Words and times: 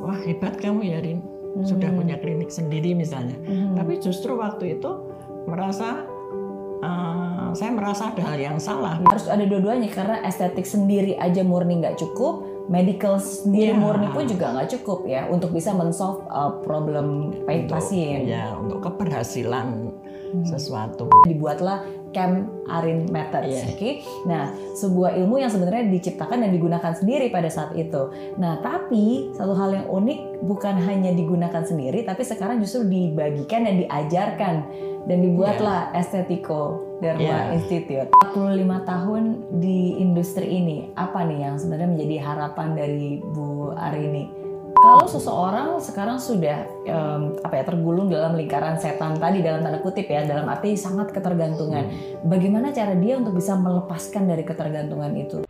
wah 0.00 0.18
hebat 0.20 0.56
kamu 0.56 0.80
ya 0.84 0.98
Rin, 0.98 1.20
sudah 1.62 1.90
punya 1.90 2.16
klinik 2.16 2.48
sendiri 2.48 2.92
misalnya. 2.92 3.36
Tapi 3.74 3.98
justru 3.98 4.34
waktu 4.34 4.78
itu 4.78 4.90
merasa 5.44 6.04
eh, 6.80 7.48
saya 7.52 7.70
merasa 7.70 8.14
ada 8.14 8.22
hal 8.24 8.38
yang 8.38 8.58
salah. 8.58 9.00
Harus 9.04 9.26
ada 9.26 9.42
dua-duanya 9.42 9.90
karena 9.90 10.22
estetik 10.22 10.64
sendiri 10.64 11.16
aja 11.16 11.42
murni 11.42 11.80
nggak 11.80 11.98
cukup, 11.98 12.46
medical 12.70 13.18
sendiri 13.18 13.74
Iya. 13.74 13.80
murni 13.80 14.06
pun 14.08 14.24
juga 14.24 14.54
nggak 14.54 14.78
cukup 14.78 15.04
ya 15.04 15.26
untuk 15.26 15.50
bisa 15.50 15.74
men-solve 15.74 16.22
uh, 16.30 16.62
problem 16.62 17.34
pa- 17.44 17.66
pasien. 17.68 18.24
Ya 18.24 18.54
untuk 18.54 18.80
keberhasilan 18.80 19.90
sesuatu. 20.46 21.10
Dibuatlah 21.26 21.82
Camp 22.10 22.46
Arin 22.66 23.06
Methods, 23.08 23.50
Iya. 23.50 23.64
oke? 23.70 23.90
Nah, 24.26 24.42
sebuah 24.74 25.14
ilmu 25.16 25.38
yang 25.38 25.50
sebenarnya 25.50 25.86
diciptakan 25.88 26.42
dan 26.42 26.50
digunakan 26.50 26.92
sendiri 26.92 27.30
pada 27.30 27.46
saat 27.46 27.74
itu. 27.74 28.10
Nah, 28.36 28.58
tapi 28.58 29.30
satu 29.34 29.54
hal 29.54 29.74
yang 29.74 29.86
unik 29.86 30.18
bukan 30.42 30.76
hanya 30.80 31.10
digunakan 31.10 31.62
sendiri, 31.62 32.02
tapi 32.02 32.22
sekarang 32.22 32.58
justru 32.58 32.86
dibagikan 32.86 33.62
dan 33.62 33.78
diajarkan 33.78 34.54
dan 35.00 35.18
dibuatlah 35.18 35.90
Estetiko 35.92 36.82
Dharma 37.00 37.22
Iya. 37.22 37.56
Institute. 37.56 38.12
45 38.12 38.84
tahun 38.84 39.22
di 39.56 39.96
industri 39.96 40.46
ini, 40.52 40.92
apa 40.94 41.24
nih 41.24 41.48
yang 41.48 41.56
sebenarnya 41.56 41.88
menjadi 41.88 42.16
harapan 42.20 42.68
dari 42.76 43.18
Bu 43.18 43.72
Arini? 43.72 44.39
Kalau 44.78 45.06
seseorang 45.10 45.82
sekarang 45.82 46.22
sudah 46.22 46.62
em, 46.86 47.34
apa 47.42 47.54
ya 47.58 47.64
tergulung 47.66 48.06
dalam 48.06 48.38
lingkaran 48.38 48.78
setan 48.78 49.18
tadi 49.18 49.42
dalam 49.42 49.66
tanda 49.66 49.82
kutip 49.82 50.06
ya 50.06 50.22
dalam 50.22 50.46
arti 50.46 50.78
sangat 50.78 51.10
ketergantungan, 51.10 51.90
bagaimana 52.22 52.70
cara 52.70 52.94
dia 52.94 53.18
untuk 53.18 53.34
bisa 53.34 53.58
melepaskan 53.58 54.30
dari 54.30 54.46
ketergantungan 54.46 55.10
itu? 55.18 55.42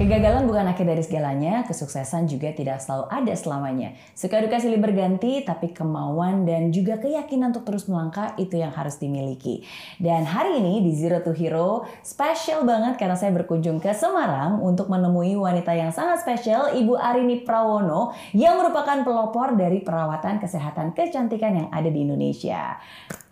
Kegagalan 0.00 0.48
bukan 0.48 0.64
akhir 0.64 0.88
dari 0.88 1.04
segalanya, 1.04 1.60
kesuksesan 1.68 2.24
juga 2.24 2.48
tidak 2.56 2.80
selalu 2.80 3.04
ada 3.12 3.36
selamanya. 3.36 3.92
Suka 4.16 4.40
duka 4.40 4.56
silih 4.56 4.80
berganti, 4.80 5.44
tapi 5.44 5.76
kemauan 5.76 6.48
dan 6.48 6.72
juga 6.72 6.96
keyakinan 6.96 7.52
untuk 7.52 7.68
terus 7.68 7.84
melangkah 7.84 8.32
itu 8.40 8.56
yang 8.56 8.72
harus 8.72 8.96
dimiliki. 8.96 9.60
Dan 10.00 10.24
hari 10.24 10.56
ini 10.56 10.80
di 10.80 10.96
Zero 10.96 11.20
to 11.20 11.36
Hero, 11.36 11.84
spesial 12.00 12.64
banget 12.64 12.96
karena 12.96 13.12
saya 13.12 13.28
berkunjung 13.44 13.76
ke 13.76 13.92
Semarang 13.92 14.64
untuk 14.64 14.88
menemui 14.88 15.36
wanita 15.36 15.76
yang 15.76 15.92
sangat 15.92 16.24
spesial, 16.24 16.72
Ibu 16.72 16.96
Arini 16.96 17.44
Prawono, 17.44 18.16
yang 18.32 18.56
merupakan 18.56 19.04
pelopor 19.04 19.52
dari 19.52 19.84
perawatan 19.84 20.40
kesehatan 20.40 20.96
kecantikan 20.96 21.52
yang 21.52 21.68
ada 21.68 21.92
di 21.92 22.08
Indonesia. 22.08 22.80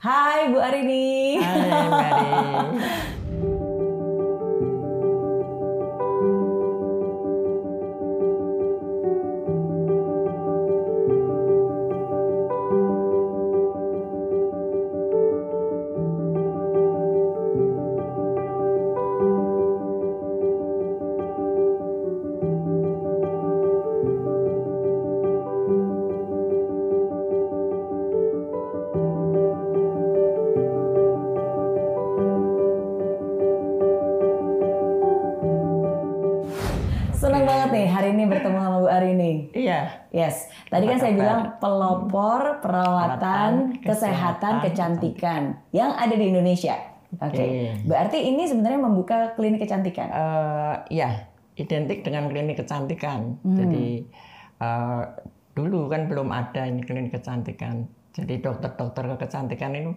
Hai 0.04 0.52
Bu 0.52 0.60
Arini. 0.60 1.40
Hai 1.40 1.88
Mary. 1.88 2.28
Senang 2.28 3.47
Yes, 40.18 40.50
tadi 40.66 40.90
kan 40.90 40.98
saya 40.98 41.14
bilang 41.14 41.62
pelopor 41.62 42.58
perawatan 42.58 43.78
Perawatan, 43.78 43.78
kesehatan 43.78 43.86
kesehatan, 43.86 44.54
kecantikan 44.66 45.42
yang 45.70 45.94
ada 45.94 46.14
di 46.18 46.26
Indonesia. 46.26 46.74
Oke, 47.22 47.38
Oke. 47.38 47.46
berarti 47.86 48.18
ini 48.26 48.50
sebenarnya 48.50 48.82
membuka 48.82 49.32
klinik 49.38 49.62
kecantikan. 49.62 50.10
Eh, 50.10 50.74
ya, 50.98 51.30
identik 51.54 52.02
dengan 52.02 52.26
klinik 52.26 52.58
kecantikan. 52.58 53.38
Hmm. 53.46 53.56
Jadi 53.56 54.04
eh, 54.58 55.02
dulu 55.54 55.86
kan 55.86 56.10
belum 56.10 56.28
ada 56.34 56.66
ini 56.66 56.82
klinik 56.82 57.14
kecantikan. 57.14 57.86
Jadi 58.10 58.42
dokter-dokter 58.42 59.14
kecantikan 59.14 59.78
itu 59.78 59.94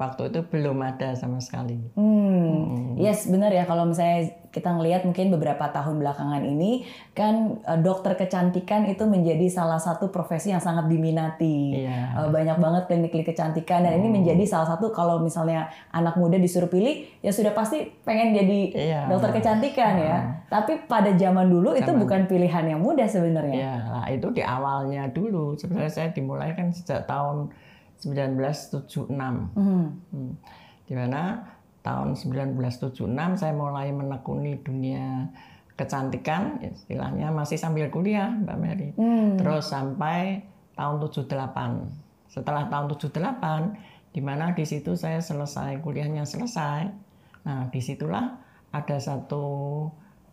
waktu 0.00 0.32
itu 0.32 0.40
belum 0.48 0.80
ada 0.82 1.12
sama 1.14 1.38
sekali. 1.38 1.76
Hmm, 1.94 2.89
yes 3.00 3.26
benar 3.26 3.50
ya 3.50 3.64
kalau 3.64 3.84
misalnya 3.84 4.28
kita 4.50 4.66
ngelihat 4.66 5.06
mungkin 5.06 5.30
beberapa 5.30 5.62
tahun 5.70 6.02
belakangan 6.02 6.42
ini 6.42 6.82
kan 7.14 7.62
eh, 7.62 7.78
dokter 7.78 8.18
kecantikan 8.18 8.82
itu 8.84 9.06
menjadi 9.06 9.46
salah 9.46 9.78
satu 9.78 10.10
profesi 10.10 10.50
yang 10.50 10.58
sangat 10.58 10.90
diminati. 10.90 11.86
Iya. 11.86 12.18
Eh, 12.18 12.28
banyak 12.28 12.58
banget 12.58 12.82
klinik-klinik 12.90 13.30
kecantikan 13.30 13.86
dan 13.86 13.94
ini 13.94 14.10
menjadi 14.10 14.42
salah 14.44 14.74
satu 14.74 14.90
kalau 14.90 15.22
misalnya 15.22 15.70
anak 15.90 16.18
muda 16.18 16.34
disuruh 16.34 16.66
pilih 16.66 17.06
ya 17.22 17.30
sudah 17.30 17.54
pasti 17.54 17.94
pengen 18.02 18.34
jadi 18.34 18.60
Iya. 18.74 19.00
dokter 19.06 19.30
kecantikan 19.32 19.94
ya. 19.96 20.18
Tapi 20.50 20.82
pada 20.90 21.14
zaman 21.14 21.46
dulu 21.46 21.78
itu 21.78 21.86
Zaman- 21.86 22.02
bukan 22.02 22.20
pilihan 22.26 22.64
yang 22.66 22.82
mudah 22.82 23.06
sebenarnya. 23.06 23.54
Ya, 23.54 23.74
lah 23.86 24.06
itu 24.10 24.34
di 24.34 24.42
awalnya 24.42 25.06
dulu. 25.06 25.54
Sebenarnya 25.54 25.94
saya 25.94 26.08
dimulai 26.10 26.58
kan 26.58 26.74
sejak 26.74 27.06
tahun 27.06 27.54
1976. 28.02 29.54
Hmm. 29.54 29.94
Hmm. 30.10 30.32
Di 30.84 30.98
mana 30.98 31.46
tahun 31.80 32.16
1976 32.18 33.08
saya 33.40 33.52
mulai 33.56 33.92
menekuni 33.92 34.60
dunia 34.60 35.28
kecantikan, 35.74 36.60
istilahnya 36.60 37.32
masih 37.32 37.56
sambil 37.56 37.88
kuliah, 37.88 38.28
Mbak 38.28 38.58
Mary. 38.60 38.88
Hmm. 39.00 39.40
Terus 39.40 39.72
sampai 39.72 40.44
tahun 40.76 41.00
78. 41.00 42.28
Setelah 42.28 42.68
tahun 42.68 42.86
78, 42.92 44.12
di 44.12 44.20
mana 44.20 44.52
di 44.52 44.64
situ 44.68 44.92
saya 44.92 45.24
selesai 45.24 45.80
kuliahnya 45.80 46.28
selesai. 46.28 46.92
Nah, 47.48 47.72
di 47.72 47.80
situlah 47.80 48.36
ada 48.70 48.96
satu 49.00 49.88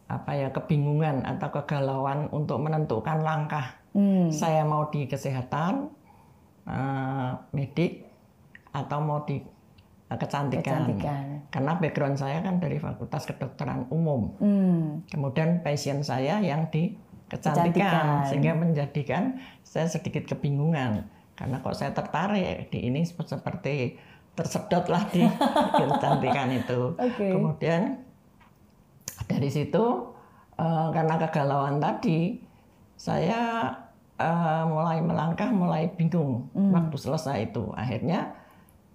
apa 0.07 0.35
ya 0.35 0.51
kebingungan 0.51 1.23
atau 1.23 1.51
kegalauan 1.51 2.31
untuk 2.31 2.63
menentukan 2.63 3.23
langkah 3.23 3.75
Hmm. 3.97 4.29
saya 4.29 4.61
mau 4.61 4.93
di 4.93 5.09
kesehatan, 5.09 5.89
eh, 6.69 7.29
medik, 7.49 8.05
atau 8.69 9.01
mau 9.01 9.25
di 9.25 9.41
kecantikan. 10.15 10.87
Kecantikan. 10.87 11.23
Karena 11.51 11.71
background 11.75 12.15
saya 12.15 12.39
kan 12.39 12.63
dari 12.63 12.79
Fakultas 12.79 13.27
Kedokteran 13.27 13.91
Umum. 13.91 14.39
Hmm. 14.39 15.03
Kemudian 15.11 15.59
passion 15.67 15.99
saya 15.99 16.39
yang 16.39 16.71
di 16.71 16.95
kecantikan, 17.27 17.75
Kecantikan. 17.75 18.07
sehingga 18.31 18.53
menjadikan 18.55 19.23
saya 19.67 19.91
sedikit 19.91 20.23
kebingungan. 20.31 21.03
Karena 21.35 21.59
kok 21.59 21.75
saya 21.75 21.91
tertarik 21.91 22.71
di 22.71 22.87
ini 22.87 23.03
sep- 23.03 23.27
seperti 23.27 23.99
tersedot 24.31 24.87
lah 24.87 25.03
di 25.13 25.27
kecantikan 25.75 26.55
itu. 26.55 26.95
Oke. 26.95 27.27
Kemudian 27.27 27.99
dari 29.27 29.49
situ 29.51 29.83
eh, 30.55 30.87
karena 30.95 31.19
kegalauan 31.19 31.83
tadi 31.83 32.39
saya 32.95 33.75
eh, 34.15 34.63
mulai 34.71 35.03
melangkah, 35.03 35.51
mulai 35.51 35.91
bingung 35.99 36.47
waktu 36.55 36.95
selesai 36.95 37.51
itu. 37.51 37.75
Akhirnya 37.75 38.33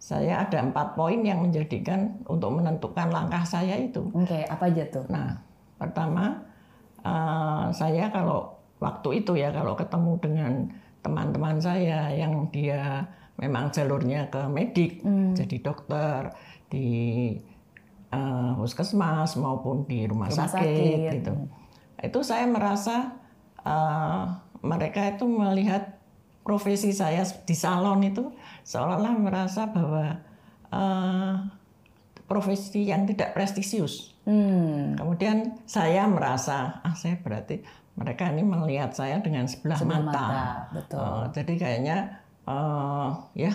saya 0.03 0.43
ada 0.43 0.59
empat 0.59 0.99
poin 0.99 1.23
yang 1.23 1.47
menjadikan 1.47 2.19
untuk 2.27 2.59
menentukan 2.59 3.07
langkah 3.15 3.47
saya 3.47 3.79
itu. 3.79 4.03
Oke, 4.11 4.43
apa 4.51 4.67
aja 4.67 4.83
tuh? 4.91 5.07
Nah, 5.07 5.39
pertama 5.79 6.43
eh, 7.07 7.65
saya 7.71 8.11
kalau 8.11 8.51
waktu 8.83 9.23
itu 9.23 9.39
ya 9.39 9.55
kalau 9.55 9.79
ketemu 9.79 10.13
dengan 10.19 10.53
teman-teman 11.07 11.63
saya 11.63 12.11
yang 12.11 12.51
dia 12.51 13.07
memang 13.39 13.71
jalurnya 13.71 14.27
ke 14.27 14.43
medik, 14.51 15.07
jadi 15.39 15.57
dokter 15.63 16.35
di 16.67 16.91
eh, 18.11 18.51
puskesmas 18.59 19.39
maupun 19.39 19.87
di 19.87 20.11
rumah, 20.11 20.27
Rumah 20.35 20.51
sakit, 20.51 20.67
sakit. 20.67 21.15
gitu. 21.23 21.33
Itu 22.03 22.27
saya 22.27 22.51
merasa 22.51 23.23
eh, 23.63 24.23
mereka 24.67 25.15
itu 25.15 25.31
melihat 25.31 26.03
profesi 26.43 26.91
saya 26.91 27.23
di 27.23 27.55
salon 27.55 28.03
itu 28.03 28.35
seolah-olah 28.63 29.15
merasa 29.19 29.67
bahwa 29.69 30.19
eh, 30.69 31.35
profesi 32.25 32.89
yang 32.89 33.05
tidak 33.05 33.35
prestisius. 33.35 34.15
Hmm. 34.25 34.95
Kemudian 34.97 35.59
saya 35.67 36.07
merasa, 36.07 36.81
ah 36.81 36.95
saya 36.95 37.19
berarti 37.19 37.61
mereka 37.93 38.31
ini 38.33 38.41
melihat 38.41 38.95
saya 38.97 39.21
dengan 39.21 39.45
sebelah, 39.45 39.77
Sebelah 39.77 40.01
mata. 40.01 40.23
mata, 40.23 40.45
betul. 40.73 41.03
Eh, 41.03 41.25
jadi 41.37 41.53
kayaknya 41.59 41.97
eh, 42.49 43.09
ya 43.37 43.53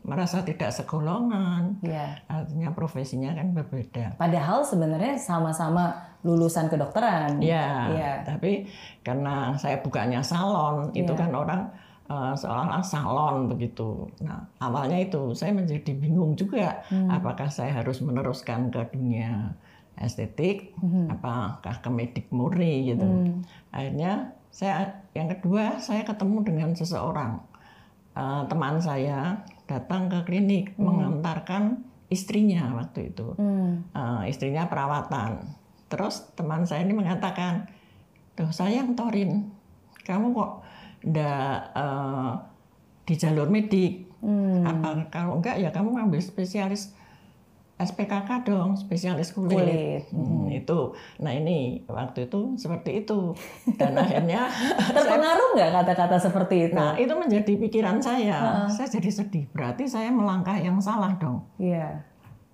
merasa 0.00 0.40
tidak 0.40 0.72
segolongan. 0.72 1.76
Ya. 1.84 2.24
Artinya 2.24 2.72
profesinya 2.72 3.36
kan 3.36 3.52
berbeda. 3.52 4.16
Padahal 4.16 4.64
sebenarnya 4.64 5.20
sama-sama 5.20 5.92
lulusan 6.24 6.68
kedokteran. 6.68 7.36
Ya, 7.40 8.20
tapi 8.24 8.64
karena 9.00 9.56
saya 9.56 9.80
bukannya 9.80 10.20
salon, 10.24 10.88
itu 10.92 11.12
Iya. 11.12 11.20
kan 11.20 11.30
orang 11.32 11.60
eh, 12.10 12.34
seolah-olah 12.34 12.82
salon 12.82 13.46
begitu. 13.46 14.10
Nah, 14.26 14.50
awalnya 14.58 14.98
itu 14.98 15.30
saya 15.38 15.54
menjadi 15.54 15.94
bingung 15.94 16.34
juga, 16.34 16.82
Hmm. 16.90 17.06
apakah 17.06 17.46
saya 17.46 17.78
harus 17.78 18.02
meneruskan 18.02 18.74
ke 18.74 18.82
dunia 18.90 19.54
estetik, 20.00 20.72
apakah 21.12 21.78
ke 21.84 21.90
medik 21.92 22.26
murni 22.32 22.88
gitu. 22.90 23.04
Akhirnya 23.70 24.32
saya 24.50 25.04
yang 25.12 25.28
kedua 25.28 25.78
saya 25.78 26.02
ketemu 26.02 26.42
dengan 26.42 26.70
seseorang 26.72 27.38
uh, 28.16 28.42
teman 28.48 28.80
saya 28.80 29.44
datang 29.68 30.08
ke 30.08 30.24
klinik 30.26 30.72
mengantarkan 30.80 31.84
istrinya 32.08 32.74
waktu 32.74 33.12
itu. 33.12 33.36
Uh, 33.94 34.24
istrinya 34.26 34.66
perawatan. 34.66 35.52
Terus 35.92 36.32
teman 36.32 36.64
saya 36.64 36.82
ini 36.82 36.96
mengatakan, 36.96 37.68
tuh 38.34 38.50
sayang 38.50 38.96
Torin, 38.96 39.52
kamu 40.08 40.32
kok 40.32 40.59
ndak 41.04 41.74
uh, 41.74 42.36
di 43.04 43.14
jalur 43.16 43.48
medik? 43.48 44.08
Apa 44.66 45.08
kalau 45.08 45.40
enggak 45.40 45.56
ya 45.56 45.72
kamu 45.72 45.96
ngambil 45.96 46.20
spesialis 46.20 46.92
SPKK 47.80 48.44
dong, 48.44 48.76
spesialis 48.76 49.32
kulit. 49.32 49.56
Kulit. 49.56 50.04
Hmm, 50.12 50.52
itu. 50.52 50.92
Nah 51.24 51.32
ini 51.32 51.80
waktu 51.88 52.28
itu 52.28 52.60
seperti 52.60 53.08
itu. 53.08 53.32
Dan 53.80 53.96
akhirnya 54.04 54.52
Terpengaruh 54.92 55.56
nggak 55.56 55.70
kata-kata 55.80 56.16
seperti 56.20 56.68
itu? 56.68 56.76
Nah, 56.76 57.00
itu 57.00 57.16
menjadi 57.16 57.56
pikiran 57.56 58.04
saya. 58.04 58.68
Saya 58.68 59.00
jadi 59.00 59.08
sedih. 59.08 59.48
Berarti 59.56 59.88
saya 59.88 60.12
melangkah 60.12 60.60
yang 60.60 60.76
salah 60.84 61.16
dong. 61.16 61.40
Iya. 61.56 62.04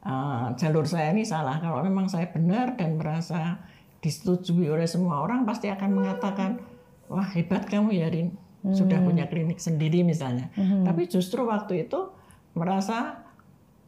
Uh, 0.06 0.54
jalur 0.54 0.86
saya 0.86 1.10
ini 1.10 1.26
salah. 1.26 1.58
Kalau 1.58 1.82
memang 1.82 2.06
saya 2.06 2.30
benar 2.30 2.78
dan 2.78 2.94
merasa 2.94 3.58
disetujui 3.98 4.70
oleh 4.70 4.86
semua 4.86 5.26
orang, 5.26 5.42
pasti 5.42 5.66
akan 5.66 5.90
mengatakan, 5.90 6.62
wah 7.08 7.28
hebat 7.28 7.64
kamu 7.64 7.90
ya 7.94 8.08
Rin, 8.08 8.34
sudah 8.66 8.98
punya 8.98 9.24
klinik 9.24 9.58
sendiri 9.58 10.02
misalnya. 10.02 10.50
Tapi 10.56 11.06
justru 11.06 11.42
waktu 11.42 11.84
itu 11.84 12.10
merasa 12.52 13.22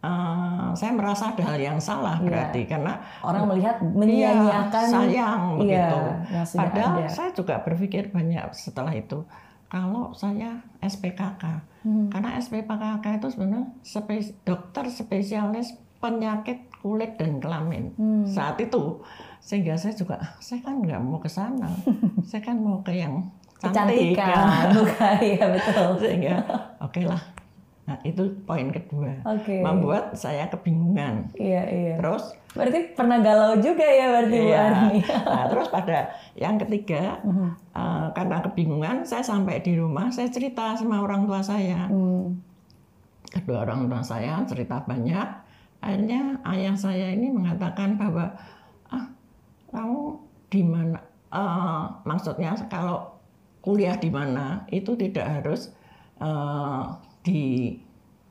uh, 0.00 0.70
saya 0.72 0.92
merasa 0.92 1.30
ada 1.30 1.42
hal 1.44 1.58
yang 1.58 1.78
salah 1.78 2.18
berarti 2.18 2.62
karena 2.64 3.02
Orang 3.20 3.48
melihat 3.48 3.76
Iya, 3.76 3.90
menyia-nyiakan 3.90 4.84
sayang 4.86 5.42
Iya, 5.58 5.84
begitu. 5.84 5.98
Padahal 6.54 6.94
ada. 6.96 7.08
saya 7.08 7.30
juga 7.32 7.54
berpikir 7.58 8.08
banyak 8.08 8.52
setelah 8.52 8.92
itu. 8.92 9.24
Kalau 9.66 10.12
saya 10.12 10.56
SPKK, 10.80 11.44
Hmm. 11.78 12.08
karena 12.08 12.34
SPKK 12.36 13.06
itu 13.14 13.28
sebenarnya 13.28 13.68
spes- 13.82 14.32
dokter 14.42 14.88
spesialis 14.88 15.70
penyakit 15.98 16.58
kulit 16.78 17.14
dan 17.14 17.36
kelamin 17.36 17.92
Hmm. 17.92 18.24
saat 18.24 18.56
itu, 18.58 19.02
sehingga 19.48 19.72
saya 19.80 19.96
juga 19.96 20.20
saya 20.44 20.60
kan 20.60 20.84
nggak 20.84 21.00
mau 21.00 21.16
ke 21.16 21.30
sana, 21.32 21.72
saya 22.28 22.44
kan 22.44 22.60
mau 22.60 22.84
ke 22.84 22.92
yang 22.92 23.24
cantik. 23.64 24.12
bukan 24.76 25.16
ya 25.24 25.44
betul. 25.48 25.88
sehingga 25.96 26.36
oke 26.84 27.00
lah. 27.08 27.22
Nah 27.88 27.96
itu 28.04 28.20
poin 28.44 28.68
kedua, 28.68 29.24
Oke. 29.24 29.64
membuat 29.64 30.12
saya 30.12 30.44
kebingungan. 30.52 31.32
Iya 31.40 31.64
iya. 31.72 31.94
Terus 31.96 32.36
Berarti 32.58 32.80
pernah 32.96 33.20
galau 33.20 33.54
juga 33.60 33.84
ya 33.84 34.06
berarti 34.12 34.36
Bu 34.40 34.48
Iya. 34.48 34.60
Arni. 34.60 34.98
Nah, 35.28 35.44
terus 35.52 35.68
pada 35.68 35.98
yang 36.34 36.56
ketiga, 36.56 37.20
eh, 37.22 38.06
karena 38.16 38.36
kebingungan, 38.44 38.96
saya 39.04 39.22
sampai 39.24 39.60
di 39.60 39.76
rumah, 39.76 40.08
saya 40.08 40.32
cerita 40.32 40.74
sama 40.74 41.04
orang 41.04 41.28
tua 41.28 41.44
saya. 41.44 41.86
Hmm. 41.86 42.40
Kedua 43.28 43.62
orang 43.68 43.86
tua 43.86 44.00
saya 44.00 44.40
cerita 44.48 44.80
banyak. 44.84 45.28
Akhirnya 45.78 46.42
ayah 46.50 46.74
saya 46.74 47.14
ini 47.14 47.30
mengatakan 47.30 47.94
bahwa, 47.94 48.34
ah, 48.34 48.36
kamu 49.72 50.02
di 50.48 50.62
mana? 50.64 51.00
eh, 51.28 51.82
maksudnya 52.08 52.56
kalau 52.72 53.04
kuliah 53.60 54.00
di 54.00 54.08
mana 54.08 54.64
itu 54.72 54.96
tidak 54.96 55.26
harus 55.28 55.68
eh, 56.20 56.82
di 57.24 57.76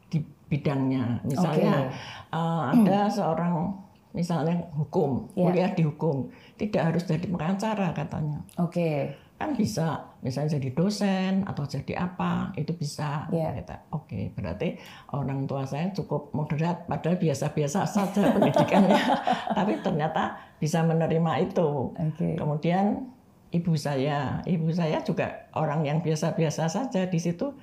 di 0.09 0.19
bidangnya. 0.49 1.21
Misalnya 1.27 1.93
eh, 2.33 2.61
ada 2.73 3.05
seorang 3.05 3.69
misalnya 4.17 4.57
hukum, 4.73 5.29
Ya. 5.37 5.45
kuliah 5.45 5.71
di 5.77 5.85
hukum, 5.85 6.33
tidak 6.57 6.89
harus 6.89 7.05
jadi 7.05 7.27
pengacara 7.29 7.93
katanya. 7.93 8.41
Oke. 8.57 9.13
Kan 9.37 9.53
bisa, 9.53 10.17
misalnya 10.25 10.57
jadi 10.57 10.69
dosen 10.73 11.45
atau 11.45 11.61
jadi 11.61 12.09
apa, 12.09 12.57
itu 12.57 12.73
bisa. 12.73 13.29
Ya. 13.29 13.53
Kata, 13.53 13.85
Oke, 13.93 14.33
berarti 14.33 14.81
orang 15.13 15.45
tua 15.45 15.61
saya 15.61 15.93
cukup 15.93 16.33
moderat, 16.33 16.89
padahal 16.89 17.21
biasa-biasa 17.21 17.85
saja 17.85 18.33
pendidikannya. 18.33 18.97
Tapi 19.57 19.77
ternyata 19.85 20.41
bisa 20.57 20.81
menerima 20.81 21.31
itu. 21.45 21.93
Oke. 21.93 22.33
Kemudian 22.33 23.13
ibu 23.53 23.77
saya, 23.77 24.41
ibu 24.49 24.73
saya 24.73 25.05
juga 25.05 25.47
orang 25.53 25.85
yang 25.85 26.01
biasa-biasa 26.01 26.65
saja 26.65 27.05
di 27.05 27.19
situ. 27.21 27.53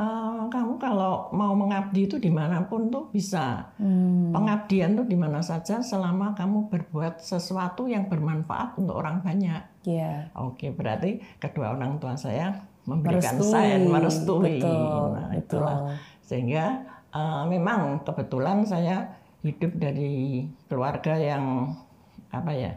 "Eh, 0.00 0.42
kamu 0.48 0.80
kalau 0.80 1.28
mau 1.36 1.52
mengabdi 1.52 2.08
itu 2.08 2.16
di 2.16 2.32
mana 2.32 2.64
pun 2.64 2.88
tuh 2.88 3.12
bisa. 3.12 3.76
Hmm. 3.76 4.32
Pengabdian 4.32 4.96
tuh 4.96 5.04
di 5.04 5.20
mana 5.20 5.44
saja 5.44 5.84
selama 5.84 6.32
kamu 6.32 6.72
berbuat 6.72 7.20
sesuatu 7.20 7.84
yang 7.84 8.08
bermanfaat 8.08 8.80
untuk 8.80 8.96
orang 8.96 9.20
banyak. 9.20 9.69
Iya. 9.84 10.28
Oke, 10.36 10.68
berarti 10.70 11.20
kedua 11.40 11.72
orang 11.72 11.96
tua 11.96 12.12
saya 12.14 12.52
memberikan 12.84 13.36
Merestui. 13.36 13.52
saya 13.52 13.76
merestui. 13.80 14.60
Betul, 14.60 15.04
Nah, 15.16 15.28
betul. 15.32 15.38
itulah. 15.40 15.78
Sehingga 16.20 16.64
eh, 17.10 17.42
memang 17.48 18.04
kebetulan 18.04 18.62
saya 18.62 19.08
hidup 19.40 19.72
dari 19.80 20.44
keluarga 20.68 21.16
yang 21.16 21.72
apa 22.28 22.52
ya? 22.52 22.72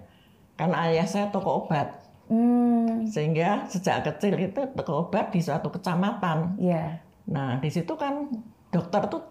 Karena 0.55 0.87
ayah 0.87 1.05
saya 1.05 1.27
toko 1.29 1.65
obat. 1.65 1.91
Hmm. 2.31 3.03
Sehingga 3.05 3.67
sejak 3.67 4.07
kecil 4.07 4.39
itu 4.39 4.61
toko 4.73 5.05
obat 5.05 5.29
di 5.29 5.43
suatu 5.43 5.67
kecamatan. 5.69 6.55
Iya. 6.57 7.03
Nah, 7.29 7.59
di 7.59 7.67
situ 7.67 7.93
kan 7.99 8.31
dokter 8.71 9.05
tuh 9.05 9.21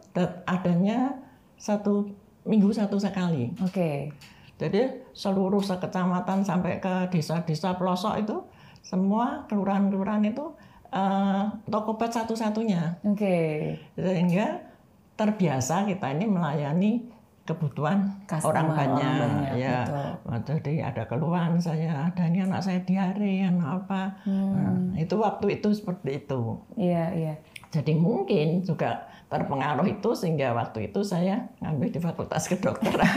adanya 0.44 1.18
satu 1.56 2.04
minggu 2.44 2.68
satu 2.70 3.00
sekali. 3.00 3.48
Oke. 3.58 4.12
Jadi 4.60 5.01
seluruh 5.12 5.60
sekecamatan 5.60 6.44
sampai 6.44 6.80
ke 6.80 7.12
desa-desa 7.12 7.76
pelosok 7.76 8.14
itu 8.20 8.36
semua 8.82 9.46
kelurahan-kelurahan 9.46 10.24
itu 10.26 10.52
eh, 10.92 11.44
toko 11.68 11.96
obat 11.96 12.10
satu-satunya. 12.12 13.00
Oke. 13.06 13.76
Sehingga 13.94 14.72
terbiasa 15.16 15.86
kita 15.86 16.12
ini 16.16 16.26
melayani 16.26 17.12
kebutuhan 17.42 18.22
Customer, 18.30 18.54
orang 18.54 18.68
banyak, 18.70 19.02
orang 19.02 19.34
banyak, 19.42 19.54
ya. 19.58 19.78
betul. 19.82 20.10
Nah, 20.30 20.40
Jadi 20.46 20.74
ada 20.78 21.02
keluhan 21.10 21.52
saya, 21.58 22.06
ada 22.06 22.22
ini 22.30 22.38
anak 22.46 22.62
saya 22.62 22.78
diare, 22.86 23.34
anak 23.42 23.82
apa. 23.82 24.02
Hmm. 24.22 24.54
Nah, 24.54 24.74
itu 24.94 25.14
waktu 25.18 25.58
itu 25.58 25.68
seperti 25.74 26.22
itu. 26.22 26.62
Iya 26.78 27.04
iya. 27.18 27.34
Jadi 27.74 27.98
mungkin 27.98 28.62
juga 28.62 29.10
terpengaruh 29.32 29.88
itu 29.88 30.12
sehingga 30.12 30.52
waktu 30.52 30.92
itu 30.92 31.00
saya 31.00 31.48
ngambil 31.58 31.88
di 31.88 31.96
fakultas 31.98 32.44
kedokteran. 32.44 33.08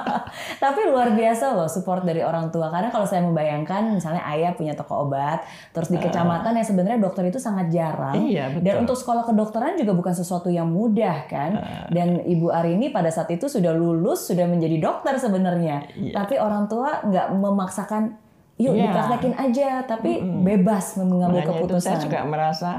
Tapi 0.64 0.80
luar 0.88 1.12
biasa 1.12 1.52
loh 1.52 1.68
support 1.68 2.02
dari 2.02 2.24
orang 2.24 2.48
tua. 2.48 2.72
Karena 2.72 2.88
kalau 2.88 3.04
saya 3.04 3.20
membayangkan 3.20 3.92
misalnya 3.92 4.24
ayah 4.32 4.56
punya 4.56 4.72
toko 4.72 5.04
obat 5.04 5.44
terus 5.70 5.92
di 5.92 6.00
kecamatan 6.00 6.56
yang 6.56 6.64
sebenarnya 6.64 6.98
dokter 6.98 7.28
itu 7.28 7.36
sangat 7.36 7.68
jarang. 7.68 8.16
Iya, 8.16 8.48
betul. 8.50 8.64
dan 8.64 8.74
untuk 8.80 8.96
sekolah 8.96 9.28
kedokteran 9.28 9.76
juga 9.76 9.92
bukan 9.92 10.14
sesuatu 10.16 10.48
yang 10.48 10.72
mudah 10.72 11.28
kan? 11.28 11.50
Dan 11.92 12.24
Ibu 12.24 12.48
Arini 12.48 12.88
pada 12.88 13.12
saat 13.12 13.28
itu 13.28 13.44
sudah 13.44 13.76
lulus 13.76 14.24
sudah 14.24 14.48
menjadi 14.48 14.80
dokter 14.80 15.20
sebenarnya. 15.20 15.84
Iya. 15.92 16.14
tapi 16.14 16.38
orang 16.38 16.64
tua 16.64 17.02
nggak 17.02 17.26
memaksakan 17.34 18.14
yuk 18.56 18.72
Iya. 18.72 18.88
dipraktekin 18.88 19.34
aja. 19.34 19.68
Tapi 19.84 20.10
bebas 20.22 20.96
mengambil 20.96 21.42
Makanya 21.42 21.44
itu 21.44 21.52
keputusan. 21.66 21.82
saya 21.82 21.98
juga 21.98 22.18
merasa 22.24 22.70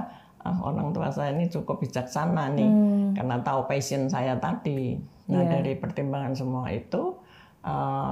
ah, 0.44 0.58
orang 0.62 0.92
tua 0.92 1.08
saya 1.08 1.32
ini 1.32 1.48
cukup 1.48 1.80
bijaksana 1.80 2.52
nih 2.52 2.70
karena 3.16 3.40
tahu 3.40 3.66
passion 3.66 4.08
saya 4.08 4.36
tadi. 4.38 5.00
Nah 5.24 5.40
Iya. 5.40 5.50
dari 5.58 5.74
pertimbangan 5.76 6.36
semua 6.36 6.68
itu 6.68 7.16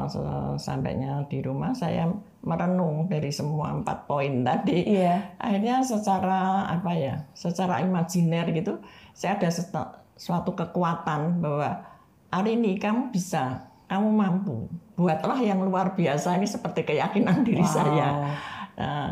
se- 0.07 0.55
sampainya 0.57 1.27
di 1.27 1.43
rumah 1.43 1.75
saya 1.75 2.07
merenung 2.41 3.05
dari 3.05 3.29
semua 3.29 3.75
empat 3.75 4.07
poin 4.07 4.41
tadi. 4.41 4.87
Iya. 4.87 5.35
Akhirnya 5.37 5.83
secara 5.83 6.71
apa 6.71 6.91
ya, 6.95 7.27
secara 7.35 7.83
imajiner 7.83 8.47
gitu, 8.55 8.79
saya 9.11 9.35
ada 9.35 9.51
suatu 10.15 10.55
kekuatan 10.55 11.43
bahwa 11.43 11.83
hari 12.31 12.55
ini 12.55 12.79
kamu 12.79 13.11
bisa, 13.11 13.67
kamu 13.85 14.07
mampu. 14.07 14.71
Buatlah 14.95 15.37
yang 15.37 15.59
luar 15.61 15.93
biasa 15.93 16.39
ini 16.39 16.47
seperti 16.47 16.87
keyakinan 16.87 17.43
diri 17.43 17.61
Wow. 17.61 17.75
saya. 17.75 18.07
Nah, 18.79 19.07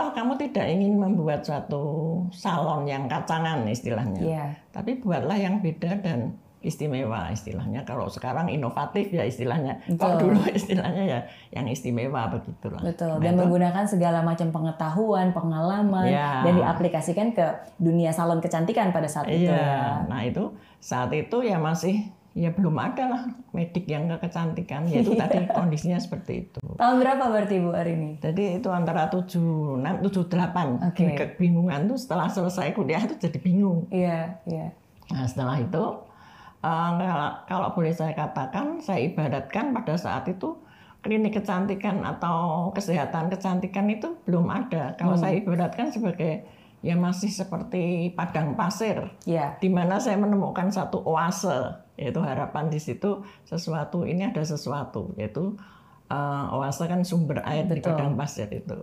toh 0.00 0.10
kamu 0.16 0.32
tidak 0.40 0.64
ingin 0.64 0.96
membuat 0.96 1.44
suatu 1.44 1.84
salon 2.32 2.88
yang 2.88 3.04
kacangan 3.04 3.68
istilahnya. 3.68 4.22
Iya. 4.24 4.44
Tapi 4.72 4.96
buatlah 4.96 5.36
yang 5.36 5.60
beda 5.60 6.00
dan 6.00 6.32
istimewa 6.60 7.28
istilahnya. 7.32 7.84
Kalau 7.84 8.08
sekarang 8.08 8.48
inovatif 8.48 9.08
ya 9.08 9.24
istilahnya. 9.24 9.80
Kalau 9.96 10.20
dulu 10.20 10.40
istilahnya 10.52 11.04
ya 11.04 11.20
yang 11.52 11.68
istimewa 11.68 12.28
begitulah. 12.28 12.80
Betul, 12.80 13.16
Nah, 13.16 13.24
dan 13.24 13.32
itu- 13.32 13.40
menggunakan 13.44 13.84
segala 13.84 14.20
macam 14.20 14.48
pengetahuan, 14.48 15.32
pengalaman, 15.32 16.08
Ya. 16.08 16.44
dan 16.44 16.56
diaplikasikan 16.56 17.32
ke 17.32 17.44
dunia 17.76 18.12
salon 18.12 18.40
kecantikan 18.40 18.92
pada 18.92 19.08
saat 19.08 19.28
itu 19.28 19.48
Iya, 19.48 19.56
ya. 19.56 19.84
nah 20.08 20.20
itu 20.20 20.52
saat 20.80 21.12
itu 21.12 21.40
ya 21.40 21.56
masih 21.56 22.08
ya 22.30 22.54
belum 22.54 22.78
ada 22.78 23.04
lah 23.10 23.22
medik 23.50 23.90
yang 23.90 24.06
ke 24.06 24.30
kecantikan. 24.30 24.86
Ya 24.86 25.02
itu 25.02 25.18
tadi 25.18 25.44
kondisinya 25.58 25.98
seperti 25.98 26.46
itu. 26.46 26.58
Tahun 26.78 26.96
berapa 27.02 27.24
berarti 27.26 27.58
Bu 27.58 27.74
Arini? 27.74 28.16
Jadi 28.22 28.62
itu 28.62 28.68
antara 28.70 29.10
76, 29.10 29.82
78. 29.82 30.90
Oke. 30.94 31.04
Kebingungan 31.18 31.90
tuh 31.90 31.98
setelah 31.98 32.30
selesai 32.30 32.70
kuliah 32.72 33.02
itu 33.02 33.18
jadi 33.18 33.38
bingung. 33.42 33.90
Iya, 33.90 34.38
iya. 34.46 34.70
Nah 35.10 35.26
setelah 35.26 35.58
itu 35.58 35.82
uh, 36.62 36.90
kalau, 36.96 37.30
kalau 37.50 37.68
boleh 37.74 37.90
saya 37.90 38.14
katakan, 38.14 38.78
saya 38.78 39.10
ibaratkan 39.10 39.74
pada 39.74 39.98
saat 39.98 40.30
itu 40.30 40.54
klinik 41.00 41.40
kecantikan 41.40 42.04
atau 42.04 42.68
kesehatan 42.76 43.32
kecantikan 43.32 43.88
itu 43.88 44.20
belum 44.28 44.46
ada. 44.52 44.94
Kalau 45.00 45.16
Hmm. 45.16 45.22
saya 45.24 45.34
ibaratkan 45.40 45.88
sebagai 45.90 46.44
ya 46.80 46.96
masih 46.96 47.28
seperti 47.28 48.08
padang 48.12 48.56
pasir, 48.56 49.04
Ya. 49.24 49.56
di 49.56 49.68
mana 49.68 50.00
saya 50.00 50.16
menemukan 50.16 50.68
satu 50.68 51.04
oase, 51.04 51.76
yaitu 51.94 52.18
harapan 52.18 52.66
di 52.66 52.76
situ 52.76 53.20
sesuatu 53.44 54.02
ini 54.02 54.24
ada 54.24 54.40
sesuatu, 54.40 55.12
yaitu 55.14 55.60
uh, 56.08 56.56
oase 56.56 56.84
kan 56.84 57.04
sumber 57.04 57.44
air 57.44 57.64
di 57.64 57.78
Betul. 57.78 57.92
padang 57.92 58.16
pasir 58.16 58.48
itu. 58.48 58.80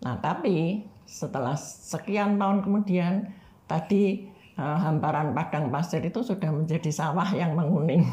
Nah, 0.00 0.16
tapi 0.16 0.86
setelah 1.04 1.58
sekian 1.58 2.38
tahun 2.38 2.62
kemudian 2.62 3.34
tadi 3.66 4.30
uh, 4.54 4.78
hamparan 4.78 5.34
padang 5.34 5.68
pasir 5.68 6.00
itu 6.00 6.22
sudah 6.22 6.48
menjadi 6.48 6.88
sawah 6.88 7.34
yang 7.34 7.52
menguning, 7.52 8.06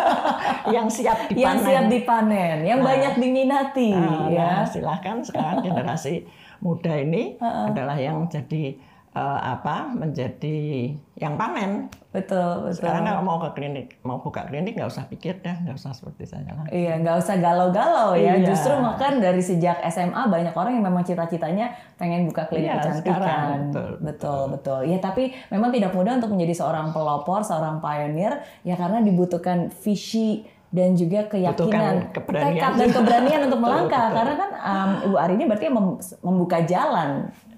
yang 0.74 0.86
siap 0.86 1.26
dipanen. 1.26 1.40
Yang 1.40 1.58
siap 1.64 1.84
dipanen, 1.88 2.56
yang 2.62 2.80
Nah. 2.80 2.86
banyak 2.86 3.14
diminati 3.16 3.90
Ah, 3.90 4.28
ya. 4.28 4.48
nah, 4.52 4.64
silahkan 4.64 5.16
sekarang 5.22 5.64
generasi 5.64 6.26
muda 6.60 6.92
ini 6.94 7.36
adalah 7.40 7.96
yang 7.96 8.28
jadi 8.28 8.76
eh, 9.12 9.40
apa 9.40 9.88
menjadi 9.96 10.92
yang 11.16 11.40
panen. 11.40 11.88
Betul, 12.12 12.68
betul. 12.68 12.80
Sekarang 12.80 13.04
kalau 13.04 13.22
mau 13.24 13.36
ke 13.40 13.56
klinik, 13.56 14.00
mau 14.00 14.20
buka 14.20 14.44
klinik 14.48 14.76
nggak 14.76 14.88
usah 14.88 15.04
pikir 15.08 15.40
dah, 15.40 15.56
nggak 15.64 15.76
usah 15.76 15.92
seperti 15.92 16.24
saya 16.28 16.48
lah. 16.52 16.64
Iya, 16.68 17.00
nggak 17.00 17.16
usah 17.20 17.36
galau-galau 17.40 18.16
ya. 18.16 18.40
Iya. 18.40 18.48
Justru 18.52 18.72
makan 18.76 19.20
dari 19.20 19.40
sejak 19.40 19.80
SMA 19.88 20.22
banyak 20.28 20.52
orang 20.52 20.80
yang 20.80 20.84
memang 20.84 21.04
cita-citanya 21.04 21.72
pengen 21.96 22.28
buka 22.28 22.48
klinik 22.48 22.72
Iya, 22.72 22.76
kecantikan. 22.80 23.20
sekarang, 23.20 23.48
betul, 23.68 23.90
betul, 24.00 24.40
betul. 24.52 24.80
Ya 24.88 24.98
tapi 25.00 25.32
memang 25.48 25.72
tidak 25.72 25.92
mudah 25.96 26.16
untuk 26.20 26.32
menjadi 26.32 26.54
seorang 26.56 26.92
pelopor, 26.92 27.40
seorang 27.44 27.80
pioneer 27.80 28.40
ya 28.64 28.76
karena 28.76 29.00
dibutuhkan 29.04 29.68
visi 29.72 30.44
dan 30.68 30.92
juga 30.92 31.24
keyakinan, 31.26 32.10
tekad 32.10 32.74
dan 32.74 32.90
keberanian 32.90 33.40
untuk 33.46 33.58
Betul, 33.62 33.72
melangkah. 33.72 34.04
betul. 34.04 34.16
Karena 34.18 34.34
kan 34.34 34.50
um, 34.56 34.90
Ibu 35.04 35.16
Ari 35.16 35.32
ini 35.34 35.44
berarti 35.44 35.66
mem- 35.68 36.00
membuka 36.20 36.58
jalan, 36.62 37.10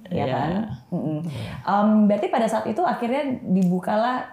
ya 0.07 0.25
Iya. 0.25 0.27
kan? 0.29 0.51
Mm-mm. 0.91 1.19
Um, 1.63 1.89
berarti 2.05 2.27
pada 2.29 2.47
saat 2.47 2.65
itu 2.65 2.81
akhirnya 2.81 3.23
dibukalah 3.43 4.29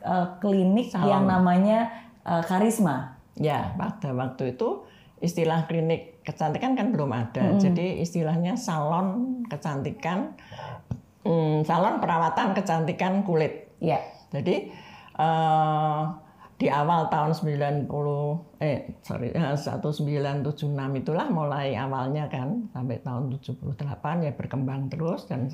uh, 0.00 0.38
klinik 0.38 0.88
Salon. 0.88 1.06
yang 1.06 1.24
namanya 1.26 1.90
uh, 2.22 2.40
Karisma. 2.40 3.18
Ya, 3.34 3.72
pada 3.74 4.12
waktu 4.12 4.54
itu 4.54 4.84
istilah 5.18 5.64
klinik 5.64 6.20
kecantikan 6.20 6.72
kan 6.72 6.92
belum 6.92 7.10
ada. 7.10 7.56
Jadi 7.56 8.00
istilahnya 8.00 8.54
salon 8.54 9.40
kecantikan, 9.48 10.36
hmm, 11.22 11.64
salon 11.64 11.98
perawatan 11.98 12.52
kecantikan 12.52 13.20
kulit. 13.20 13.72
Ya. 13.80 14.00
Jadi 14.28 14.68
eh, 15.16 16.00
di 16.60 16.68
awal 16.68 17.08
tahun 17.08 17.32
90 17.32 17.88
eh 18.60 19.00
sorry 19.00 19.32
eh, 19.32 19.56
1976 19.56 20.44
itulah 21.00 21.26
mulai 21.32 21.72
awalnya 21.72 22.28
kan 22.28 22.68
sampai 22.76 23.00
tahun 23.00 23.32
78 23.40 23.80
ya 24.28 24.32
berkembang 24.36 24.92
terus 24.92 25.24
dan 25.24 25.48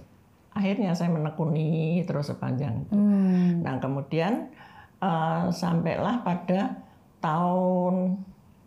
akhirnya 0.50 0.98
saya 0.98 1.14
menekuni 1.14 2.02
terus 2.02 2.26
sepanjang 2.34 2.82
itu. 2.82 2.98
Hmm. 2.98 3.62
Nah 3.62 3.78
kemudian 3.78 4.50
eh, 4.98 5.44
sampailah 5.54 6.26
pada 6.26 6.82
tahun 7.22 8.18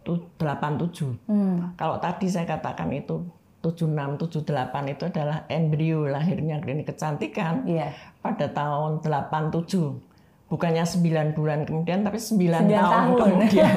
tu- 0.07 0.31
87. 0.39 1.27
Hmm. 1.27 1.75
Kalau 1.75 1.99
tadi 1.99 2.31
saya 2.31 2.47
katakan 2.47 2.87
itu 2.95 3.19
76, 3.59 4.15
78 4.15 4.87
itu 4.87 5.03
adalah 5.11 5.43
embrio 5.51 6.07
lahirnya 6.07 6.63
klinik 6.63 6.87
kecantikan 6.95 7.67
Iya. 7.67 7.91
pada 8.23 8.47
tahun 8.47 9.03
87 9.03 10.08
bukannya 10.49 10.81
9 10.81 11.37
bulan 11.37 11.63
kemudian 11.63 12.01
tapi 12.01 12.17
9, 12.17 12.33
Sembilan 12.33 12.63
tahun, 12.65 12.89
tahun. 12.89 13.15
kemudian 13.21 13.75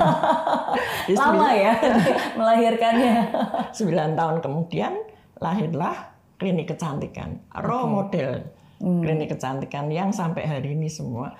Di 1.05 1.15
Lama 1.21 1.49
ya 1.53 1.75
melahirkannya. 2.41 3.15
9 3.79 4.19
tahun 4.19 4.37
kemudian 4.41 4.93
lahirlah 5.37 5.97
klinik 6.37 6.73
kecantikan 6.73 7.39
role 7.55 7.89
model 7.89 8.31
Hmm. 8.83 8.99
klinik 8.99 9.31
kecantikan 9.31 9.87
yang 9.95 10.11
sampai 10.11 10.43
hari 10.43 10.75
ini 10.75 10.91
semua 10.91 11.31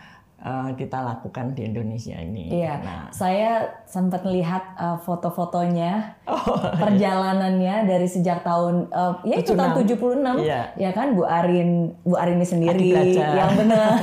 eh, 0.43 0.71
kita 0.75 0.99
lakukan 1.01 1.55
di 1.55 1.63
Indonesia 1.65 2.19
ini. 2.19 2.51
Iya. 2.51 2.75
nah 2.83 3.03
Saya 3.09 3.63
sempat 3.87 4.27
melihat 4.27 4.63
uh, 4.75 4.99
foto-fotonya 4.99 6.19
oh, 6.27 6.59
perjalanannya 6.75 7.87
dari 7.87 8.09
sejak 8.09 8.43
tahun 8.43 8.91
uh, 8.91 9.23
ya 9.23 9.39
itu 9.39 9.55
tahun 9.55 9.85
76 9.85 10.43
Iya. 10.43 10.63
ya 10.75 10.91
kan 10.91 11.15
Bu 11.15 11.23
Arin 11.23 11.95
Bu 12.03 12.17
Arini 12.17 12.43
sendiri 12.43 12.91
yang 13.15 13.55
benar. 13.55 14.01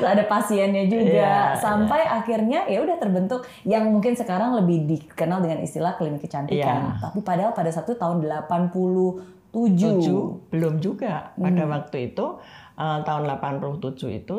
Ada 0.00 0.24
pasiennya 0.26 0.86
juga. 0.86 1.02
Iya, 1.02 1.36
sampai 1.58 2.04
akhirnya 2.04 2.64
ya 2.66 2.80
udah 2.80 2.96
terbentuk 2.96 3.42
yang 3.64 3.88
mungkin 3.88 4.14
sekarang 4.14 4.54
lebih 4.54 4.86
dikenal 4.86 5.40
dengan 5.40 5.60
istilah 5.60 5.96
klinik 5.96 6.22
kecantikan. 6.22 6.94
Iya. 6.94 7.00
tapi 7.00 7.18
padahal 7.20 7.52
pada 7.52 7.72
satu 7.72 7.96
tahun 7.96 8.22
87 8.22 9.50
tujuh. 9.50 10.22
Belum 10.54 10.78
juga. 10.78 11.34
Pada 11.34 11.62
Hmm. 11.66 11.72
waktu 11.74 12.12
itu 12.12 12.26
eh, 12.76 12.98
tahun 13.02 13.22
87 13.26 14.08
itu 14.08 14.38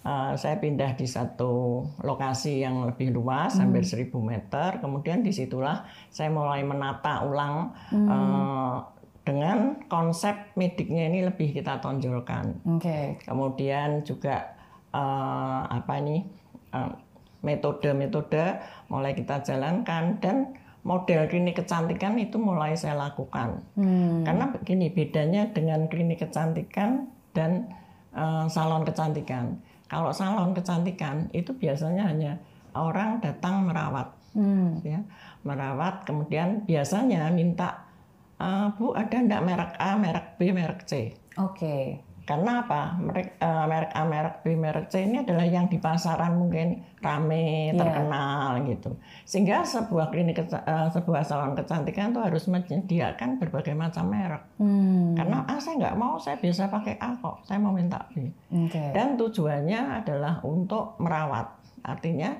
eh, 0.00 0.32
saya 0.34 0.56
pindah 0.56 0.94
di 0.94 1.04
satu 1.04 1.84
lokasi 2.00 2.60
yang 2.60 2.88
lebih 2.88 3.12
luas 3.12 3.54
Hmm. 3.54 3.68
hampir 3.68 3.84
1000 3.84 4.20
meter 4.20 4.80
kemudian 4.80 5.20
di 5.20 5.30
situlah 5.30 5.84
saya 6.08 6.28
mulai 6.28 6.62
menata 6.62 7.22
ulang 7.22 7.72
Hmm. 7.92 8.08
eh, 8.08 8.76
dengan 9.20 9.76
konsep 9.86 10.32
mediknya 10.56 11.06
ini 11.06 11.22
lebih 11.22 11.52
kita 11.52 11.78
tonjolkan 11.78 12.56
Oke 12.66 13.20
kemudian 13.20 14.00
juga 14.02 14.56
eh, 14.90 15.60
apa 15.68 15.92
ini 16.00 16.24
eh, 16.72 16.92
metode-metode 17.40 18.44
mulai 18.88 19.12
kita 19.12 19.40
jalankan 19.40 20.20
dan 20.20 20.36
model 20.80 21.28
klinik 21.28 21.60
kecantikan 21.60 22.16
itu 22.16 22.40
mulai 22.40 22.72
saya 22.72 22.96
lakukan 22.96 23.60
Hmm. 23.76 24.24
karena 24.24 24.48
begini 24.48 24.88
bedanya 24.88 25.52
dengan 25.52 25.84
klinik 25.86 26.20
kecantikan 26.20 27.04
dan 27.36 27.68
eh, 28.10 28.46
salon 28.48 28.82
kecantikan. 28.82 29.60
Kalau 29.90 30.14
salon 30.14 30.54
kecantikan 30.54 31.26
itu 31.34 31.50
biasanya 31.50 32.06
hanya 32.06 32.38
orang 32.78 33.18
datang 33.18 33.66
merawat, 33.66 34.14
Hmm. 34.38 34.78
ya, 34.86 35.02
merawat. 35.42 36.06
Kemudian 36.06 36.62
biasanya 36.62 37.26
minta, 37.34 37.90
"Eh, 38.38 38.70
bu 38.78 38.94
ada 38.94 39.18
ndak 39.18 39.42
merek 39.42 39.72
A, 39.82 39.98
merek 39.98 40.38
B, 40.38 40.54
merek 40.54 40.86
C. 40.86 41.10
Oke 41.34 41.98
Karena 42.28 42.62
apa? 42.62 42.94
Merek, 43.00 43.42
eh, 43.42 43.64
merek 43.66 43.90
A, 43.90 44.02
merek 44.06 44.36
B, 44.46 44.54
merek 44.54 44.86
C 44.86 45.02
ini 45.02 45.24
adalah 45.24 45.42
yang 45.42 45.66
di 45.66 45.82
pasaran 45.82 46.38
mungkin 46.38 46.78
rame, 47.00 47.72
Iya. 47.72 47.80
terkenal 47.80 48.60
gitu. 48.68 48.90
Sehingga 49.26 49.66
sebuah 49.66 50.12
klinik, 50.14 50.38
eh, 50.38 50.88
sebuah 50.94 51.26
salon 51.26 51.58
kecantikan 51.58 52.14
itu 52.14 52.20
harus 52.22 52.44
menyediakan 52.46 53.40
berbagai 53.40 53.74
macam 53.74 54.12
merek. 54.12 54.42
Hmm. 54.62 55.16
Karena 55.18 55.42
ah 55.48 55.58
saya 55.58 55.80
nggak 55.80 55.96
mau, 55.98 56.20
saya 56.20 56.36
biasa 56.38 56.70
pakai 56.70 56.94
A 57.00 57.16
kok, 57.18 57.42
saya 57.42 57.58
mau 57.58 57.74
minta 57.74 57.98
B. 58.14 58.30
Oke 58.52 58.92
Dan 58.94 59.18
tujuannya 59.18 60.04
adalah 60.04 60.38
untuk 60.44 61.00
merawat. 61.02 61.50
Artinya 61.82 62.30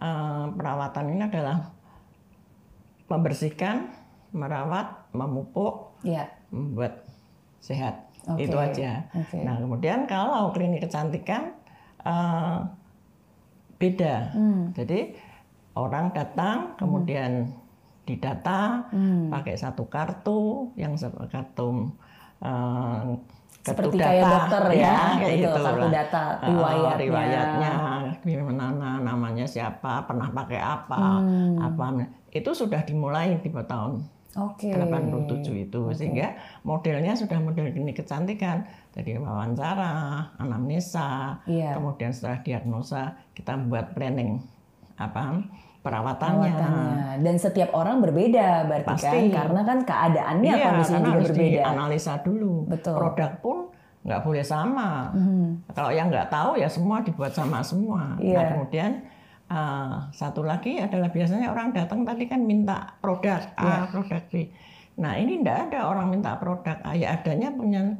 eh, 0.00 0.44
perawatan 0.54 1.12
ini 1.12 1.22
adalah 1.28 1.58
membersihkan, 3.10 3.90
merawat, 4.30 5.10
memupuk, 5.10 5.98
ya 6.06 6.30
membuat 6.54 7.02
sehat. 7.58 8.09
Oke, 8.26 8.44
Itu 8.44 8.56
aja. 8.56 9.06
oke. 9.10 9.38
Nah 9.40 9.56
kemudian 9.56 10.04
kalau 10.04 10.52
klinik 10.52 10.84
kecantikan 10.84 11.56
eh, 12.00 12.58
beda. 13.76 14.14
Hmm. 14.32 14.72
Jadi 14.72 15.16
orang 15.72 16.12
datang 16.12 16.76
kemudian 16.76 17.48
didata 18.04 18.90
Hmm. 18.90 19.30
pakai 19.30 19.54
satu 19.54 19.86
kartu 19.86 20.72
yang 20.74 20.96
kartu 21.28 21.88
kartu 23.60 23.92
Seperti 23.92 23.96
kayak 24.00 24.24
dokter 24.24 24.64
ya, 24.72 24.96
kayak 25.20 25.34
itu, 25.36 25.44
gitu 25.44 25.60
kartu 25.60 25.86
data, 25.92 26.22
Eh, 26.40 26.48
riwayatnya. 26.48 26.96
riwayatnya 26.96 27.72
di 28.24 28.34
mana 28.40 28.72
namanya 28.98 29.44
siapa 29.44 30.00
pernah 30.04 30.32
pakai 30.32 30.56
apa 30.56 31.20
Hmm. 31.20 31.60
apa 31.60 31.84
itu 32.30 32.50
sudah 32.50 32.80
dimulai 32.82 33.36
di 33.36 33.48
tahun 33.52 34.00
Oke 34.32 34.70
87 34.70 35.42
itu 35.60 35.82
sehingga 35.90 36.34
modelnya 36.62 37.12
sudah 37.12 37.34
model 37.36 37.66
klinik 37.68 37.98
kecantikan 37.98 38.62
dari 38.88 39.18
wawancara, 39.18 39.90
anamnesa, 40.38 41.42
Iya. 41.44 41.74
kemudian 41.74 42.14
setelah 42.14 42.38
diagnosa 42.38 43.02
kita 43.34 43.54
membuat 43.54 43.90
planning 43.90 44.38
apa 44.94 45.42
perawatannya. 45.80 46.46
Perawatannya. 46.46 47.06
Dan 47.20 47.34
setiap 47.36 47.70
orang 47.72 47.98
berbeda 47.98 48.68
berarti 48.68 48.86
kan 48.86 48.94
Pasti. 48.94 49.32
karena 49.32 49.60
kan 49.64 49.78
keadaannya 49.82 50.52
Iya, 50.52 50.66
kondisinya 50.68 51.00
juga 51.00 51.10
harus 51.10 51.26
berbeda. 51.26 51.50
dianalisa 51.50 52.14
dulu. 52.22 52.54
Betul. 52.68 52.94
Produk 52.94 53.30
pun 53.40 53.56
nggak 54.00 54.20
boleh 54.22 54.44
sama. 54.44 55.10
Hmm. 55.10 55.58
Kalau 55.72 55.90
yang 55.90 56.06
nggak 56.06 56.28
tahu 56.28 56.54
ya 56.54 56.68
semua 56.68 57.02
dibuat 57.02 57.32
sama 57.32 57.58
semua. 57.60 58.14
Iya. 58.16 58.36
Nah 58.38 58.44
kemudian 58.54 58.90
uh, 59.50 60.08
satu 60.14 60.46
lagi 60.46 60.78
adalah 60.78 61.10
biasanya 61.10 61.50
orang 61.50 61.74
datang 61.74 62.06
tadi 62.06 62.24
kan 62.24 62.40
minta 62.46 62.94
produk. 63.02 63.42
A, 63.58 63.90
produk 63.90 64.22
B. 64.30 64.48
Nah 65.02 65.18
ini 65.18 65.42
nggak 65.42 65.70
ada 65.70 65.90
orang 65.90 66.08
minta 66.08 66.38
produk 66.38 66.78
A, 66.86 66.94
ya 66.94 67.18
adanya 67.18 67.50
punya 67.50 67.98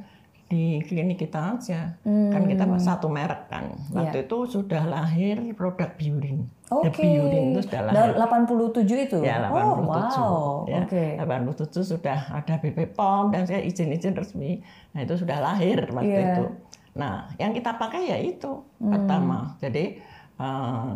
di 0.51 0.83
klinik 0.83 1.23
kita 1.23 1.55
aja. 1.55 1.95
Kan 2.03 2.43
kita 2.51 2.67
satu 2.83 3.07
merek 3.07 3.47
kan. 3.47 3.71
Waktu 3.95 4.27
itu 4.27 4.51
sudah 4.51 4.83
lahir 4.83 5.39
produk 5.55 5.95
Biurin. 5.95 6.51
Oke. 6.75 7.07
Biurin 7.07 7.55
itu 7.55 7.71
sudah 7.71 7.87
lahir. 7.87 8.19
Dan 8.19 8.19
87 8.19 9.07
itu? 9.07 9.19
Ya, 9.23 9.47
87. 9.47 9.55
Oh, 9.55 9.79
wow. 9.87 10.67
Ya, 10.67 10.83
Oke. 10.83 11.15
87 11.23 11.87
sudah 11.87 12.19
ada 12.35 12.59
BP 12.59 12.99
POM 12.99 13.31
dan 13.31 13.47
saya 13.47 13.63
izin-izin 13.63 14.19
resmi. 14.19 14.59
Nah, 14.91 15.07
itu 15.07 15.15
sudah 15.15 15.39
lahir 15.39 15.87
waktu 15.95 16.19
Iya. 16.19 16.27
itu. 16.35 16.45
Nah, 16.99 17.31
yang 17.39 17.55
kita 17.55 17.79
pakai 17.79 18.11
ya 18.11 18.19
itu 18.19 18.67
pertama. 18.83 19.55
Jadi 19.63 20.03
eh, 20.41 20.93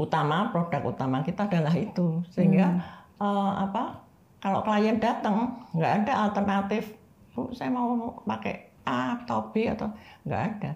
utama 0.00 0.48
produk 0.48 0.80
utama 0.86 1.20
kita 1.20 1.44
adalah 1.44 1.76
itu. 1.76 2.24
Sehingga 2.32 2.80
eh, 3.16 3.52
apa? 3.60 4.00
Kalau 4.40 4.64
klien 4.64 4.96
datang 4.96 5.60
nggak 5.76 5.92
ada 6.02 6.12
alternatif, 6.24 6.96
"Bu, 7.30 7.52
saya 7.52 7.68
mau 7.68 8.16
pakai 8.24 8.72
A 8.80 9.20
atau 9.20 9.52
B 9.52 9.68
atau 9.68 9.92
nggak 10.24 10.42
ada. 10.42 10.70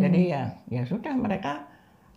Jadi 0.00 0.32
ya 0.32 0.48
ya 0.66 0.82
sudah 0.82 1.12
mereka 1.12 1.68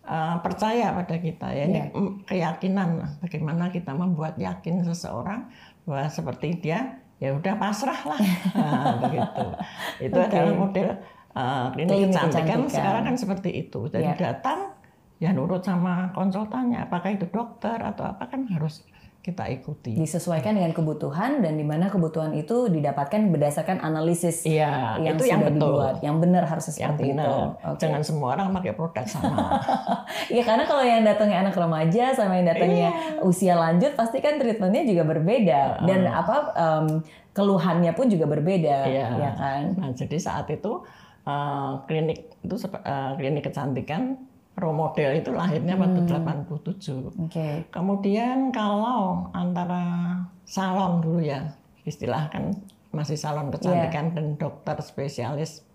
eh, 0.02 0.36
percaya 0.40 0.92
pada 0.92 1.16
kita 1.16 1.52
ya 1.52 1.64
ini 1.64 1.80
mm, 1.92 2.24
keyakinan 2.24 3.20
bagaimana 3.20 3.68
kita 3.68 3.92
membuat 3.92 4.40
yakin 4.40 4.80
seseorang 4.80 5.48
bahwa 5.84 6.08
seperti 6.08 6.56
dia 6.58 6.96
ya 7.16 7.32
udah 7.32 7.54
pasrah 7.56 8.00
lah 8.04 8.20
Nah, 8.58 9.00
begitu 9.00 9.46
itu 10.02 10.18
Oke. 10.18 10.28
adalah 10.28 10.52
model 10.52 10.88
uh, 11.32 11.70
klinik 11.72 12.10
kecantikan 12.10 12.32
kecantikan. 12.34 12.60
sekarang 12.68 13.02
kan 13.06 13.16
seperti 13.16 13.50
itu 13.54 13.80
jadi 13.88 14.12
Ya. 14.12 14.16
datang 14.18 14.73
ya 15.18 15.30
nurut 15.30 15.62
sama 15.62 16.10
konsultannya 16.12 16.84
apakah 16.84 17.14
itu 17.14 17.26
dokter 17.30 17.78
atau 17.78 18.04
apa 18.06 18.26
kan 18.26 18.44
harus 18.50 18.82
kita 19.24 19.48
ikuti 19.48 19.96
Disesuaikan 19.96 20.52
dengan 20.52 20.76
kebutuhan 20.76 21.40
dan 21.40 21.56
di 21.56 21.64
mana 21.64 21.88
kebutuhan 21.88 22.36
itu 22.36 22.68
didapatkan 22.68 23.32
berdasarkan 23.32 23.80
analisis 23.80 24.44
iya 24.44 25.00
yang 25.00 25.16
itu 25.16 25.24
sudah 25.24 25.32
yang 25.32 25.42
betul 25.48 25.72
dibuat. 25.80 25.94
Yang 26.04 26.16
benar 26.20 26.42
harus 26.44 26.64
yang 26.68 26.92
seperti 26.92 27.02
itu. 27.08 27.12
benar 27.16 27.32
Oke. 27.64 27.80
jangan 27.80 28.02
semua 28.04 28.28
orang 28.36 28.52
pakai 28.52 28.72
produk 28.76 29.04
sama 29.08 29.64
Iya 30.34 30.42
karena 30.44 30.64
kalau 30.68 30.84
yang 30.84 31.08
datangnya 31.08 31.38
anak 31.40 31.56
remaja 31.56 32.04
sama 32.12 32.36
yang 32.36 32.52
datangnya 32.52 32.88
Iya. 32.92 33.24
usia 33.24 33.56
lanjut 33.56 33.96
pasti 33.96 34.20
kan 34.20 34.36
treatmentnya 34.36 34.84
juga 34.84 35.08
berbeda 35.08 35.60
dan 35.88 36.00
apa 36.04 36.36
em, 36.52 36.86
keluhannya 37.32 37.96
pun 37.96 38.06
juga 38.06 38.28
berbeda, 38.28 38.76
Iya. 38.86 39.06
ya 39.18 39.30
kan? 39.34 39.62
Nah, 39.74 39.90
jadi 39.96 40.16
saat 40.20 40.46
itu 40.52 40.84
eh, 41.24 41.70
klinik 41.88 42.28
itu 42.44 42.54
eh, 42.60 43.10
klinik 43.16 43.48
kecantikan 43.48 44.20
role 44.54 44.76
model 44.76 45.10
itu 45.18 45.30
lahirnya 45.34 45.74
waktu 45.74 46.00
Hmm. 46.06 46.10
87. 46.10 47.10
Oke. 47.18 47.66
Kemudian 47.74 48.54
kalau 48.54 49.26
antara 49.34 50.14
salon 50.46 51.02
dulu 51.02 51.18
ya, 51.18 51.42
istilah 51.82 52.30
kan 52.30 52.54
masih 52.94 53.18
salon 53.18 53.50
kecantikan 53.50 54.14
dan 54.14 54.38
dokter 54.38 54.78
spesialis 54.78 55.66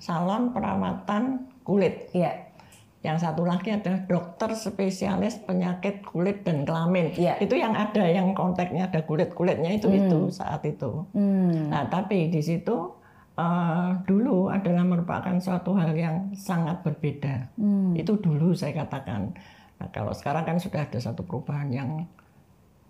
salon 0.00 0.56
perawatan 0.56 1.44
kulit. 1.60 2.08
Iya. 2.16 2.48
Yang 3.04 3.28
satu 3.28 3.44
lagi 3.44 3.68
adalah 3.68 4.00
dokter 4.08 4.56
spesialis 4.56 5.36
penyakit 5.44 6.00
kulit 6.08 6.40
dan 6.40 6.64
kelamin. 6.64 7.12
Iya. 7.12 7.36
Itu 7.36 7.52
yang 7.60 7.76
ada 7.76 8.00
yang 8.08 8.32
kontaknya 8.32 8.88
ada 8.88 9.04
kulit-kulitnya 9.04 9.76
itu 9.76 9.92
itu 9.92 10.32
saat 10.32 10.64
itu. 10.64 11.04
Hmm. 11.12 11.68
Nah, 11.68 11.84
tapi 11.92 12.32
di 12.32 12.40
situ 12.40 12.96
eh, 13.34 13.90
dulu 14.06 14.48
adalah 14.48 14.84
merupakan 14.86 15.34
suatu 15.38 15.74
hal 15.74 15.92
yang 15.94 16.30
sangat 16.32 16.80
berbeda. 16.82 17.50
Hmm. 17.58 17.94
Itu 17.94 18.18
dulu 18.18 18.54
saya 18.54 18.86
katakan. 18.86 19.34
Nah, 19.74 19.88
kalau 19.90 20.14
sekarang 20.14 20.46
kan 20.46 20.56
sudah 20.58 20.86
ada 20.86 20.98
satu 21.02 21.26
perubahan 21.26 21.66
yang 21.68 22.06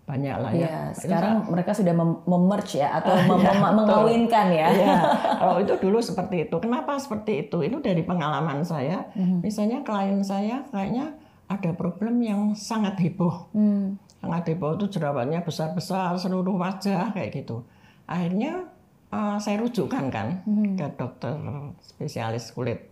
banyak 0.05 0.37
lah 0.37 0.53
ya. 0.53 0.69
Iya, 0.69 0.77
sekarang 0.93 1.49
mereka 1.49 1.73
sudah 1.73 1.93
mem- 1.97 2.21
memerge 2.29 2.77
ya 2.77 3.01
atau 3.01 3.17
mem- 3.25 3.41
Iya, 3.45 3.53
mem- 3.57 3.73
mengawinkan 3.73 4.47
ya. 4.53 4.67
Iya, 4.69 4.95
kalau 5.41 5.57
itu 5.57 5.73
dulu 5.81 5.97
seperti 5.97 6.45
itu. 6.45 6.55
Kenapa 6.61 6.93
seperti 7.01 7.49
itu? 7.49 7.57
Itu 7.65 7.81
dari 7.81 8.05
pengalaman 8.05 8.61
saya. 8.61 9.09
Mhm. 9.17 9.41
Misalnya 9.41 9.81
klien 9.81 10.21
saya 10.21 10.61
kayaknya 10.69 11.17
ada 11.49 11.73
problem 11.73 12.21
yang 12.21 12.53
sangat 12.53 13.01
heboh. 13.01 13.49
Hmm. 13.49 13.97
Sangat 14.21 14.53
heboh 14.53 14.77
itu 14.77 14.93
jerawatnya 14.93 15.41
besar-besar 15.41 16.13
seluruh 16.21 16.53
wajah 16.53 17.09
kayak 17.09 17.41
gitu. 17.41 17.65
Akhirnya 18.05 18.69
eh, 19.15 19.37
saya 19.39 19.55
rujukkan 19.57 20.11
kan 20.11 20.27
Mhm. 20.43 20.75
ke 20.75 20.85
dokter 20.99 21.31
spesialis 21.79 22.51
kulit. 22.51 22.91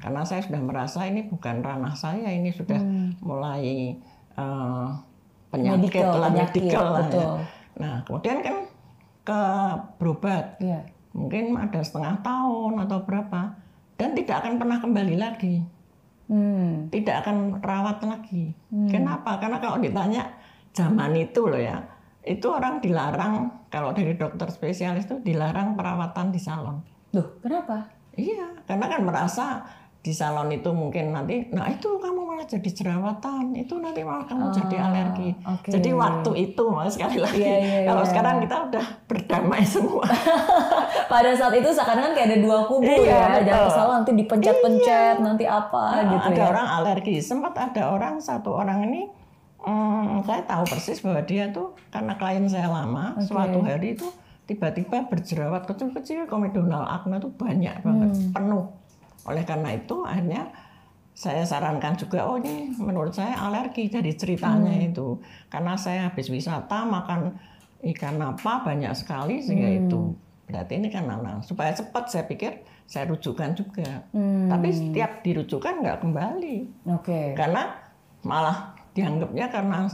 Karena 0.00 0.24
saya 0.24 0.42
sudah 0.42 0.58
merasa 0.58 1.04
ini 1.04 1.22
bukan 1.24 1.60
ranah 1.60 1.94
saya, 1.94 2.26
ini 2.26 2.50
sudah 2.50 2.80
mulai 3.20 3.94
eh, 4.32 4.88
penyakit 5.50 6.00
Medical, 6.00 6.10
lah, 6.16 6.30
penyakit, 6.30 6.62
medical 6.64 6.86
lah 6.88 7.06
ya. 7.06 7.28
Nah, 7.76 7.94
kemudian 8.02 8.38
kan 8.40 8.56
ke 9.20 9.40
berobat 9.96 10.56
Iya. 10.58 10.80
mungkin 11.10 11.52
ada 11.54 11.82
setengah 11.82 12.22
tahun 12.22 12.72
atau 12.80 12.98
berapa 13.02 13.40
dan 13.94 14.14
tidak 14.14 14.40
akan 14.40 14.56
pernah 14.56 14.78
kembali 14.78 15.16
lagi 15.18 15.60
Hmm. 16.24 16.86
tidak 16.88 17.26
akan 17.26 17.58
rawat 17.58 17.98
lagi 18.06 18.54
kenapa 18.86 19.36
karena 19.36 19.58
kalau 19.58 19.76
ditanya 19.76 20.22
zaman 20.70 21.18
itu 21.18 21.42
loh 21.42 21.58
ya 21.58 21.82
itu 22.30 22.46
orang 22.46 22.78
dilarang 22.78 23.34
kalau 23.66 23.90
dari 23.90 24.14
dokter 24.14 24.46
spesialis 24.48 25.10
itu 25.10 25.18
dilarang 25.18 25.74
perawatan 25.74 26.30
di 26.30 26.38
salon 26.38 26.78
Duh, 27.10 27.26
kenapa? 27.42 27.90
iya 28.14 28.46
karena 28.64 28.86
kan 28.86 29.00
merasa 29.02 29.46
di 30.00 30.16
salon 30.16 30.48
itu 30.48 30.72
mungkin 30.72 31.12
nanti 31.12 31.44
nah 31.52 31.68
itu 31.68 32.00
kamu 32.00 32.24
malah 32.24 32.48
jadi 32.48 32.70
jerawatan 32.72 33.52
itu 33.52 33.76
nanti 33.76 34.00
malah 34.00 34.24
kamu 34.24 34.48
jadi 34.48 34.76
alergi 34.80 35.36
oke. 35.44 35.68
jadi 35.68 35.90
waktu 35.92 36.30
itu 36.40 36.64
mas 36.72 36.96
sekali 36.96 37.20
lagi 37.20 37.36
Iya, 37.44 37.56
iya, 37.60 37.78
kalau 37.84 38.00
iya. 38.00 38.08
sekarang 38.08 38.34
kita 38.40 38.56
udah 38.72 38.86
berdamai 39.04 39.60
semua 39.60 40.06
Pada 41.12 41.34
saat 41.34 41.52
itu 41.52 41.66
seakan 41.68 41.98
kan 42.00 42.12
kayak 42.14 42.28
ada 42.30 42.38
dua 42.38 42.58
kubu 42.70 42.86
Iya, 42.86 43.42
ya. 43.42 43.42
Jangan 43.42 43.66
ke 43.66 43.72
salon 43.74 43.94
nanti 44.00 44.12
dipencet-pencet, 44.14 45.16
nanti 45.18 45.44
apa 45.44 45.84
Nah, 45.90 46.06
gitu 46.14 46.26
ada 46.30 46.38
ya. 46.38 46.46
orang 46.54 46.66
alergi. 46.70 47.14
Sempat 47.18 47.54
ada 47.58 47.82
orang 47.90 48.22
satu 48.22 48.54
orang 48.54 48.86
ini, 48.86 49.10
hmm, 49.62 50.24
saya 50.24 50.42
tahu 50.44 50.64
persis 50.66 51.00
bahwa 51.00 51.20
dia 51.22 51.48
tuh 51.50 51.76
karena 51.88 52.16
klien 52.16 52.46
saya 52.46 52.68
lama, 52.68 53.16
suatu 53.20 53.60
hari 53.60 53.94
itu 53.94 54.08
tiba-tiba 54.44 55.06
berjerawat 55.06 55.62
kecil-kecil 55.64 56.26
komedonal 56.26 56.82
akne 56.82 57.22
itu 57.22 57.30
banyak 57.30 57.76
banget, 57.80 58.10
Hmm. 58.10 58.32
penuh. 58.34 58.64
Oleh 59.28 59.44
karena 59.46 59.76
itu 59.76 60.02
akhirnya 60.02 60.50
saya 61.14 61.44
sarankan 61.44 61.94
juga, 61.94 62.24
oh 62.24 62.40
ini 62.40 62.72
menurut 62.74 63.12
saya 63.12 63.36
alergi 63.36 63.86
dari 63.92 64.16
ceritanya 64.16 64.72
Hmm. 64.72 64.88
itu. 64.90 65.08
Karena 65.46 65.76
saya 65.76 66.08
habis 66.10 66.32
wisata 66.32 66.82
makan 66.82 67.36
ikan 67.94 68.16
apa 68.18 68.64
banyak 68.64 68.90
sekali 68.96 69.38
sehingga 69.44 69.68
Hmm. 69.68 69.80
itu 69.86 70.00
berarti 70.50 70.82
ini 70.82 70.88
kan 70.90 71.06
nah, 71.06 71.38
supaya 71.44 71.70
cepat 71.70 72.10
saya 72.10 72.24
pikir 72.26 72.64
saya 72.88 73.06
rujukan 73.06 73.54
juga. 73.54 74.02
Hmm. 74.10 74.50
Tapi 74.50 74.68
setiap 74.74 75.22
dirujukan 75.22 75.78
nggak 75.78 76.00
kembali 76.02 76.56
Oke. 76.90 77.38
karena 77.38 77.70
malah 78.26 78.74
dianggapnya 79.00 79.46
karena 79.48 79.88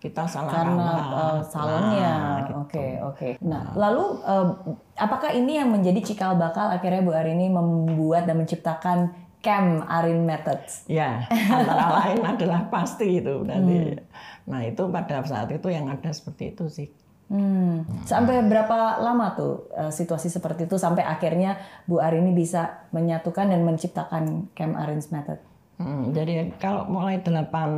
kita 0.00 0.24
salah 0.24 0.64
Karena 0.64 0.90
uh, 1.12 1.40
salonnya. 1.44 2.12
Nah, 2.16 2.38
gitu. 2.40 2.52
Oke, 2.64 2.86
oke. 3.04 3.28
Nah, 3.44 3.76
lalu 3.76 4.04
uh, 4.24 4.48
apakah 4.96 5.28
ini 5.36 5.60
yang 5.60 5.68
menjadi 5.68 6.00
cikal 6.00 6.40
bakal 6.40 6.72
akhirnya 6.72 7.04
Bu 7.04 7.12
Arini 7.12 7.52
membuat 7.52 8.24
dan 8.24 8.40
menciptakan 8.40 9.12
Cam 9.44 9.84
Arin 9.84 10.24
Methods? 10.24 10.88
Ya, 10.88 11.28
antara 11.56 12.00
lain 12.00 12.24
adalah 12.24 12.72
pasti 12.72 13.20
itu 13.20 13.44
nanti. 13.44 13.92
Hmm. 13.92 14.00
Nah 14.48 14.60
itu 14.64 14.88
pada 14.88 15.20
saat 15.28 15.52
itu 15.52 15.68
yang 15.68 15.92
ada 15.92 16.08
seperti 16.16 16.56
itu 16.56 16.64
sih. 16.72 16.88
Hmm. 17.28 17.84
Sampai 18.08 18.40
berapa 18.42 19.04
lama 19.04 19.36
tuh 19.36 19.68
uh, 19.76 19.92
situasi 19.92 20.32
seperti 20.32 20.64
itu 20.64 20.80
sampai 20.80 21.04
akhirnya 21.04 21.60
Bu 21.84 22.00
Arini 22.00 22.32
bisa 22.32 22.88
menyatukan 22.96 23.52
dan 23.52 23.68
menciptakan 23.68 24.48
Cam 24.56 24.72
Arin's 24.80 25.12
Method? 25.12 25.38
Hmm, 25.80 26.12
jadi 26.12 26.52
kalau 26.60 26.88
mulai 26.88 27.24
delapan 27.24 27.68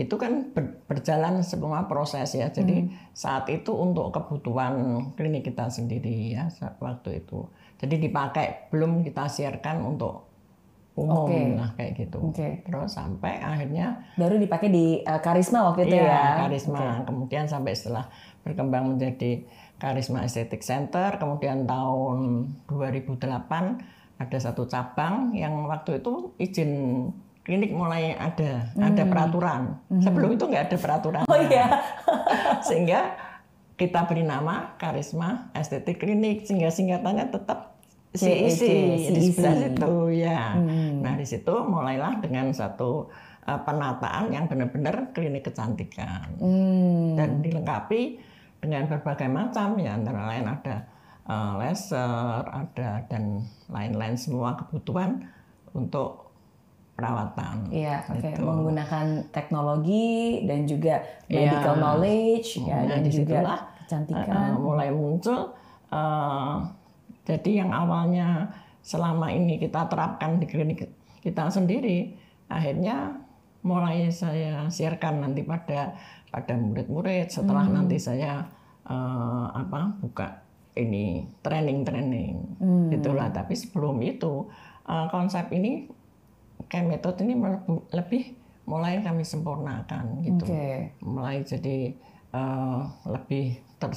itu 0.00 0.14
kan 0.16 0.50
ber- 0.56 0.80
berjalan 0.88 1.44
semua 1.44 1.84
proses 1.84 2.32
ya. 2.32 2.48
Jadi 2.48 2.88
saat 3.12 3.48
itu 3.52 3.70
untuk 3.76 4.08
kebutuhan 4.10 4.74
klinik 5.14 5.44
kita 5.52 5.68
sendiri 5.68 6.32
ya 6.32 6.48
saat 6.48 6.80
waktu 6.80 7.24
itu. 7.24 7.44
Jadi 7.76 7.98
dipakai 7.98 8.72
belum 8.72 9.04
kita 9.04 9.28
siarkan 9.28 9.84
untuk 9.84 10.32
umum 10.92 11.24
Oke. 11.24 11.40
lah 11.56 11.70
kayak 11.76 11.92
gitu. 11.96 12.18
Oke. 12.20 12.64
Terus 12.64 12.92
sampai 12.92 13.40
akhirnya 13.40 14.04
Baru 14.16 14.36
dipakai 14.36 14.68
di 14.68 15.00
uh, 15.04 15.20
Karisma 15.24 15.72
waktu 15.72 15.88
itu 15.88 15.96
Iya, 15.96 16.08
ya. 16.08 16.24
Karisma. 16.46 17.04
Kemudian 17.08 17.44
sampai 17.48 17.72
setelah 17.72 18.08
berkembang 18.44 18.96
menjadi 18.96 19.44
Karisma 19.80 20.22
Aesthetic 20.22 20.62
Center, 20.62 21.16
kemudian 21.18 21.66
tahun 21.66 22.46
2008 22.70 23.18
ada 24.22 24.38
satu 24.38 24.70
cabang 24.70 25.34
yang 25.34 25.66
waktu 25.66 25.98
itu 25.98 26.30
izin 26.38 26.70
klinik 27.42 27.74
mulai 27.74 28.14
ada, 28.14 28.70
ada 28.78 29.02
peraturan. 29.02 29.82
Sebelum 29.90 30.38
itu 30.38 30.44
nggak 30.46 30.64
ada 30.70 30.76
peraturan. 30.78 31.22
Hmm. 31.26 31.32
Oh 31.34 31.40
iya. 31.42 31.82
Sehingga 32.66 33.18
kita 33.74 34.06
beri 34.06 34.22
nama 34.22 34.78
Karisma 34.78 35.50
Estetik 35.58 35.98
Klinik 35.98 36.46
sehingga 36.46 36.70
singkatannya 36.70 37.34
tetap 37.34 37.74
CIC 38.14 38.60
CIC. 38.62 39.10
di 39.10 39.20
sebelah 39.32 39.54
situ 39.58 39.92
ya. 40.22 40.54
Nah 41.00 41.14
di 41.18 41.26
situ 41.26 41.54
mulailah 41.66 42.20
dengan 42.22 42.52
satu 42.52 43.08
uh, 43.48 43.60
penataan 43.64 44.30
yang 44.30 44.46
benar-benar 44.46 45.10
klinik 45.16 45.48
kecantikan 45.48 46.30
Hmm. 46.38 47.16
dan 47.18 47.42
dilengkapi 47.42 48.20
dengan 48.62 48.86
berbagai 48.86 49.26
macam 49.26 49.74
ya 49.80 49.98
antara 49.98 50.30
lain 50.30 50.46
ada 50.46 50.86
uh, 51.26 51.58
laser, 51.58 52.46
ada 52.46 53.02
dan 53.10 53.42
lain-lain 53.66 54.14
semua 54.14 54.54
kebutuhan 54.54 55.26
untuk 55.74 56.31
perawatan. 57.02 57.56
Iya, 57.66 58.06
oke. 58.06 58.22
Gitu. 58.30 58.40
Menggunakan 58.40 59.06
teknologi 59.34 60.10
dan 60.46 60.60
juga 60.64 61.02
Iya. 61.26 61.50
medical 61.50 61.74
knowledge 61.82 62.48
ya 62.62 62.78
Nah, 62.78 62.86
dan 62.86 63.02
juga 63.10 63.38
kecantikan. 63.82 64.54
Uh, 64.54 64.54
mulai 64.56 64.88
muncul. 64.94 65.50
uh, 65.90 66.56
jadi 67.26 67.66
yang 67.66 67.70
awalnya 67.74 68.48
selama 68.80 69.28
ini 69.28 69.58
kita 69.58 69.90
terapkan 69.90 70.40
di 70.40 70.46
klinik 70.48 70.88
kita 71.20 71.52
sendiri, 71.52 72.16
akhirnya 72.48 73.18
mulai 73.62 74.08
saya 74.08 74.66
siarkan 74.66 75.22
nanti 75.22 75.44
pada 75.44 75.92
pada 76.32 76.54
murid-murid 76.56 77.28
setelah 77.28 77.68
Hmm. 77.68 77.84
nanti 77.84 78.00
saya 78.00 78.42
uh, 78.88 79.46
apa 79.52 80.00
buka 80.00 80.40
ini 80.74 81.28
training-training 81.44 82.58
Hmm. 82.58 82.88
itulah. 82.88 83.28
Tapi 83.28 83.52
sebelum 83.52 84.00
itu 84.00 84.48
uh, 84.88 85.06
konsep 85.12 85.52
ini 85.52 85.86
kayak 86.68 86.86
metode 86.98 87.22
ini 87.24 87.34
lebih 87.94 88.36
mulai 88.66 89.02
kami 89.02 89.26
sempurnakan 89.26 90.22
gitu 90.22 90.46
Oke. 90.46 90.94
mulai 91.02 91.42
jadi 91.42 91.94
eh, 92.32 92.80
lebih 93.10 93.58
ter 93.78 93.90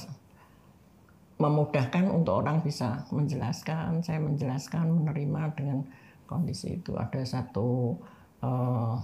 memudahkan 1.36 2.08
untuk 2.08 2.40
orang 2.40 2.64
bisa 2.64 3.04
menjelaskan 3.12 4.00
saya 4.00 4.18
menjelaskan 4.24 4.88
menerima 4.88 5.52
dengan 5.52 5.78
kondisi 6.26 6.80
itu 6.80 6.96
ada 6.98 7.22
satu 7.22 7.94
eh, 8.42 8.94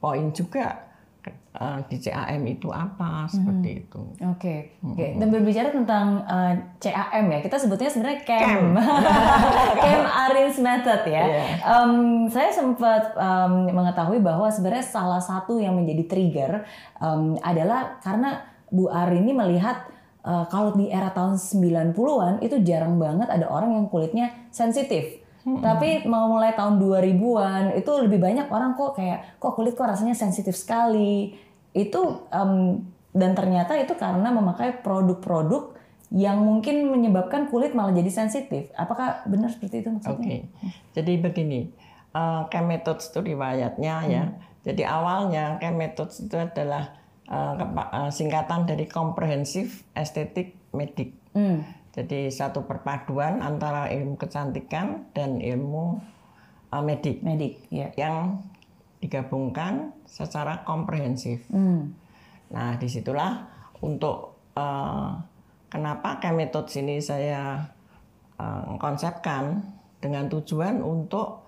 poin 0.00 0.26
juga 0.32 0.91
eh, 1.30 1.78
di 1.86 1.96
CAM 2.02 2.42
itu 2.48 2.68
apa 2.74 3.30
seperti 3.30 3.86
itu 3.86 4.02
Oke, 4.32 4.80
oke. 4.82 5.06
Dan 5.22 5.28
berbicara 5.30 5.70
tentang 5.70 6.26
eh, 6.26 6.54
CAM 6.82 7.24
ya, 7.30 7.38
kita 7.38 7.56
sebutnya 7.62 7.88
sebenarnya 7.88 8.20
CAM, 8.26 8.74
CAM 9.82 10.02
Arin's 10.26 10.58
Method 10.58 11.02
ya. 11.06 11.24
Iya. 11.24 11.44
Em, 11.62 11.92
saya 12.26 12.50
sempat 12.50 13.14
em, 13.14 13.70
mengetahui 13.70 14.18
bahwa 14.18 14.50
sebenarnya 14.50 14.84
salah 14.84 15.22
satu 15.22 15.62
yang 15.62 15.78
menjadi 15.78 16.04
trigger 16.10 16.52
em, 16.98 17.38
adalah 17.40 18.02
karena 18.02 18.42
Bu 18.72 18.88
Arin 18.88 19.28
ini 19.28 19.36
melihat 19.36 19.86
eh, 20.24 20.44
kalau 20.48 20.74
di 20.74 20.88
era 20.88 21.12
tahun 21.12 21.36
90-an 21.38 22.42
itu 22.42 22.58
jarang 22.66 22.96
banget 22.96 23.28
ada 23.30 23.46
orang 23.46 23.76
yang 23.76 23.86
kulitnya 23.86 24.32
sensitif. 24.50 25.21
Tapi 25.42 26.06
mau 26.06 26.30
mulai 26.30 26.54
tahun 26.54 26.78
2000-an 26.78 27.74
itu 27.74 27.90
lebih 27.98 28.22
banyak 28.22 28.46
orang 28.46 28.78
kok 28.78 28.94
kayak 28.94 29.42
kok 29.42 29.58
kulit 29.58 29.74
kok 29.74 29.90
rasanya 29.90 30.14
sensitif 30.14 30.54
sekali. 30.54 31.34
Itu 31.74 32.30
em, 32.30 32.78
dan 33.10 33.34
ternyata 33.34 33.74
itu 33.74 33.98
karena 33.98 34.30
memakai 34.30 34.80
produk-produk 34.80 35.74
yang 36.12 36.44
mungkin 36.44 36.92
menyebabkan 36.92 37.48
kulit 37.48 37.72
malah 37.72 37.90
jadi 37.96 38.12
sensitif. 38.12 38.68
Apakah 38.76 39.24
benar 39.24 39.48
seperti 39.48 39.80
itu 39.82 39.88
Oke, 39.88 39.96
maksudnya? 39.96 40.44
jadi 40.92 41.12
begini, 41.24 41.72
uh, 42.12 42.44
metode 42.62 43.00
itu 43.00 43.18
riwayatnya 43.20 43.94
ya. 44.06 44.24
Jadi 44.62 44.86
awalnya 44.86 45.58
metode 45.72 46.12
itu 46.12 46.36
adalah 46.38 46.94
uh, 47.26 48.12
singkatan 48.12 48.68
dari 48.68 48.86
komprehensif 48.86 49.82
estetik 49.96 50.54
medik. 50.76 51.16
Hmm. 51.32 51.64
Jadi 51.92 52.32
satu 52.32 52.64
perpaduan 52.64 53.44
antara 53.44 53.92
ilmu 53.92 54.16
kecantikan 54.16 55.12
dan 55.12 55.44
ilmu 55.44 56.00
uh, 56.72 56.80
medik 56.80 57.20
Medik, 57.20 57.68
ya. 57.68 57.92
yang 58.00 58.40
digabungkan 59.02 59.90
secara 60.06 60.62
komprehensif. 60.62 61.42
Hmm. 61.50 61.90
Nah, 62.54 62.78
di 62.78 62.86
situlah 62.86 63.50
untuk 63.82 64.38
eh, 64.54 65.10
kenapa 65.66 66.22
metode 66.30 66.70
sini 66.70 67.02
saya 67.02 67.66
eh, 68.38 68.64
konsepkan 68.78 69.58
dengan 69.98 70.30
tujuan 70.30 70.78
untuk 70.78 71.42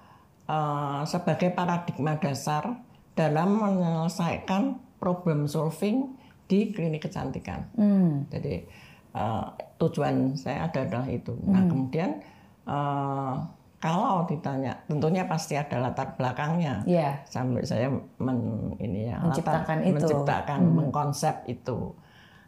eh, 0.50 1.02
sebagai 1.06 1.54
paradigma 1.54 2.18
dasar 2.18 2.74
dalam 3.14 3.62
menyelesaikan 3.62 4.82
problem 4.98 5.46
solving 5.46 6.18
di 6.50 6.74
klinik 6.74 7.06
kecantikan. 7.06 7.70
Hmm. 7.78 8.26
Jadi 8.34 8.66
eh, 9.14 9.44
tujuan 9.76 10.34
saya 10.34 10.66
ada 10.66 10.82
adalah 10.82 11.06
itu. 11.06 11.32
Nah, 11.44 11.62
kemudian 11.64 12.18
eh, 12.64 13.34
kalau 13.78 14.24
ditanya, 14.24 14.72
tentunya 14.84 15.24
pasti 15.24 15.54
ada 15.54 15.76
latar 15.78 16.14
belakangnya 16.14 16.80
Ya. 16.84 17.20
sampai 17.24 17.60
saya 17.62 17.92
men, 18.16 18.38
ini 18.78 19.06
ya 19.06 19.20
Menciptakan 19.20 19.76
latar- 19.76 19.84
itu. 19.84 19.94
menciptakan 19.94 20.60
mengkonsep 20.66 21.36
itu 21.46 21.92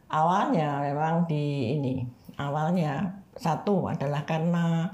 awalnya 0.09 0.81
memang 0.83 1.27
di 1.27 1.45
ini 1.75 1.95
awalnya 2.37 3.11
satu 3.35 3.85
adalah 3.87 4.25
karena 4.25 4.89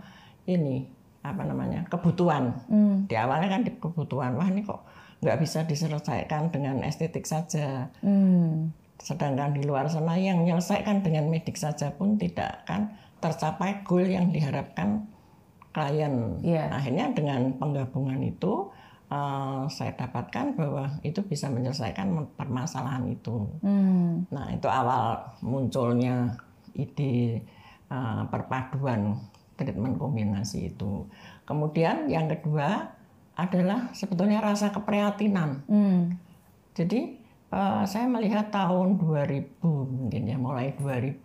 ini 0.44 0.88
apa 1.22 1.44
namanya 1.44 1.86
kebutuhan 1.86 2.50
Hmm. 2.66 3.06
di 3.06 3.14
awalnya 3.14 3.46
kan 3.48 3.62
di 3.62 3.70
kebutuhan 3.72 4.34
wah 4.34 4.48
ini 4.48 4.64
kok 4.64 4.82
nggak 5.20 5.38
bisa 5.38 5.62
diselesaikan 5.62 6.50
dengan 6.50 6.82
estetik 6.82 7.22
saja 7.22 7.86
Hmm. 8.00 8.74
Sedangkan 9.02 9.58
di 9.58 9.66
luar 9.66 9.90
sana 9.90 10.14
yang 10.14 10.46
menyelesaikan 10.46 11.02
dengan 11.02 11.26
medik 11.26 11.58
saja 11.58 11.90
pun 11.90 12.14
tidak 12.14 12.62
akan 12.64 12.94
tercapai 13.18 13.82
goal 13.82 14.06
yang 14.06 14.30
diharapkan 14.30 15.10
klien. 15.74 16.38
Iya. 16.38 16.70
Akhirnya 16.70 17.10
dengan 17.10 17.58
penggabungan 17.58 18.22
itu 18.22 18.70
eh, 19.10 19.62
saya 19.66 19.92
dapatkan 19.98 20.54
bahwa 20.54 21.02
itu 21.02 21.18
bisa 21.26 21.50
menyelesaikan 21.50 22.14
permasalahan 22.38 23.10
itu. 23.10 23.50
Hmm. 23.66 24.22
Nah 24.30 24.46
itu 24.54 24.70
awal 24.70 25.18
munculnya 25.42 26.38
ide 26.78 27.42
eh, 27.90 28.22
perpaduan 28.30 29.18
treatment 29.58 29.98
kombinasi 29.98 30.70
itu. 30.70 31.10
Kemudian 31.42 32.06
yang 32.06 32.30
kedua 32.30 32.94
adalah 33.34 33.90
sebetulnya 33.96 34.38
rasa 34.38 34.70
keprihatinan. 34.70 35.66
Hmm. 35.66 36.20
Jadi 36.76 37.21
eh, 37.52 37.82
saya 37.84 38.08
melihat 38.08 38.48
tahun 38.48 38.96
2000 38.98 39.60
mungkin 39.62 40.22
ya 40.24 40.36
mulai 40.40 40.72
2000 40.74 41.22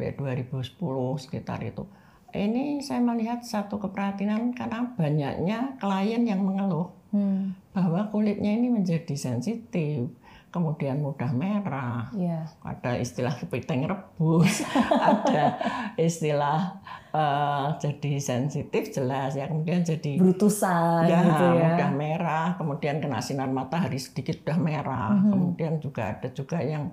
sampai 0.00 0.16
2010 0.16 1.20
sekitar 1.20 1.60
itu. 1.60 1.84
Ini 2.30 2.80
saya 2.80 3.02
melihat 3.04 3.44
satu 3.44 3.76
keprihatinan 3.76 4.56
karena 4.56 4.96
banyaknya 4.96 5.76
klien 5.76 6.24
yang 6.24 6.40
mengeluh 6.40 7.00
Hmm. 7.10 7.58
bahwa 7.74 8.06
kulitnya 8.06 8.54
ini 8.54 8.70
menjadi 8.70 9.18
sensitif, 9.18 10.14
kemudian 10.50 10.98
mudah 10.98 11.30
merah, 11.30 12.10
Ya. 12.10 12.42
ada 12.60 12.98
istilah 12.98 13.32
kepiting 13.32 13.86
rebus, 13.86 14.66
ada 15.10 15.56
istilah 15.94 16.82
eh, 17.10 17.66
jadi 17.78 18.12
sensitif 18.18 18.90
jelas 18.90 19.34
ya, 19.34 19.46
kemudian 19.46 19.80
jadi 19.80 20.18
Brutusan 20.18 21.06
ya, 21.06 21.22
gitu 21.22 21.46
ya. 21.54 21.74
udah 21.78 21.90
merah, 21.90 22.46
kemudian 22.54 22.98
kena 22.98 23.18
sinar 23.18 23.46
matahari 23.48 23.96
sedikit 23.96 24.42
udah 24.42 24.58
merah, 24.58 25.08
Mhm. 25.14 25.30
kemudian 25.30 25.72
juga 25.78 26.14
ada 26.14 26.28
juga 26.30 26.58
yang 26.58 26.90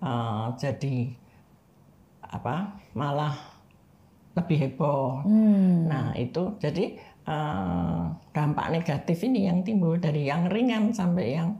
eh, 0.00 0.46
jadi 0.56 0.96
apa 2.24 2.56
malah 2.92 3.36
lebih 4.34 4.58
heboh. 4.66 5.22
Hmm. 5.22 5.86
Nah 5.86 6.10
itu 6.14 6.58
jadi 6.58 6.98
eh, 7.24 8.02
dampak 8.32 8.68
negatif 8.68 9.22
ini 9.22 9.46
yang 9.46 9.62
timbul 9.62 9.96
dari 9.96 10.24
yang 10.24 10.44
ringan 10.44 10.90
sampai 10.90 11.36
yang 11.36 11.56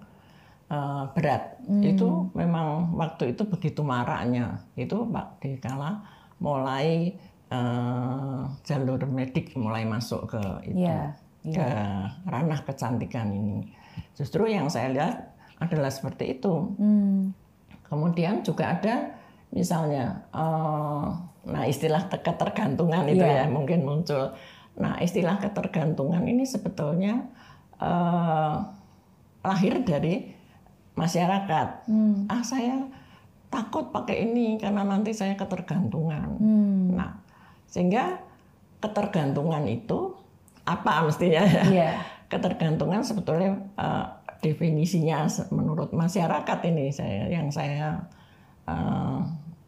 eh, 0.67 1.05
berat 1.13 1.57
Hmm. 1.65 1.81
itu 1.81 2.09
memang 2.33 2.93
waktu 2.93 3.33
itu 3.33 3.43
begitu 3.45 3.81
maraknya 3.81 4.61
itu 4.75 5.09
pak 5.09 5.41
dikala 5.41 6.05
mulai 6.39 7.17
eh, 7.49 8.41
jalur 8.63 9.01
medik 9.07 9.55
mulai 9.55 9.85
masuk 9.85 10.29
ke 10.29 10.43
itu 10.67 10.85
Iya, 10.85 11.17
ke 11.45 11.69
ranah 12.25 12.61
kecantikan 12.65 13.29
ini 13.31 13.69
justru 14.13 14.45
yang 14.45 14.69
saya 14.69 14.89
lihat 14.91 15.17
adalah 15.59 15.89
seperti 15.89 16.37
itu 16.37 16.73
Hmm. 16.77 17.33
kemudian 17.85 18.41
juga 18.41 18.75
ada 18.75 19.17
misalnya 19.51 20.25
eh, 20.33 21.07
nah 21.45 21.65
istilah 21.65 22.09
te- 22.09 22.21
ketergantungan 22.21 23.05
itu 23.07 23.21
Iya. 23.21 23.45
ya 23.45 23.47
mungkin 23.47 23.85
muncul 23.85 24.33
nah 24.75 24.99
istilah 24.99 25.39
ketergantungan 25.39 26.25
ini 26.25 26.45
sebetulnya 26.45 27.29
eh, 27.79 28.57
lahir 29.41 29.81
dari 29.81 30.33
masyarakat 30.95 31.69
Hmm. 31.87 32.27
ah 32.27 32.41
saya 32.41 32.87
takut 33.49 33.91
pakai 33.91 34.25
ini 34.25 34.59
karena 34.59 34.83
nanti 34.83 35.11
saya 35.11 35.35
ketergantungan 35.35 36.39
Hmm. 36.39 36.95
nah 36.95 37.19
sehingga 37.67 38.19
ketergantungan 38.79 39.65
itu 39.67 40.15
apa 40.65 41.03
mestinya 41.03 41.43
ya 41.43 41.65
Iya. 41.67 41.91
ketergantungan 42.33 43.03
sebetulnya 43.03 43.59
eh, 43.75 44.07
definisinya 44.41 45.25
menurut 45.51 45.91
masyarakat 45.91 46.59
ini 46.65 46.91
saya 46.91 47.29
yang 47.29 47.49
saya 47.49 48.05
eh, 48.65 49.19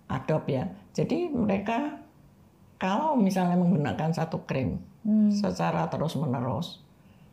adop 0.06 0.46
ya. 0.46 0.64
Jadi 0.92 1.28
mereka 1.28 1.98
kalau 2.76 3.16
misalnya 3.16 3.56
menggunakan 3.56 4.12
satu 4.12 4.44
krim 4.44 4.78
Hmm. 5.02 5.30
secara 5.30 5.86
terus 5.86 6.14
menerus, 6.14 6.82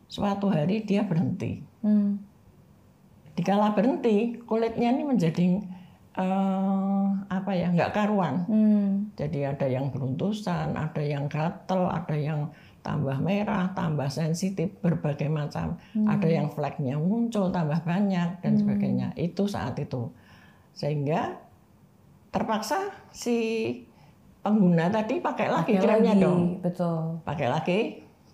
suatu 0.06 0.46
hari 0.46 0.82
dia 0.82 1.02
berhenti. 1.02 1.58
Hmm. 1.82 2.22
Dikala 3.34 3.74
berhenti, 3.74 4.38
kulitnya 4.46 4.94
ini 4.94 5.02
menjadi 5.02 5.46
eh, 6.14 7.06
apa 7.26 7.50
ya 7.54 7.74
nggak 7.74 7.92
karuan. 7.92 8.46
Hmm. 8.46 8.90
Jadi 9.18 9.42
ada 9.42 9.66
yang 9.66 9.90
beruntusan, 9.90 10.74
ada 10.78 11.02
yang 11.02 11.26
gatel, 11.26 11.90
ada 11.90 12.14
yang 12.14 12.50
tambah 12.84 13.16
merah, 13.24 13.72
tambah 13.72 14.06
sensitif, 14.12 14.68
berbagai 14.84 15.26
macam. 15.32 15.80
Ada 15.96 16.28
yang 16.28 16.52
flagnya 16.52 17.00
muncul 17.00 17.48
tambah 17.48 17.80
banyak 17.80 18.44
dan 18.44 18.52
sebagainya. 18.60 19.16
Itu 19.16 19.48
saat 19.48 19.80
itu. 19.80 20.12
Sehingga 20.76 21.40
terpaksa 22.28 22.92
si 23.08 23.36
pengguna 24.44 24.92
tadi 24.92 25.24
pakai 25.24 25.48
lagi 25.48 25.80
Pakai 25.80 25.82
kremnya 25.82 26.12
lagi, 26.12 26.24
dong. 26.28 26.42
Betul. 26.60 27.24
Pakai 27.24 27.48
lagi, 27.48 27.78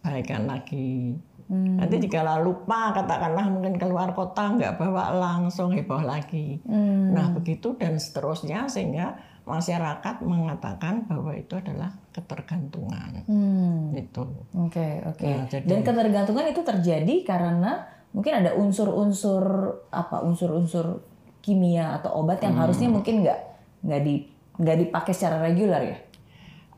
baikkan 0.02 0.50
lagi. 0.50 1.14
Hmm. 1.50 1.82
Nanti 1.82 1.98
jika 1.98 2.22
lupa 2.38 2.94
katakanlah 2.94 3.50
mungkin 3.50 3.74
keluar 3.74 4.14
kota 4.14 4.54
nggak 4.54 4.78
bawa 4.78 5.10
langsung 5.10 5.74
heboh 5.74 5.98
lagi. 5.98 6.62
Hmm. 6.62 7.10
Nah 7.10 7.34
begitu 7.34 7.74
dan 7.74 7.98
seterusnya 7.98 8.70
sehingga 8.70 9.18
masyarakat 9.42 10.22
mengatakan 10.22 11.10
bahwa 11.10 11.34
itu 11.34 11.58
adalah 11.58 11.90
ketergantungan. 12.14 13.26
Hmm. 13.26 13.90
Itu. 13.98 14.22
Oke, 14.54 15.02
oke. 15.02 15.26
Nah, 15.26 15.50
jadi- 15.50 15.66
Dan 15.66 15.82
ketergantungan 15.82 16.46
itu 16.46 16.62
terjadi 16.62 17.16
karena 17.26 17.82
mungkin 18.14 18.46
ada 18.46 18.54
unsur-unsur 18.54 19.42
apa 19.90 20.22
unsur-unsur 20.22 21.02
kimia 21.42 21.98
atau 21.98 22.22
obat 22.22 22.38
yang 22.40 22.54
Hmm. 22.54 22.62
harusnya 22.62 22.86
mungkin 22.86 23.26
nggak 23.26 23.40
nggak 23.82 24.00
di 24.06 24.14
nggak 24.54 24.76
dipakai 24.86 25.10
secara 25.10 25.42
reguler 25.42 25.82
ya. 25.82 25.98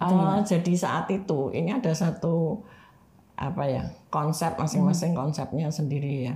Ah, 0.00 0.40
jadi 0.40 0.72
saat 0.74 1.06
itu 1.12 1.52
ini 1.52 1.70
ada 1.70 1.92
satu 1.92 2.58
apa 3.42 3.66
ya 3.66 3.82
konsep 4.08 4.54
masing-masing 4.54 5.12
Hmm. 5.12 5.26
konsepnya 5.26 5.66
sendiri 5.66 6.30
ya. 6.30 6.34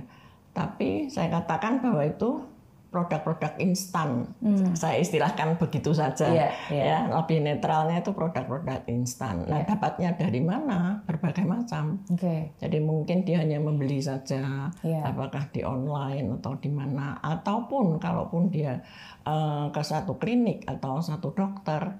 Tapi 0.51 1.07
saya 1.07 1.31
katakan 1.31 1.79
bahwa 1.79 2.03
itu 2.03 2.43
produk-produk 2.87 3.59
instan. 3.59 4.31
Saya 4.73 5.03
istilahkan 5.03 5.59
begitu 5.59 5.91
saja. 5.91 6.23
Hmm. 6.31 6.39
Iya, 6.39 6.49
iya. 6.71 6.83
Ya, 6.87 6.99
lebih 7.11 7.43
netralnya 7.43 7.99
itu 7.99 8.15
produk-produk 8.15 8.79
instan. 8.87 9.43
Nah, 9.43 9.59
Iya. 9.61 9.75
dapatnya 9.75 10.09
dari 10.15 10.39
mana? 10.39 11.03
Berbagai 11.03 11.43
macam. 11.43 11.99
Oke. 12.07 12.55
Jadi 12.57 12.77
mungkin 12.79 13.27
dia 13.27 13.43
hanya 13.43 13.59
membeli 13.59 13.99
saja, 13.99 14.71
Iya. 14.81 15.03
apakah 15.03 15.51
di 15.51 15.67
online 15.67 16.39
atau 16.39 16.55
di 16.57 16.71
mana, 16.71 17.19
ataupun 17.21 17.99
kalaupun 17.99 18.49
dia 18.49 18.79
eh, 19.27 19.65
ke 19.75 19.83
satu 19.83 20.15
klinik 20.15 20.63
atau 20.63 21.03
satu 21.03 21.35
dokter, 21.35 21.91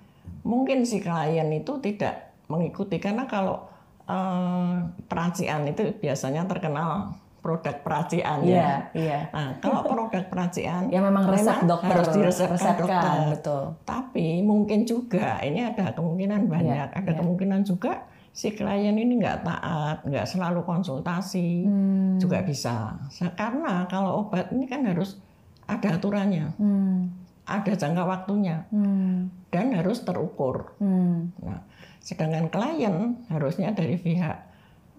mungkin 0.48 0.88
si 0.88 1.04
klien 1.04 1.52
itu 1.52 1.76
tidak 1.84 2.32
mengikuti 2.48 3.04
karena 3.04 3.28
kalau 3.28 3.68
eh, 4.08 4.74
peracian 5.06 5.62
itu 5.66 5.94
biasanya 5.94 6.44
terkenal 6.44 7.12
produk 7.38 7.80
peracian 7.80 8.44
Iya, 8.44 8.60
ya. 8.60 8.72
iya. 8.92 9.20
Nah, 9.32 9.50
kalau 9.60 9.80
produk 9.82 10.24
peracian 10.28 10.88
Ya 10.88 11.00
memang 11.00 11.24
resep 11.28 11.48
memang 11.54 11.70
dokter 11.70 11.92
harus 11.94 12.08
diresepkan 12.12 12.76
dokter. 12.78 13.20
betul. 13.32 13.64
Tapi 13.84 14.28
mungkin 14.42 14.84
juga 14.84 15.40
ini 15.40 15.64
ada 15.64 15.92
kemungkinan 15.92 16.44
banyak, 16.46 16.88
ada 16.92 17.08
iya. 17.08 17.16
kemungkinan 17.16 17.64
juga 17.64 18.04
si 18.32 18.52
klien 18.52 18.94
ini 18.94 19.18
nggak 19.18 19.42
taat, 19.42 19.98
nggak 20.04 20.28
selalu 20.28 20.62
konsultasi, 20.62 21.64
Hmm. 21.64 22.16
juga 22.18 22.44
bisa. 22.44 23.00
Sa- 23.08 23.34
Karena 23.34 23.88
kalau 23.88 24.24
obat 24.24 24.52
ini 24.52 24.64
kan 24.64 24.84
harus 24.84 25.18
ada 25.66 25.96
aturannya, 25.96 26.52
Hmm. 26.54 27.10
ada 27.44 27.74
jangka 27.74 28.04
waktunya, 28.04 28.68
Hmm. 28.70 29.32
dan 29.50 29.72
harus 29.72 30.04
terukur. 30.04 30.76
Hmm. 30.78 31.32
Nah, 31.40 31.64
sedangkan 32.08 32.48
klien 32.48 33.20
harusnya 33.28 33.76
dari 33.76 34.00
pihak 34.00 34.38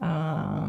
eh, 0.05 0.67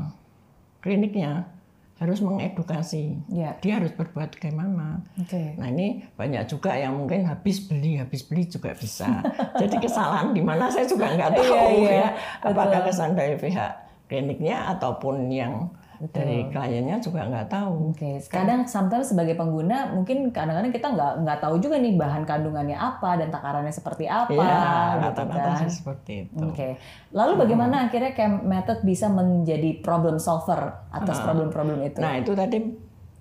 kliniknya 0.80 1.60
harus 2.00 2.24
mengedukasi. 2.24 3.20
Ya. 3.28 3.60
Dia 3.60 3.84
harus 3.84 3.92
berbuat 3.92 4.40
bagaimana. 4.40 5.04
Oke. 5.20 5.60
Nah 5.60 5.68
ini 5.68 6.08
banyak 6.16 6.48
juga 6.48 6.72
yang 6.80 6.96
mungkin 6.96 7.28
habis 7.28 7.60
beli, 7.68 8.00
habis 8.00 8.24
beli 8.24 8.48
juga 8.48 8.72
bisa. 8.72 9.20
Jadi 9.62 9.76
kesalahan 9.84 10.32
di 10.32 10.40
mana 10.40 10.72
saya 10.72 10.88
juga 10.88 11.12
nggak 11.12 11.32
tahu 11.36 11.44
Iya, 11.44 11.64
iya, 11.76 11.92
ya. 11.92 12.10
Apakah 12.40 12.88
kesalahan 12.88 13.20
dari 13.20 13.36
pihak 13.36 13.72
kliniknya 14.08 14.72
ataupun 14.80 15.28
yang 15.28 15.68
dari 16.16 16.48
kliennya 16.48 17.04
juga 17.04 17.28
nggak 17.28 17.52
tahu. 17.52 17.92
Oke, 17.92 18.24
kadang 18.32 18.64
sometimes 18.64 19.12
sebagai 19.12 19.36
pengguna 19.36 19.92
mungkin 19.92 20.32
kadang-kadang 20.32 20.72
kita 20.72 20.88
nggak 20.96 21.14
nggak 21.28 21.40
tahu 21.44 21.60
juga 21.60 21.76
nih 21.76 22.00
bahan 22.00 22.24
kandungannya 22.24 22.78
apa 22.80 23.20
dan 23.20 23.28
takarannya 23.28 23.74
seperti 23.76 24.08
apa 24.08 24.32
Ya, 24.32 25.12
gitu 25.12 25.24
kan. 25.28 25.60
sih 25.68 25.72
seperti 25.84 26.14
itu. 26.28 26.40
Oke. 26.40 26.80
Lalu 27.12 27.34
bagaimana 27.44 27.92
akhirnya 27.92 28.16
Chem 28.16 28.48
Method 28.48 28.80
bisa 28.88 29.12
menjadi 29.12 29.84
problem 29.84 30.16
solver 30.24 30.72
atas 30.96 31.20
problem-problem 31.20 31.84
itu? 31.84 32.00
Nah 32.00 32.16
itu 32.16 32.32
tadi 32.32 32.58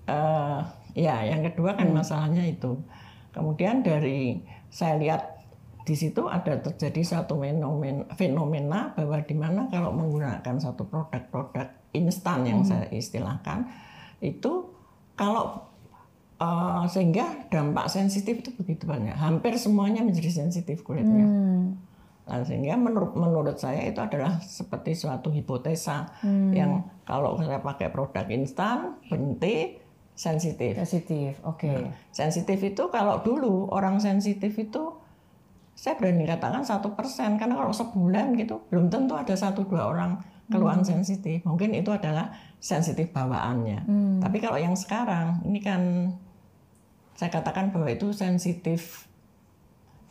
eh, 0.07 0.59
ya 0.95 1.15
yang 1.27 1.43
kedua 1.43 1.75
kan 1.75 1.91
masalahnya 1.91 2.47
itu. 2.47 2.79
Kemudian 3.35 3.83
dari 3.83 4.39
saya 4.71 4.95
lihat 4.95 5.38
di 5.89 5.97
situ 5.97 6.29
ada 6.29 6.61
terjadi 6.61 7.01
satu 7.01 7.41
fenomena, 7.41 8.05
fenomena 8.13 8.93
bahwa 8.93 9.17
di 9.25 9.33
mana 9.33 9.65
kalau 9.73 9.89
menggunakan 9.89 10.61
satu 10.61 10.85
produk-produk 10.85 11.65
instan 11.97 12.45
yang 12.45 12.61
saya 12.61 12.85
istilahkan 12.93 13.65
itu 14.21 14.69
kalau 15.17 15.65
eh, 16.37 16.85
sehingga 16.93 17.49
dampak 17.49 17.89
sensitif 17.89 18.45
itu 18.45 18.53
begitu 18.53 18.85
banyak. 18.85 19.17
Hampir 19.17 19.57
semuanya 19.57 20.05
menjadi 20.05 20.45
sensitif 20.45 20.85
kulitnya. 20.85 21.25
Hmm. 21.25 21.81
Nah, 22.29 22.45
sehingga 22.45 22.77
menurut 22.77 23.17
menurut 23.17 23.57
saya 23.57 23.89
itu 23.89 23.97
adalah 23.97 24.37
seperti 24.45 24.93
suatu 24.93 25.33
hipotesa 25.33 26.13
Hmm. 26.21 26.53
yang 26.53 26.85
kalau 27.01 27.33
saya 27.41 27.57
pakai 27.65 27.89
produk 27.89 28.29
instan 28.29 29.01
berhenti 29.09 29.81
sensitif. 30.13 30.77
Positif. 30.77 31.41
Oke. 31.41 31.89
Sensitif 32.13 32.61
itu 32.61 32.93
kalau 32.93 33.25
dulu 33.25 33.73
orang 33.73 33.97
sensitif 33.97 34.53
itu 34.61 34.98
saya 35.79 35.95
berani 35.95 36.27
katakan 36.27 36.59
satu 36.67 36.91
persen 36.91 37.39
karena 37.39 37.55
kalau 37.55 37.71
sebulan 37.71 38.35
gitu 38.35 38.67
belum 38.67 38.91
tentu 38.91 39.15
ada 39.15 39.31
satu 39.31 39.63
dua 39.63 39.87
orang 39.87 40.19
keluhan 40.51 40.83
sensitif. 40.83 41.39
Mungkin 41.47 41.71
itu 41.77 41.93
adalah 41.93 42.33
sensitif 42.59 43.13
bawaannya. 43.15 43.79
Hmm. 43.87 44.17
Tapi 44.19 44.37
kalau 44.43 44.59
yang 44.59 44.75
sekarang 44.75 45.39
ini 45.47 45.63
kan 45.63 46.11
saya 47.15 47.31
katakan 47.31 47.71
bahwa 47.71 47.87
itu 47.87 48.11
sensitif 48.11 49.07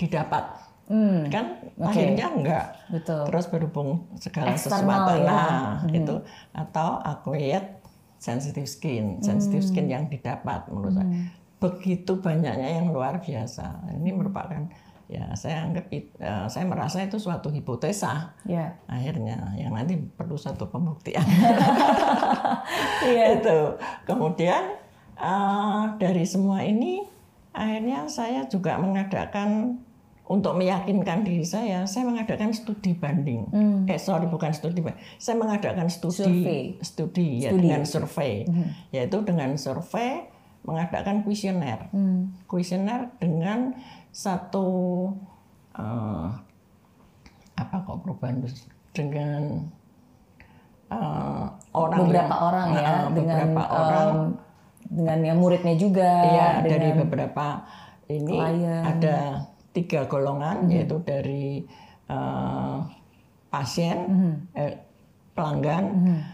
didapat 0.01 0.69
Hmm. 0.89 1.29
kan 1.29 1.61
Oke. 1.77 1.85
lahirnya 1.85 2.33
enggak 2.33 2.67
Betul. 2.89 3.29
terus 3.29 3.45
berhubung 3.53 4.09
segala 4.17 4.57
Eksternal 4.57 4.81
sesuatu 5.05 5.13
ya. 5.21 5.29
nah 5.29 5.69
itu 5.93 6.15
atau 6.57 6.97
acquired 7.05 7.77
sensitive 8.17 8.65
skin 8.65 9.21
sensitive 9.21 9.61
skin 9.61 9.85
yang 9.93 10.09
didapat 10.09 10.65
menurut 10.73 10.97
saya 10.97 11.29
begitu 11.61 12.17
banyaknya 12.25 12.81
yang 12.81 12.89
luar 12.89 13.21
biasa 13.21 13.85
ini 14.01 14.17
merupakan 14.17 14.65
ya 15.09 15.33
saya 15.33 15.65
anggap 15.65 15.89
eh, 15.89 16.05
saya 16.47 16.65
merasa 16.65 17.01
itu 17.01 17.17
suatu 17.17 17.49
hipotesa 17.49 18.37
Ya. 18.45 18.77
akhirnya 18.85 19.57
yang 19.57 19.73
nanti 19.73 19.97
perlu 19.97 20.37
satu 20.37 20.69
pembuktian 20.69 21.25
Iya. 23.05 23.41
itu 23.41 23.59
kemudian 24.05 24.77
eh, 25.17 25.85
dari 25.97 26.25
semua 26.25 26.61
ini 26.61 27.03
akhirnya 27.53 28.07
saya 28.07 28.45
juga 28.47 28.77
mengadakan 28.77 29.81
untuk 30.29 30.55
meyakinkan 30.55 31.25
diri 31.25 31.41
saya 31.41 31.89
saya 31.89 32.05
mengadakan 32.05 32.53
studi 32.53 32.93
banding 32.93 33.49
eh 33.89 33.97
sorry 33.97 34.29
bukan 34.29 34.53
studi 34.53 34.85
banding 34.85 35.01
saya 35.17 35.41
mengadakan 35.41 35.89
studi 35.89 36.21
Survei. 36.21 36.65
studi 36.79 37.29
ya 37.41 37.51
Studi. 37.51 37.63
dengan 37.65 37.83
survei 37.83 38.35
yaitu 38.93 39.25
dengan 39.25 39.57
survei 39.57 40.29
mengadakan 40.61 41.25
kuesioner 41.25 41.89
Hmm. 41.89 42.37
kuesioner 42.45 43.09
dengan 43.17 43.73
satu 44.11 44.67
eh, 45.75 46.29
apa 47.55 47.75
kok 47.81 47.99
perubahan 48.03 48.43
dengan 48.91 49.43
eh, 50.89 51.47
orang 51.73 51.99
beberapa 52.03 52.25
yang- 52.27 52.43
orang 52.43 52.69
ya 52.71 52.81
eh, 52.81 53.01
dengan 53.13 53.39
beberapa 53.45 53.63
orang 53.69 54.09
dengan 54.89 55.19
yang 55.21 55.39
muridnya 55.39 55.75
juga 55.77 56.11
dengan 56.25 56.53
dari 56.65 56.89
beberapa 56.97 57.47
ini 58.09 58.37
klien. 58.41 58.83
ada 58.83 59.17
tiga 59.71 60.01
golongan 60.05 60.65
Mhm. 60.65 60.71
yaitu 60.71 60.97
dari 61.01 61.47
eh, 62.09 62.79
pasien, 63.49 63.99
Mhm. 64.03 64.33
eh, 64.55 64.75
pelanggan, 65.31 65.85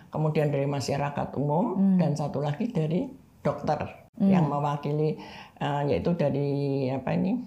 kemudian 0.09 0.49
dari 0.49 0.65
masyarakat 0.65 1.35
umum 1.35 1.75
Mhm. 1.75 1.99
dan 1.99 2.11
satu 2.15 2.39
lagi 2.39 2.71
dari 2.71 3.11
dokter 3.41 3.83
yang 4.17 4.47
mewakili 4.47 5.19
eh, 5.57 5.83
yaitu 5.85 6.15
dari 6.15 6.47
apa 6.89 7.11
ini 7.13 7.43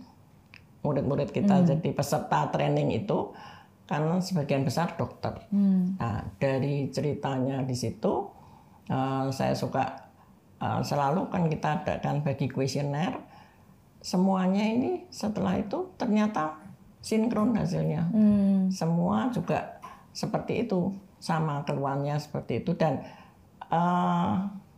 murid-murid 0.81 1.33
kita 1.33 1.61
Mhm. 1.61 1.65
jadi 1.65 1.89
peserta 1.93 2.47
training 2.49 2.93
itu 2.93 3.33
karena 3.87 4.19
sebagian 4.19 4.67
besar 4.67 4.99
dokter. 4.99 5.47
Hmm. 5.47 5.95
Nah, 5.95 6.27
dari 6.37 6.91
ceritanya 6.91 7.63
di 7.63 7.75
situ 7.75 8.27
eh, 8.87 9.25
saya 9.31 9.51
suka 9.51 9.83
eh, 10.59 10.81
selalu 10.83 11.27
kan 11.27 11.47
kita 11.47 11.83
adakan 11.83 12.23
bagi 12.23 12.47
kuesioner 12.47 13.19
semuanya 13.99 14.63
ini 14.63 15.03
setelah 15.11 15.59
itu 15.59 15.91
ternyata 15.99 16.55
sinkron 17.03 17.55
hasilnya. 17.55 18.07
Hmm. 18.11 18.71
Semua 18.71 19.27
juga 19.31 19.79
seperti 20.15 20.65
itu, 20.65 20.91
sama 21.19 21.61
keluarnya 21.63 22.15
seperti 22.19 22.63
itu 22.63 22.75
dan 22.75 23.03
eh, 23.67 24.33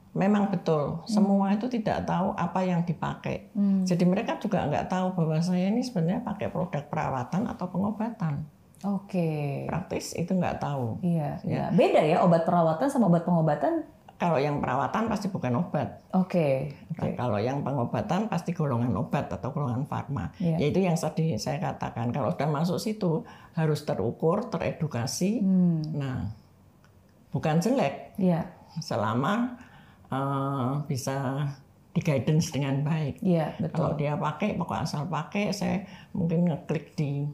memang 0.09 0.49
betul 0.49 1.05
semua 1.05 1.53
itu 1.53 1.69
tidak 1.69 2.09
tahu 2.09 2.33
apa 2.33 2.65
yang 2.65 2.81
dipakai. 2.81 3.53
Hmm. 3.53 3.85
Jadi 3.85 4.03
mereka 4.09 4.41
juga 4.41 4.65
nggak 4.65 4.89
tahu 4.89 5.13
bahwa 5.13 5.37
saya 5.39 5.69
ini 5.69 5.85
sebenarnya 5.85 6.25
pakai 6.25 6.49
produk 6.49 6.83
perawatan 6.89 7.45
atau 7.45 7.65
pengobatan. 7.69 8.41
Oke. 8.87 9.67
Praktis 9.67 10.15
itu 10.15 10.31
nggak 10.31 10.63
tahu. 10.63 11.03
Iya, 11.03 11.43
iya. 11.43 11.63
Beda 11.69 12.01
ya 12.01 12.23
obat 12.23 12.47
perawatan 12.47 12.87
sama 12.87 13.11
obat 13.11 13.27
pengobatan. 13.27 13.83
Kalau 14.19 14.35
yang 14.35 14.59
perawatan 14.59 15.07
pasti 15.07 15.31
bukan 15.31 15.63
obat. 15.63 16.03
Oke. 16.11 16.75
Nah, 16.99 17.07
kalau 17.15 17.39
yang 17.39 17.63
pengobatan 17.63 18.27
pasti 18.27 18.51
golongan 18.51 18.91
obat 18.99 19.31
atau 19.31 19.55
golongan 19.55 19.87
farma. 19.87 20.35
Iya. 20.43 20.59
Yaitu 20.59 20.83
yang 20.83 20.99
tadi 20.99 21.39
saya 21.39 21.55
katakan 21.63 22.11
kalau 22.11 22.35
sudah 22.35 22.49
masuk 22.51 22.79
situ 22.83 23.23
harus 23.55 23.87
terukur, 23.87 24.51
teredukasi. 24.51 25.39
Hmm. 25.39 25.79
Nah, 25.95 26.17
bukan 27.31 27.63
jelek 27.63 28.19
Iya. 28.19 28.43
selama 28.83 29.55
eh, 30.09 30.69
bisa 30.85 31.45
di 31.89 31.99
guidance 31.99 32.49
dengan 32.49 32.81
baik. 32.81 33.17
Iya, 33.19 33.57
Kalau 33.71 33.93
betul. 33.93 33.99
dia 33.99 34.13
pakai, 34.15 34.53
pokok 34.55 34.79
asal 34.79 35.05
pakai, 35.05 35.49
saya 35.49 35.81
mungkin 36.11 36.45
ngeklik 36.45 36.93
di 36.93 37.25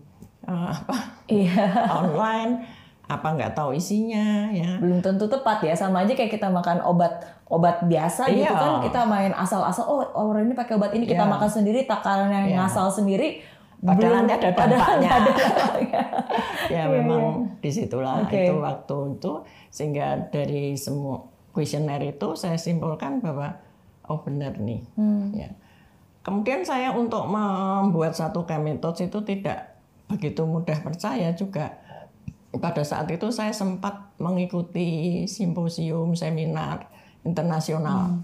eh, 0.41 0.51
apa 0.71 0.95
Iya. 1.25 1.65
online, 1.99 2.63
apa 3.05 3.27
nggak 3.31 3.53
tahu 3.53 3.73
isinya 3.73 4.49
ya. 4.49 4.77
Belum 4.77 4.97
tentu 4.97 5.25
tepat 5.25 5.61
ya, 5.61 5.73
sama 5.73 6.01
aja 6.01 6.11
kayak 6.11 6.31
kita 6.31 6.47
makan 6.47 6.81
obat 6.81 7.11
obat 7.45 7.83
biasa 7.83 8.25
gitu 8.27 8.41
Iya. 8.43 8.53
kan 8.53 8.73
kita 8.81 9.05
main 9.05 9.29
asal-asal 9.31 9.85
oh 9.85 10.01
orang 10.15 10.45
ini 10.45 10.53
pakai 10.53 10.73
obat 10.73 10.89
ini 10.91 11.05
kita 11.05 11.21
Iya. 11.21 11.29
makan 11.29 11.49
sendiri 11.51 11.79
takaran 11.83 12.27
yang 12.27 12.47
Iya. 12.47 12.57
ngasal 12.59 12.89
sendiri 12.89 13.45
Padahal 13.77 14.01
belum- 14.17 14.25
ada 14.25 14.35
dampaknya. 14.49 14.79
ada 14.81 14.97
dampaknya. 15.29 15.85
ya 15.85 16.03
Iya, 16.71 16.83
memang 16.89 17.23
di 17.55 17.69
situlah 17.69 18.23
Oke. 18.23 18.39
itu 18.41 18.53
waktu 18.55 18.97
itu 19.13 19.31
sehingga 19.69 20.05
dari 20.27 20.73
semua 20.73 21.21
kuesioner 21.55 22.03
itu 22.03 22.35
saya 22.35 22.59
simpulkan 22.59 23.23
bahwa 23.23 23.55
oh 24.11 24.19
benar 24.19 24.59
nih. 24.59 24.83
Hmm. 24.99 25.31
ya. 25.31 25.55
Kemudian 26.19 26.67
saya 26.67 26.91
untuk 26.91 27.23
membuat 27.31 28.17
satu 28.17 28.43
metode 28.59 29.07
itu 29.07 29.19
tidak 29.23 29.79
begitu 30.11 30.43
mudah 30.43 30.75
percaya 30.83 31.31
juga. 31.31 31.79
Pada 32.51 32.83
saat 32.83 33.07
itu 33.07 33.31
saya 33.31 33.55
sempat 33.55 34.11
mengikuti 34.19 35.23
simposium 35.25 36.11
seminar 36.11 36.91
internasional. 37.23 38.19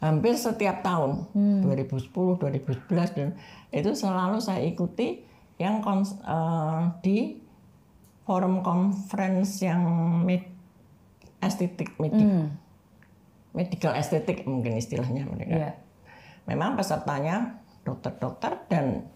Hampir 0.00 0.32
setiap 0.32 0.80
tahun 0.80 1.28
2010 1.64 2.40
2011 2.40 3.16
dan 3.16 3.28
itu 3.68 3.90
selalu 3.92 4.40
saya 4.40 4.64
ikuti 4.64 5.22
yang 5.60 5.84
kons- 5.84 6.16
eh, 6.24 6.80
di 7.04 7.36
forum 8.24 8.64
conference 8.64 9.60
yang 9.60 9.84
med- 10.24 10.59
estetik 11.40 11.96
medik 11.96 12.22
Hmm. 12.22 12.46
medical 13.50 13.92
estetik 13.92 14.46
mungkin 14.46 14.76
istilahnya 14.76 15.26
mereka 15.26 15.54
Iya. 15.56 15.72
memang 16.46 16.78
pesertanya 16.78 17.58
dokter-dokter 17.82 18.60
dan 18.68 19.08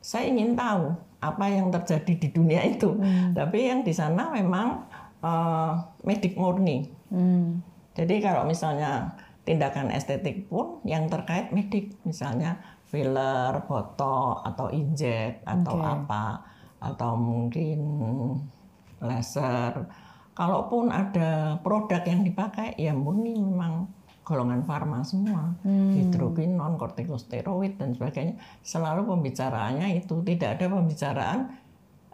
saya 0.00 0.26
ingin 0.26 0.56
tahu 0.56 0.96
apa 1.20 1.44
yang 1.46 1.68
terjadi 1.68 2.12
di 2.16 2.28
dunia 2.32 2.64
itu 2.64 2.96
tapi 3.36 3.68
yang 3.68 3.84
di 3.84 3.92
sana 3.92 4.32
memang 4.32 4.88
eh, 5.20 5.72
medik 6.02 6.34
murni 6.34 6.88
Hmm. 7.12 7.60
jadi 7.92 8.22
kalau 8.22 8.48
misalnya 8.48 9.12
tindakan 9.42 9.90
estetik 9.90 10.46
pun 10.46 10.78
yang 10.84 11.08
terkait 11.08 11.50
medik, 11.50 11.96
misalnya 12.04 12.54
filler, 12.86 13.66
botok 13.66 14.46
atau 14.46 14.70
injek 14.70 15.42
atau 15.42 15.74
Oke. 15.74 15.86
apa, 15.86 16.24
atau 16.78 17.12
mungkin 17.16 17.80
laser. 19.00 19.74
Kalaupun 20.40 20.88
ada 20.88 21.60
produk 21.60 22.00
yang 22.08 22.24
dipakai, 22.24 22.72
ya 22.80 22.96
murni 22.96 23.36
memang 23.36 23.92
golongan 24.24 24.64
farma 24.64 25.04
semua, 25.04 25.52
hidrokinon, 25.66 26.80
kortikosteroid 26.80 27.76
dan 27.76 27.92
sebagainya. 27.92 28.40
Selalu 28.64 29.04
pembicaraannya 29.04 30.00
itu 30.00 30.24
tidak 30.24 30.56
ada 30.56 30.72
pembicaraan 30.72 31.38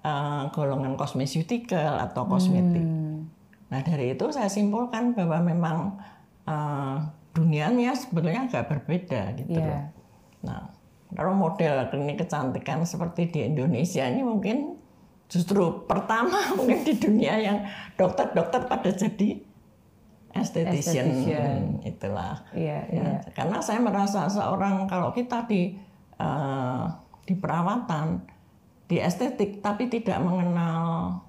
eh, 0.02 0.42
golongan 0.50 0.98
kosmeseutikal 0.98 2.02
atau 2.02 2.26
kosmetik. 2.26 2.82
Hmm. 2.82 3.30
Nah 3.70 3.80
dari 3.86 4.18
itu 4.18 4.26
saya 4.34 4.50
simpulkan 4.50 5.14
bahwa 5.14 5.38
memang 5.46 5.76
eh, 6.50 6.96
dunianya 7.30 7.94
sebetulnya 7.94 8.50
agak 8.50 8.74
berbeda 8.74 9.36
gitu 9.38 9.60
Iya. 9.60 9.70
loh. 9.70 9.82
Nah 10.50 10.60
kalau 11.14 11.30
model 11.38 11.86
klinik 11.94 12.26
kecantikan 12.26 12.82
seperti 12.82 13.30
di 13.30 13.40
Indonesia 13.46 14.02
ini 14.02 14.26
mungkin 14.26 14.74
justru 15.26 15.84
pertama 15.84 16.38
mungkin 16.56 16.82
di 16.82 16.94
dunia 16.94 17.34
yang 17.36 17.58
dokter-dokter 17.94 18.64
pada 18.64 18.90
jadi 18.90 19.42
esthetician, 20.30 21.06
Esthetician. 21.08 21.60
itulah. 21.82 22.44
Iya, 22.52 22.84
Ya, 22.86 22.92
iya. 22.92 23.12
Karena 23.32 23.58
saya 23.58 23.80
merasa 23.80 24.28
seorang 24.28 24.84
kalau 24.84 25.08
kita 25.10 25.48
di 25.48 25.72
eh, 26.16 26.84
di 27.24 27.34
perawatan, 27.34 28.20
di 28.84 28.96
estetik 28.96 29.58
tapi 29.58 29.88
tidak 29.88 30.20
mengenal 30.20 31.20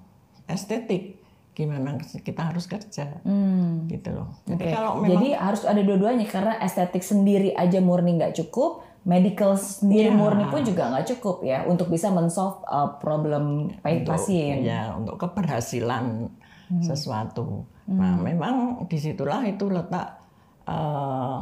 estetik, 0.44 1.18
gimana 1.52 1.96
kita 1.98 2.52
harus 2.52 2.64
kerja 2.64 3.18
Hmm. 3.20 3.84
gitu 3.84 4.12
loh. 4.12 4.30
Jadi 4.44 4.62
Oke. 4.62 4.72
kalau 4.72 4.92
memang 5.00 5.10
Jadi 5.18 5.28
harus 5.34 5.62
ada 5.64 5.80
dua-duanya 5.80 6.24
karena 6.24 6.54
estetik 6.58 7.02
sendiri 7.02 7.50
aja 7.52 7.80
murni 7.80 8.14
nggak 8.14 8.36
cukup, 8.36 8.84
medical 9.08 9.56
sendiri 9.56 10.12
Iya. 10.12 10.18
murni 10.20 10.44
pun 10.52 10.60
juga 10.60 10.92
nggak 10.92 11.16
cukup 11.16 11.40
ya 11.40 11.64
untuk 11.64 11.88
bisa 11.88 12.12
men-solve 12.12 12.60
uh, 12.68 13.00
problem 13.00 13.72
untuk, 13.80 14.04
pasien. 14.12 14.60
ya 14.60 14.92
untuk 14.92 15.16
keberhasilan 15.16 16.28
Hmm. 16.68 16.84
sesuatu. 16.84 17.64
Nah, 17.88 18.20
memang 18.20 18.84
di 18.92 19.00
situlah 19.00 19.40
itu 19.48 19.72
letak 19.72 20.20
eh, 20.68 21.38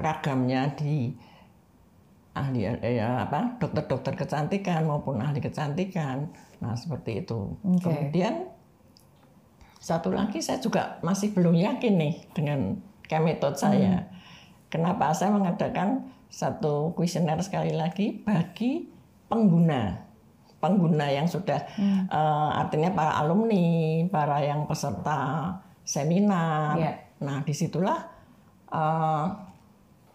ragamnya 0.00 0.72
di 0.72 1.12
ahli 2.32 2.64
ya 2.64 3.28
apa 3.28 3.60
dokter-dokter 3.60 4.16
kecantikan 4.16 4.88
maupun 4.88 5.20
ahli 5.20 5.44
kecantikan. 5.44 6.32
Nah, 6.64 6.72
seperti 6.72 7.28
itu. 7.28 7.60
Oke. 7.60 7.84
Kemudian 7.84 8.48
satu 9.76 10.16
lagi 10.16 10.40
saya 10.40 10.64
juga 10.64 10.96
masih 11.04 11.36
belum 11.36 11.52
yakin 11.60 11.92
nih 12.00 12.14
dengan 12.32 12.80
metode 13.20 13.60
saya. 13.60 14.08
Kenapa 14.72 15.12
saya 15.12 15.28
mengadakan 15.34 16.08
satu 16.30 16.94
kuesioner 16.94 17.42
sekali 17.42 17.74
lagi 17.74 18.22
bagi 18.22 18.86
pengguna 19.26 20.10
pengguna 20.60 21.08
yang 21.08 21.24
sudah 21.24 21.56
eh, 21.80 22.50
artinya 22.60 22.92
para 22.92 23.16
alumni, 23.16 24.04
para 24.12 24.44
yang 24.44 24.68
peserta 24.68 25.56
seminar. 25.82 26.76
Iya. 26.76 26.92
Nah, 27.24 27.40
di 27.42 27.56
situlah 27.56 27.98
eh, 28.68 29.26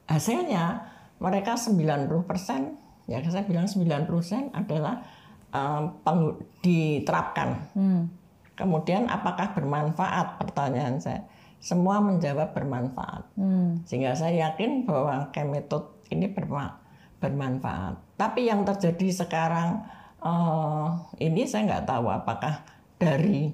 hasilnya 0.05 0.65
mereka 1.17 1.57
90% 1.57 3.09
ya 3.09 3.21
saya 3.25 3.45
bilang 3.45 3.65
90% 3.65 4.53
adalah 4.53 5.01
penggu- 6.03 6.43
diterapkan. 6.59 7.71
Hmm. 7.71 8.11
Kemudian 8.59 9.07
apakah 9.07 9.55
bermanfaat? 9.55 10.35
Pertanyaan 10.35 10.99
saya. 10.99 11.23
Semua 11.63 12.03
menjawab 12.03 12.51
bermanfaat. 12.51 13.23
Hmm. 13.39 13.79
Sehingga 13.87 14.19
saya 14.19 14.51
yakin 14.51 14.83
bahwa 14.83 15.31
metode 15.47 15.94
ini 16.09 16.27
berma- 16.27 16.77
bermanfaat. 17.17 18.15
Tapi 18.15 18.45
yang 18.45 18.63
terjadi 18.63 19.25
sekarang 19.25 19.83
eh, 20.19 20.87
ini 21.19 21.45
saya 21.45 21.65
nggak 21.65 21.85
tahu 21.85 22.05
apakah 22.07 22.65
dari 22.95 23.53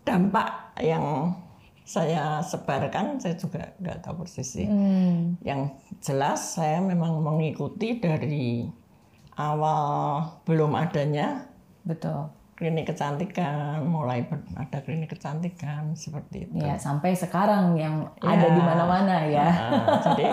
dampak 0.00 0.48
yang 0.80 1.34
saya 1.82 2.38
sebarkan 2.40 3.18
saya 3.18 3.34
juga 3.34 3.74
nggak 3.76 3.98
tahu 4.00 4.22
persis 4.22 4.48
sih. 4.48 4.66
Hmm. 4.66 5.34
Yang 5.42 5.74
jelas 6.00 6.54
saya 6.54 6.78
memang 6.78 7.18
mengikuti 7.18 7.98
dari 7.98 8.70
awal 9.34 10.22
belum 10.44 10.72
adanya 10.74 11.48
Betul. 11.82 12.28
klinik 12.54 12.92
kecantikan, 12.92 13.80
mulai 13.82 14.20
ada 14.54 14.78
klinik 14.84 15.10
kecantikan 15.10 15.96
seperti 15.96 16.44
itu. 16.44 16.60
Ya, 16.60 16.76
sampai 16.76 17.16
sekarang 17.16 17.72
yang 17.74 18.04
ada 18.20 18.46
Ya. 18.46 18.52
di 18.52 18.60
mana-mana 18.60 19.16
ya. 19.24 19.48
Nah, 19.48 19.98
jadi 20.04 20.24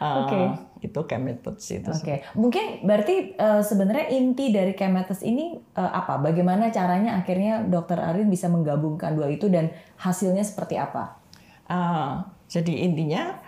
uh, 0.00 0.16
Oke. 0.24 0.40
Itu 0.86 1.00
Chemethods 1.04 1.66
itu. 1.74 1.90
Oke, 1.90 2.22
mungkin 2.38 2.86
berarti 2.86 3.34
eh, 3.34 3.62
sebenarnya 3.62 4.06
inti 4.14 4.54
dari 4.54 4.72
Chemetes 4.78 5.26
ini 5.26 5.58
eh, 5.58 5.92
apa? 5.92 6.22
Bagaimana 6.22 6.70
caranya 6.70 7.18
akhirnya 7.18 7.66
Dokter 7.66 7.98
Arin 7.98 8.30
bisa 8.30 8.46
menggabungkan 8.46 9.18
dua 9.18 9.26
itu 9.28 9.50
dan 9.50 9.74
hasilnya 9.98 10.46
seperti 10.46 10.78
apa? 10.78 11.18
Uh, 11.66 12.22
jadi 12.46 12.86
intinya 12.86 13.42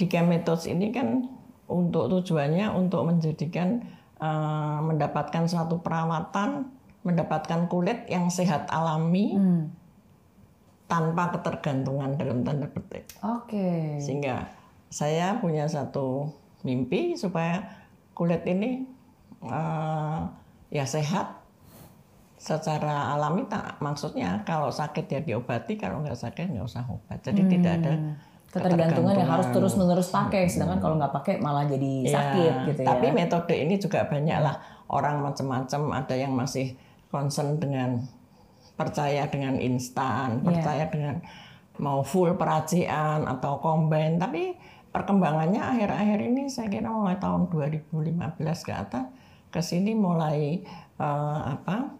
di 0.00 0.08
Chemethods 0.08 0.64
ini 0.64 0.88
kan 0.88 1.28
untuk 1.68 2.08
tujuannya 2.08 2.72
untuk 2.72 3.04
menjadikan 3.04 3.84
uh, 4.16 4.80
mendapatkan 4.80 5.44
suatu 5.44 5.84
perawatan, 5.84 6.72
mendapatkan 7.04 7.68
kulit 7.68 8.08
yang 8.08 8.32
sehat 8.32 8.64
alami 8.72 9.36
Hmm. 9.36 9.68
tanpa 10.88 11.36
ketergantungan 11.36 12.16
dalam 12.16 12.40
tanda 12.48 12.64
petik. 12.64 13.04
Oke. 13.20 14.00
Sehingga 14.00 14.48
saya 14.88 15.36
punya 15.38 15.68
satu 15.68 16.32
mimpi 16.64 17.14
supaya 17.14 17.64
kulit 18.12 18.42
ini 18.44 18.84
eh, 19.44 20.20
ya 20.68 20.84
sehat, 20.84 21.38
secara 22.38 23.12
alami 23.12 23.46
tak 23.50 23.82
maksudnya 23.82 24.42
kalau 24.46 24.70
sakit 24.70 25.06
ya 25.06 25.20
diobati 25.20 25.74
kalau 25.74 26.00
nggak 26.00 26.14
sakit 26.14 26.54
nggak 26.54 26.66
usah 26.66 26.86
obat. 26.86 27.18
Jadi 27.20 27.42
tidak 27.50 27.72
ada 27.82 27.92
ketergantungan 28.48 29.12
yang 29.12 29.28
harus 29.28 29.48
terus 29.52 29.74
menerus 29.76 30.08
pakai 30.08 30.48
sedangkan 30.48 30.80
kalau 30.80 30.96
nggak 30.96 31.12
pakai 31.12 31.34
malah 31.36 31.68
jadi 31.68 31.92
Ya, 32.08 32.14
sakit 32.16 32.52
gitu 32.72 32.80
ya. 32.80 32.88
tapi 32.88 33.06
metode 33.12 33.54
ini 33.54 33.76
juga 33.76 34.08
banyak 34.08 34.38
lah. 34.40 34.56
Orang 34.88 35.20
macam-macam 35.20 35.80
ada 35.92 36.14
yang 36.16 36.32
masih 36.32 36.72
concern 37.12 37.60
dengan 37.60 38.00
percaya 38.72 39.26
dengan 39.28 39.58
instan 39.58 40.38
Iya. 40.40 40.44
percaya 40.46 40.84
dengan 40.88 41.14
mau 41.78 42.00
full 42.00 42.38
peracian 42.38 43.26
atau 43.26 43.58
combine 43.58 44.16
tapi 44.16 44.54
perkembangannya 44.90 45.60
akhir-akhir 45.60 46.18
ini 46.32 46.48
saya 46.48 46.72
kira 46.72 46.88
mulai 46.88 47.20
tahun 47.20 47.52
2015 47.52 48.66
ke 48.66 48.72
atas 48.72 49.04
ke 49.48 49.60
sini 49.64 49.92
mulai 49.96 50.64
eh, 51.00 51.40
apa 51.44 51.98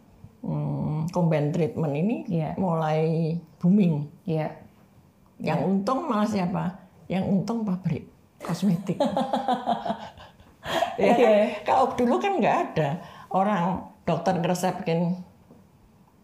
combine 1.11 1.51
treatment 1.51 1.95
ini 1.99 2.16
Iya. 2.30 2.55
mulai 2.57 3.34
booming. 3.59 4.07
Iya. 4.24 4.55
yang 5.39 5.62
untung 5.62 6.11
malah 6.11 6.26
siapa? 6.26 6.78
Yang 7.07 7.24
untung 7.30 7.62
pabrik 7.62 8.07
kosmetik. 8.43 8.99
Ya 10.99 11.14
kan? 11.14 11.64
kalau 11.64 11.84
dulu 11.97 12.18
kan 12.20 12.43
nggak 12.43 12.57
ada. 12.74 13.01
Orang 13.32 13.89
dokter 14.05 14.36
ngeresepin 14.36 15.16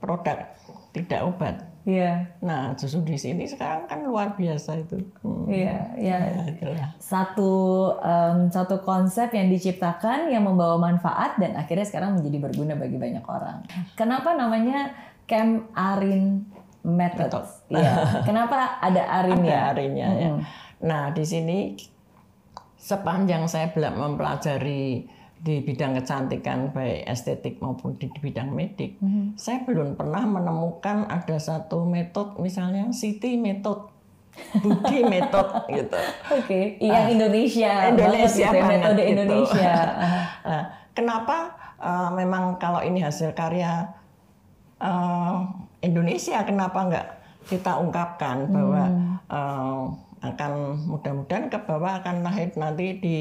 produk 0.03 0.53
tidak 0.93 1.21
obat 1.25 1.65
Iya. 1.85 2.24
nah 2.41 2.72
justru 2.72 3.05
di 3.05 3.14
sini 3.14 3.45
sekarang 3.45 3.85
kan 3.85 4.01
luar 4.03 4.32
biasa 4.32 4.80
itu 4.80 4.97
Hmm, 5.20 5.45
Iya, 5.45 5.93
iya. 5.95 6.16
ya. 6.57 6.87
Satu 6.97 7.53
em, 7.99 8.49
satu 8.49 8.80
konsep 8.80 9.28
yang 9.30 9.47
diciptakan 9.47 10.26
yang 10.26 10.43
membawa 10.43 10.80
manfaat 10.82 11.37
dan 11.37 11.53
akhirnya 11.55 11.85
sekarang 11.85 12.16
menjadi 12.16 12.41
berguna 12.43 12.72
bagi 12.74 12.97
banyak 12.97 13.20
orang. 13.22 13.61
Kenapa 13.93 14.32
namanya 14.32 14.97
Camp 15.24 15.68
Arin 15.70 16.49
Method? 16.80 17.28
Method. 17.28 17.45
Iya. 17.70 17.93
Kenapa 18.28 18.76
ada 18.78 19.03
Arin 19.14 19.39
ada 19.39 19.49
ya? 19.49 19.61
harinya 19.68 20.09
ya 20.11 20.30
nah 20.80 21.09
di 21.09 21.24
sini 21.24 21.72
sepanjang 22.76 23.45
saya 23.47 23.72
bela- 23.72 23.95
mempelajari 23.95 25.09
di 25.45 25.61
bidang 25.61 25.92
kecantikan 26.01 26.72
baik 26.72 27.05
estetik 27.05 27.61
maupun 27.61 28.01
di 28.01 28.09
bidang 28.09 28.49
medik 28.51 28.97
saya 29.36 29.61
belum 29.68 29.92
pernah 29.92 30.24
menemukan 30.24 31.05
ada 31.05 31.36
satu 31.36 31.84
metode 31.84 32.40
misalnya 32.40 32.88
City 32.97 33.36
method 33.36 33.92
Budi 34.34 35.05
method 35.12 35.47
gitu 35.70 35.99
Oke, 36.34 36.80
yang 36.82 37.07
Indonesia, 37.07 37.70
Ah. 37.70 37.90
Indonesia 37.95 38.18
banget 38.18 38.34
gitu 38.34 38.42
ya, 38.42 38.51
banget 38.51 38.72
metode 38.74 38.99
gitu. 38.99 39.12
Indonesia. 39.14 39.72
Nah, 40.45 40.64
kenapa 40.92 41.38
uh, 41.80 42.11
memang 42.12 42.61
kalau 42.61 42.84
ini 42.84 43.01
hasil 43.01 43.32
karya 43.32 43.88
uh, 44.82 45.40
Indonesia, 45.80 46.42
kenapa 46.45 46.78
nggak 46.84 47.07
kita 47.49 47.80
ungkapkan 47.80 48.51
bahwa 48.53 48.82
uh, 49.32 49.82
akan 50.24 50.53
mudah-mudahan 50.88 51.49
ke 51.53 51.59
bawah 51.64 52.01
akan 52.01 52.24
lahir 52.24 52.53
nanti 52.57 52.97
di 53.01 53.18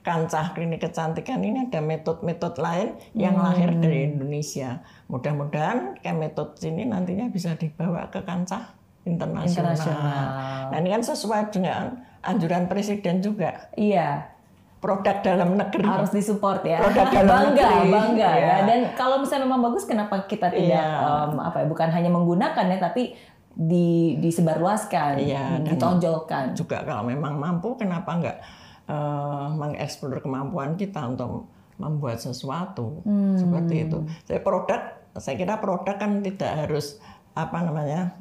kancah 0.00 0.52
klinik 0.52 0.80
kecantikan 0.80 1.38
ini 1.38 1.68
ada 1.68 1.78
metode-metode 1.78 2.56
lain 2.56 2.88
yang 3.12 3.36
lahir 3.36 3.68
dari 3.74 4.08
Indonesia. 4.08 4.80
Mudah-mudahan 5.06 5.98
kayak 5.98 6.16
metode 6.16 6.56
ini 6.62 6.84
nantinya 6.84 7.28
bisa 7.28 7.52
dibawa 7.52 8.08
ke 8.08 8.20
kancah 8.20 8.72
internasional. 9.02 9.76
Internasional. 9.76 10.24
Nah 10.72 10.78
ini 10.78 10.88
kan 10.88 11.02
sesuai 11.02 11.42
dengan 11.50 11.84
anjuran 12.20 12.64
presiden 12.64 13.20
juga 13.20 13.68
Iya, 13.72 14.24
produk 14.76 15.20
dalam 15.20 15.54
negeri. 15.54 15.84
harus 15.84 16.08
disupport 16.10 16.64
ya. 16.64 16.80
Produk 16.80 17.08
dalam 17.14 17.28
bangga, 17.52 17.68
negeri. 17.68 17.90
bangga 17.90 18.30
ya. 18.30 18.40
Iya. 18.40 18.56
Dan 18.64 18.80
kalau 18.94 19.20
misalnya 19.20 19.44
memang 19.44 19.60
bagus, 19.62 19.84
kenapa 19.84 20.24
kita 20.24 20.48
tidak 20.48 20.80
Iya. 20.80 21.28
em, 21.28 21.36
apa 21.36 21.56
ya? 21.60 21.66
Bukan 21.66 21.88
hanya 21.90 22.08
menggunakan 22.08 22.64
ya, 22.66 22.78
tapi 22.78 23.12
di 23.50 24.16
disebarluaskan, 24.16 25.18
Iya, 25.18 25.60
dan- 25.60 25.64
ditonjolkan. 25.66 26.44
juga 26.54 26.80
kalau 26.80 27.04
memang 27.04 27.36
mampu 27.36 27.74
kenapa 27.74 28.16
nggak 28.16 28.38
eh, 28.90 29.46
mengeksplor 29.54 30.18
kemampuan 30.18 30.74
kita 30.74 31.06
untuk 31.06 31.46
membuat 31.78 32.18
sesuatu 32.18 33.00
Hmm. 33.06 33.38
seperti 33.38 33.88
itu. 33.88 33.98
Saya 34.26 34.42
produk, 34.42 34.80
saya 35.16 35.34
kira 35.38 35.56
produk 35.56 35.96
kan 35.96 36.20
tidak 36.20 36.66
harus 36.66 36.98
apa 37.32 37.62
namanya 37.62 38.18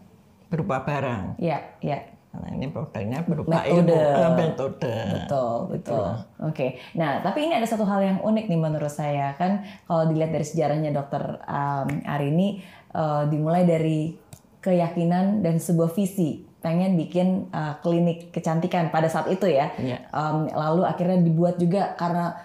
berupa 0.48 0.86
barang. 0.86 1.36
Iya, 1.42 1.60
iya. 1.82 2.00
Nah, 2.30 2.46
ini 2.54 2.70
produknya 2.70 3.26
berupa 3.26 3.66
Metode. 3.66 3.90
ilmu, 3.90 3.98
eh, 3.98 4.32
metode. 4.38 4.96
Betul, 5.18 5.54
betul. 5.74 6.06
Oke. 6.46 6.78
Nah, 6.94 7.26
tapi 7.26 7.50
ini 7.50 7.58
ada 7.58 7.66
satu 7.66 7.90
hal 7.90 8.06
yang 8.06 8.18
unik 8.22 8.46
nih 8.46 8.60
menurut 8.62 8.94
saya 8.94 9.34
kan 9.34 9.66
kalau 9.90 10.06
dilihat 10.06 10.30
dari 10.30 10.46
sejarahnya 10.46 10.94
Dokter 10.94 11.42
um, 11.42 11.90
Arini 12.06 12.62
eh, 12.94 13.24
dimulai 13.28 13.66
dari 13.66 14.14
keyakinan 14.62 15.42
dan 15.42 15.58
sebuah 15.58 15.90
visi 15.90 16.46
pengen 16.60 17.00
bikin 17.00 17.48
uh, 17.56 17.80
klinik 17.80 18.36
kecantikan 18.36 18.92
pada 18.92 19.08
saat 19.08 19.32
itu 19.32 19.48
ya. 19.48 19.72
Iya. 19.80 20.12
Um, 20.12 20.52
lalu 20.52 20.84
akhirnya 20.84 21.20
dibuat 21.24 21.56
juga 21.56 21.96
karena 21.96 22.36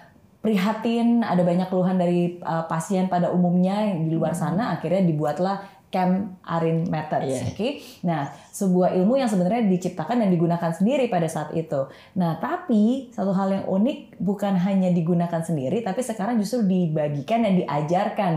prihatin 0.45 1.25
ada 1.25 1.41
banyak 1.41 1.73
keluhan 1.73 1.97
dari 1.97 2.39
uh, 2.45 2.69
pasien 2.69 3.09
pada 3.09 3.33
umumnya 3.33 3.81
yang 3.91 4.07
di 4.07 4.13
luar 4.13 4.37
sana 4.37 4.77
akhirnya 4.77 5.03
dibuatlah 5.03 5.65
Camp 5.95 6.43
Arin 6.43 6.91
Methods. 6.91 7.31
Iya. 7.31 7.43
Oke. 7.55 7.69
Nah, 8.03 8.27
sebuah 8.51 8.99
ilmu 8.99 9.15
yang 9.15 9.31
sebenarnya 9.31 9.63
diciptakan 9.71 10.27
dan 10.27 10.29
digunakan 10.35 10.75
sendiri 10.75 11.07
pada 11.07 11.31
saat 11.31 11.55
itu. 11.55 11.87
Nah, 12.19 12.43
tapi 12.43 13.15
satu 13.15 13.31
hal 13.31 13.63
yang 13.63 13.65
unik 13.71 14.19
bukan 14.19 14.59
hanya 14.59 14.91
digunakan 14.91 15.39
sendiri, 15.39 15.87
tapi 15.87 16.03
sekarang 16.03 16.43
justru 16.43 16.67
dibagikan 16.67 17.47
dan 17.47 17.55
diajarkan 17.63 18.33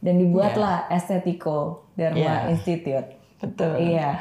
dan 0.00 0.14
dibuatlah 0.16 0.88
Estetiko 0.88 1.84
Dharma 1.92 2.16
Iya. 2.16 2.34
Institute. 2.48 3.08
Betul. 3.44 3.92
Iya. 3.92 4.16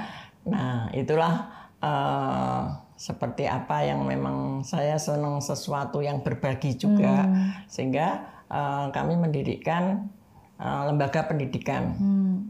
Nah, 0.47 0.89
itulah 0.93 1.49
eh, 1.81 2.63
seperti 2.97 3.49
apa 3.49 3.85
yang 3.85 4.05
memang 4.05 4.61
saya 4.61 4.97
senang 4.97 5.41
sesuatu 5.41 6.01
yang 6.01 6.21
berbagi 6.21 6.77
juga, 6.77 7.25
sehingga 7.69 8.25
eh, 8.49 8.85
kami 8.89 9.17
mendirikan 9.17 10.09
eh, 10.57 10.81
lembaga 10.89 11.29
pendidikan 11.29 11.93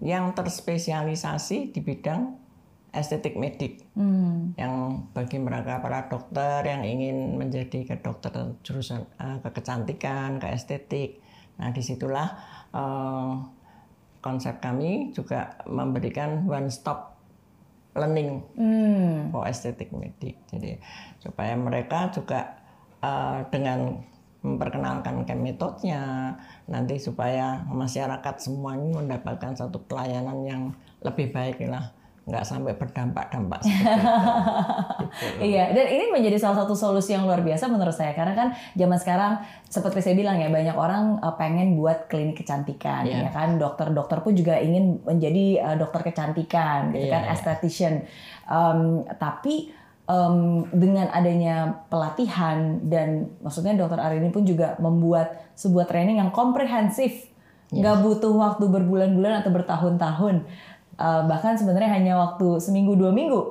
yang 0.03 0.31
terspesialisasi 0.35 1.71
di 1.71 1.79
bidang 1.83 2.41
estetik 2.91 3.39
medik. 3.39 3.87
Hmm. 3.95 4.51
Yang 4.59 5.07
bagi 5.15 5.39
mereka 5.39 5.79
para 5.79 6.11
dokter 6.11 6.67
yang 6.67 6.83
ingin 6.83 7.39
menjadi 7.39 7.87
ke 7.87 7.95
dokter 8.03 8.31
jurusan 8.63 9.07
eh, 9.19 9.37
ke 9.39 9.49
kecantikan, 9.51 10.39
ke 10.39 10.51
estetik. 10.51 11.23
Nah, 11.59 11.71
di 11.71 11.79
situlah 11.79 12.27
eh, 12.75 13.31
konsep 14.21 14.61
kami 14.61 15.15
juga 15.15 15.57
memberikan 15.65 16.45
one 16.45 16.69
stop 16.69 17.10
learning 17.95 18.43
Hmm. 18.55 19.29
for 19.31 19.47
estetik 19.47 19.91
medik. 19.91 20.39
Jadi 20.47 20.79
supaya 21.19 21.53
mereka 21.55 22.11
juga 22.11 22.59
eh, 23.01 23.39
dengan 23.49 23.97
memperkenalkan 24.41 25.21
ke 25.21 25.37
metodenya 25.37 26.33
nanti 26.65 26.97
supaya 26.97 27.61
masyarakat 27.69 28.41
semuanya 28.41 28.89
mendapatkan 28.97 29.53
satu 29.53 29.77
pelayanan 29.85 30.41
yang 30.41 30.63
lebih 31.05 31.29
baik 31.29 31.61
lah 31.69 31.93
nggak 32.21 32.45
sampai 32.45 32.77
berdampak-dampak 32.77 33.59
seperti 33.65 33.81
itu. 33.81 33.97
Gitu. 35.11 35.41
Iya, 35.41 35.73
dan 35.73 35.85
ini 35.89 36.05
menjadi 36.13 36.37
salah 36.37 36.63
satu 36.63 36.77
solusi 36.77 37.17
yang 37.17 37.25
luar 37.25 37.41
biasa 37.41 37.65
menurut 37.65 37.91
saya 37.91 38.13
karena 38.13 38.37
kan 38.37 38.47
zaman 38.77 38.97
sekarang 39.01 39.33
seperti 39.65 39.99
saya 40.05 40.13
bilang 40.13 40.37
ya 40.37 40.47
banyak 40.47 40.77
orang 40.77 41.17
uh, 41.17 41.33
pengen 41.33 41.75
buat 41.75 42.05
klinik 42.07 42.37
kecantikan 42.37 43.09
Iya. 43.09 43.25
ya 43.25 43.29
kan 43.33 43.57
dokter-dokter 43.57 44.21
pun 44.21 44.37
juga 44.37 44.61
ingin 44.61 45.01
menjadi 45.01 45.45
uh, 45.65 45.75
dokter 45.81 46.13
kecantikan 46.13 46.93
gitu 46.93 47.09
Iya, 47.09 47.13
kan 47.17 47.21
iya. 47.25 47.33
esthetician. 47.33 47.93
Um, 48.45 49.01
tapi 49.17 49.73
um, 50.05 50.69
dengan 50.69 51.09
adanya 51.09 51.83
pelatihan 51.89 52.85
dan 52.85 53.33
maksudnya 53.41 53.73
dokter 53.73 53.97
Arini 53.97 54.29
pun 54.29 54.45
juga 54.45 54.77
membuat 54.77 55.51
sebuah 55.57 55.89
training 55.89 56.21
yang 56.21 56.29
komprehensif 56.29 57.33
Iya. 57.71 57.87
nggak 57.87 57.97
butuh 58.03 58.33
waktu 58.35 58.67
berbulan-bulan 58.67 59.47
atau 59.47 59.51
bertahun-tahun 59.55 60.43
Uh, 61.01 61.25
bahkan 61.25 61.57
sebenarnya 61.57 61.89
hanya 61.91 62.13
waktu 62.13 62.61
seminggu 62.61 62.93
dua 62.93 63.09
minggu 63.09 63.41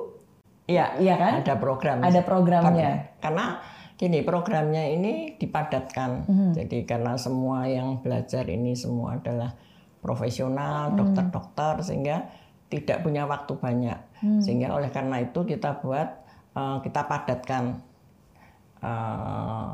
Iya, 0.71 0.95
Iya 0.95 1.15
kan? 1.19 1.33
ada 1.43 1.59
program. 1.59 1.99
ada 1.99 2.23
programnya. 2.23 3.11
Karena 3.19 3.59
gini 3.99 4.23
programnya 4.23 4.87
ini 4.87 5.35
dipadatkan. 5.35 6.23
Mhm. 6.25 6.47
Jadi 6.55 6.87
karena 6.87 7.19
semua 7.19 7.67
yang 7.67 7.99
belajar 7.99 8.47
ini 8.47 8.71
semua 8.71 9.19
adalah 9.19 9.51
Mhm. 9.51 9.99
profesional, 9.99 10.95
dokter-dokter 10.95 11.83
sehingga 11.83 12.31
tidak 12.71 13.03
punya 13.03 13.27
waktu 13.27 13.51
banyak. 13.53 13.99
Hmm. 14.17 14.39
Sehingga 14.39 14.71
oleh 14.71 14.87
karena 14.87 15.19
itu 15.19 15.43
kita 15.43 15.77
buat 15.77 16.23
eh, 16.51 16.77
kita 16.81 17.03
padatkan 17.05 17.83
eh, 18.81 19.71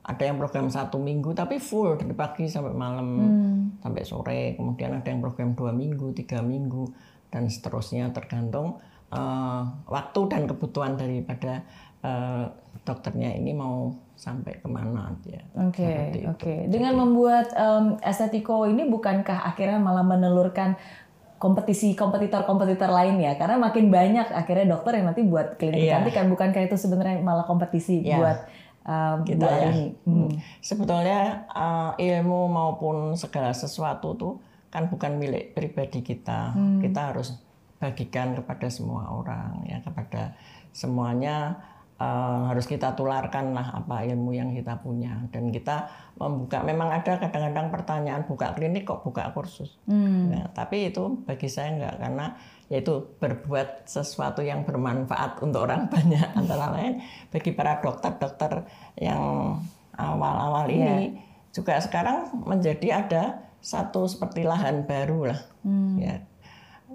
ada 0.00 0.22
yang 0.22 0.36
program 0.36 0.66
satu 0.66 0.98
minggu 0.98 1.30
tapi 1.32 1.56
full 1.56 1.94
dari 1.94 2.12
pagi 2.12 2.44
sampai 2.44 2.74
malam 2.74 3.08
Hmm. 3.16 3.60
sampai 3.78 4.02
sore. 4.02 4.42
Kemudian 4.54 4.92
ada 4.92 5.06
yang 5.06 5.20
program 5.20 5.54
dua 5.54 5.70
minggu, 5.70 6.10
tiga 6.12 6.42
minggu 6.42 6.90
dan 7.30 7.46
seterusnya 7.46 8.10
tergantung 8.10 8.78
eh, 9.10 9.62
waktu 9.86 10.20
dan 10.28 10.46
kebutuhan 10.46 10.94
daripada 10.94 11.62
eh, 12.02 12.44
dokternya 12.82 13.34
ini 13.34 13.50
mau 13.52 13.90
sampai 14.14 14.60
ke 14.60 14.68
mana 14.68 15.16
dia. 15.24 15.40
Oke, 15.56 15.80
Seperti 15.80 16.18
itu. 16.20 16.28
oke. 16.28 16.54
Dengan 16.68 16.92
membuat 16.92 17.56
em, 17.56 17.96
estetiko 18.04 18.68
ini 18.68 18.84
bukankah 18.84 19.48
akhirnya 19.48 19.80
malah 19.80 20.04
menelurkan 20.04 20.76
kompetisi 21.40 21.96
kompetitor-kompetitor 21.96 22.92
lain 22.92 23.16
ya? 23.16 23.40
Karena 23.40 23.56
makin 23.56 23.88
banyak 23.88 24.28
akhirnya 24.28 24.76
dokter 24.76 25.00
yang 25.00 25.08
nanti 25.08 25.24
buat 25.24 25.56
klinik 25.56 25.80
Iya. 25.80 26.04
kecantikan 26.04 26.28
bukankah 26.28 26.62
itu 26.68 26.76
sebenarnya 26.76 27.24
malah 27.24 27.48
kompetisi 27.48 28.04
Iya. 28.04 28.16
buat 28.20 28.38
em, 28.84 29.18
Kita 29.24 29.40
buat 29.40 29.56
ya. 29.56 29.68
ini? 29.72 29.84
Hmm. 30.04 30.28
Sebetulnya 30.60 31.20
eh, 31.48 31.90
ilmu 32.12 32.40
maupun 32.52 33.16
segala 33.16 33.56
sesuatu 33.56 34.12
tuh 34.14 34.34
kan 34.70 34.86
bukan 34.86 35.18
milik 35.18 35.52
pribadi 35.52 36.00
kita. 36.00 36.54
Hmm. 36.54 36.78
Kita 36.78 37.12
harus 37.14 37.36
bagikan 37.80 38.36
kepada 38.36 38.68
semua 38.68 39.08
orang 39.08 39.64
ya 39.64 39.80
kepada 39.80 40.36
semuanya 40.70 41.56
eh, 41.96 42.42
harus 42.52 42.68
kita 42.68 42.92
tularkan 42.92 43.56
lah 43.56 43.82
apa 43.82 44.04
ilmu 44.04 44.36
yang 44.36 44.52
kita 44.52 44.78
punya 44.78 45.26
dan 45.32 45.48
kita 45.48 45.88
membuka 46.20 46.60
memang 46.60 46.92
ada 46.92 47.16
kadang-kadang 47.16 47.72
pertanyaan 47.72 48.22
buka 48.28 48.52
klinik 48.52 48.84
kok 48.86 49.02
buka 49.02 49.32
kursus. 49.32 49.80
Hmm. 49.88 50.28
Nah, 50.30 50.52
tapi 50.52 50.92
itu 50.92 51.24
bagi 51.24 51.48
saya 51.48 51.74
enggak 51.74 51.96
karena 51.98 52.26
yaitu 52.70 53.02
berbuat 53.18 53.90
sesuatu 53.90 54.46
yang 54.46 54.62
bermanfaat 54.62 55.42
untuk 55.42 55.66
orang 55.66 55.88
banyak 55.94 56.36
antara 56.38 56.70
lain 56.78 57.02
bagi 57.34 57.50
para 57.50 57.82
dokter-dokter 57.82 58.62
yang 59.00 59.58
awal-awal 59.98 60.70
Iya. 60.70 60.76
ini 60.78 61.18
juga 61.50 61.82
sekarang 61.82 62.30
menjadi 62.46 62.88
ada 63.02 63.49
satu 63.60 64.08
seperti 64.08 64.44
lahan 64.44 64.88
baru 64.88 65.32
lah. 65.32 65.40
Hmm. 65.64 65.96
ya. 66.00 66.20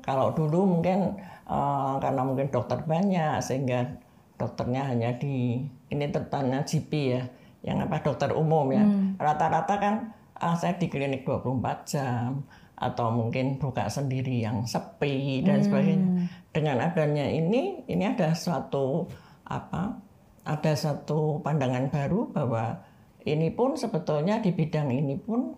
Kalau 0.03 0.33
dulu 0.35 0.77
mungkin 0.77 1.17
eh, 1.47 1.95
karena 2.01 2.21
mungkin 2.25 2.49
dokter 2.51 2.81
banyak 2.83 3.41
sehingga 3.41 4.01
dokternya 4.35 4.91
hanya 4.91 5.15
di 5.15 5.63
ini 5.87 6.05
tertanya 6.11 6.67
GP 6.67 6.91
ya 6.91 7.23
yang 7.65 7.81
apa 7.81 8.01
dokter 8.01 8.33
umum 8.33 8.69
ya. 8.73 8.85
Rata-rata 9.17 9.75
kan 9.81 9.95
ah, 10.37 10.53
saya 10.53 10.77
di 10.77 10.91
klinik 10.91 11.25
24 11.25 11.89
jam 11.89 12.43
atau 12.75 13.07
mungkin 13.07 13.55
buka 13.55 13.87
sendiri 13.87 14.43
yang 14.43 14.67
sepi 14.67 15.41
dan 15.41 15.63
sebagainya. 15.63 16.27
Dengan 16.51 16.83
adanya 16.83 17.25
ini 17.25 17.87
ini 17.87 18.03
ada 18.03 18.35
suatu 18.35 19.07
apa 19.47 19.95
ada 20.45 20.73
satu 20.77 21.41
pandangan 21.41 21.89
baru 21.89 22.29
bahwa 22.29 22.85
ini 23.25 23.49
pun 23.49 23.73
sebetulnya 23.73 24.37
di 24.43 24.53
bidang 24.53 24.93
ini 24.93 25.17
pun 25.17 25.57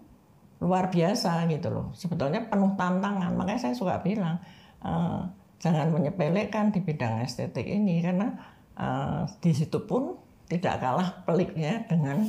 luar 0.62 0.90
biasa 0.90 1.46
gitu 1.50 1.70
loh. 1.70 1.94
Sebetulnya 1.94 2.50
penuh 2.50 2.74
tantangan. 2.74 3.34
Makanya 3.38 3.70
saya 3.70 3.76
suka 3.78 4.02
bilang 4.02 4.42
eh, 4.82 5.22
jangan 5.62 5.94
menyepelekan 5.94 6.74
di 6.74 6.80
bidang 6.82 7.22
estetik 7.22 7.66
ini 7.66 8.02
karena 8.02 8.34
eh, 8.78 9.22
di 9.42 9.52
situ 9.54 9.86
pun 9.86 10.18
tidak 10.48 10.80
kalah 10.80 11.10
peliknya 11.28 11.84
dengan 11.86 12.24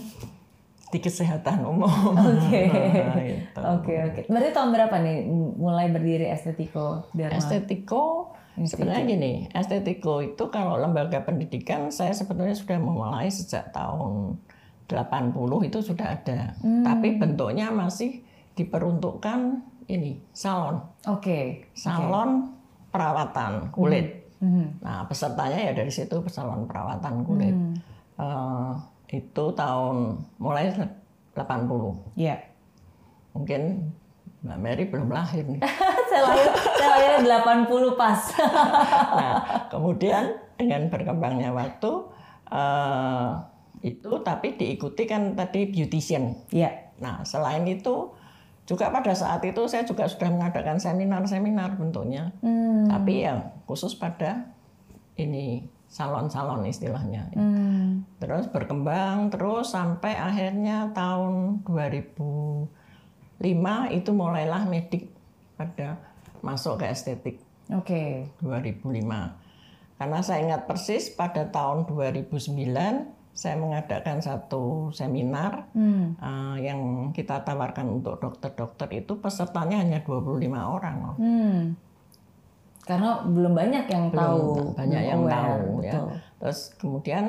di 0.88 0.98
kesehatan 0.98 1.64
umum. 1.68 1.88
Oke. 2.32 2.62
Nah, 3.08 3.24
gitu. 3.24 3.60
Oke, 3.60 3.94
oke. 3.98 4.20
Berarti 4.30 4.50
tahun 4.54 4.70
berapa 4.72 4.96
nih 5.02 5.16
mulai 5.58 5.90
berdiri 5.90 6.26
Estetiko 6.30 7.08
Dharma? 7.12 7.36
Estetiko 7.36 8.32
sebenarnya 8.56 9.04
gini, 9.04 9.32
Estetiko 9.52 10.22
itu 10.22 10.44
kalau 10.50 10.78
lembaga 10.78 11.22
pendidikan 11.22 11.90
saya 11.90 12.14
sebetulnya 12.14 12.54
sudah 12.54 12.78
memulai 12.78 13.28
sejak 13.30 13.70
tahun 13.74 14.38
80 14.88 15.68
itu 15.68 15.78
sudah 15.84 16.16
ada. 16.16 16.56
Tapi 16.64 17.20
bentuknya 17.20 17.68
masih 17.68 18.24
diperuntukkan 18.56 19.60
ini 19.88 20.20
salon, 20.32 20.80
Oke. 21.08 21.70
salon 21.72 22.52
perawatan 22.92 23.72
kulit. 23.72 24.28
Mhm. 24.40 24.82
Nah, 24.84 25.04
pesertanya 25.08 25.70
ya 25.70 25.72
dari 25.76 25.92
situ 25.92 26.18
salon 26.28 26.64
perawatan 26.68 27.24
kulit. 27.24 27.56
Eh, 28.18 28.72
itu 29.14 29.44
tahun 29.54 30.20
mulai 30.36 30.68
80. 31.32 31.96
Iya. 32.18 32.36
Mungkin 33.32 33.62
Mbak 34.38 34.58
Mary 34.58 34.84
belum 34.86 35.08
lahir 35.10 35.44
nih. 35.46 35.62
saya 36.10 36.22
lahir, 36.26 36.50
saya 36.78 36.88
lahir 36.94 37.12
80 37.22 37.94
pas. 37.98 38.20
Nah, 39.14 39.34
kemudian 39.72 40.24
dengan 40.58 40.90
berkembangnya 40.90 41.50
waktu 41.54 41.90
eh, 42.52 43.30
itu 43.82 44.10
tapi 44.26 44.58
diikuti 44.58 45.06
kan 45.06 45.38
tadi 45.38 45.70
beautician. 45.70 46.34
Iya. 46.50 46.94
Nah, 46.98 47.22
selain 47.22 47.62
itu 47.66 48.10
juga 48.68 48.92
pada 48.92 49.16
saat 49.16 49.40
itu 49.48 49.64
saya 49.64 49.88
juga 49.88 50.04
sudah 50.04 50.28
mengadakan 50.28 50.76
seminar-seminar 50.76 51.80
bentuknya. 51.80 52.36
Hmm. 52.44 52.84
Tapi 52.84 53.24
ya 53.24 53.54
khusus 53.64 53.96
pada 53.96 54.44
ini 55.16 55.64
salon-salon 55.88 56.68
istilahnya. 56.68 57.32
Hmm. 57.32 58.04
Terus 58.20 58.44
berkembang 58.52 59.32
terus 59.32 59.72
sampai 59.72 60.20
akhirnya 60.20 60.92
tahun 60.92 61.64
2005 61.64 62.68
itu 63.96 64.10
mulailah 64.12 64.68
medik 64.68 65.08
pada 65.56 65.96
masuk 66.44 66.84
ke 66.84 66.92
estetik. 66.92 67.36
Oke. 67.72 68.28
2005. 68.44 69.48
Karena 69.98 70.20
saya 70.22 70.38
ingat 70.46 70.70
persis 70.70 71.10
pada 71.10 71.48
tahun 71.50 71.88
2009 71.90 73.17
saya 73.38 73.54
mengadakan 73.54 74.18
satu 74.18 74.90
seminar 74.90 75.70
Hmm. 75.70 76.18
eh, 76.18 76.66
yang 76.66 76.80
kita 77.14 77.38
tawarkan 77.40 77.86
untuk 77.88 78.18
dokter-dokter 78.18 78.90
itu 78.92 79.14
pesertanya 79.14 79.78
hanya 79.78 80.02
25 80.02 80.42
orang 80.66 80.96
loh. 80.98 81.16
Hmm. 81.16 81.78
Karena 82.82 83.22
belum 83.22 83.54
banyak 83.54 83.84
yang 83.86 84.04
Belum 84.08 84.18
tahu. 84.18 84.42
banyak 84.74 85.02
yang 85.04 85.20
aware, 85.22 85.30
tahu 85.30 85.62
ya. 85.78 85.92
betul. 85.92 86.08
Terus 86.40 86.60
kemudian 86.74 87.24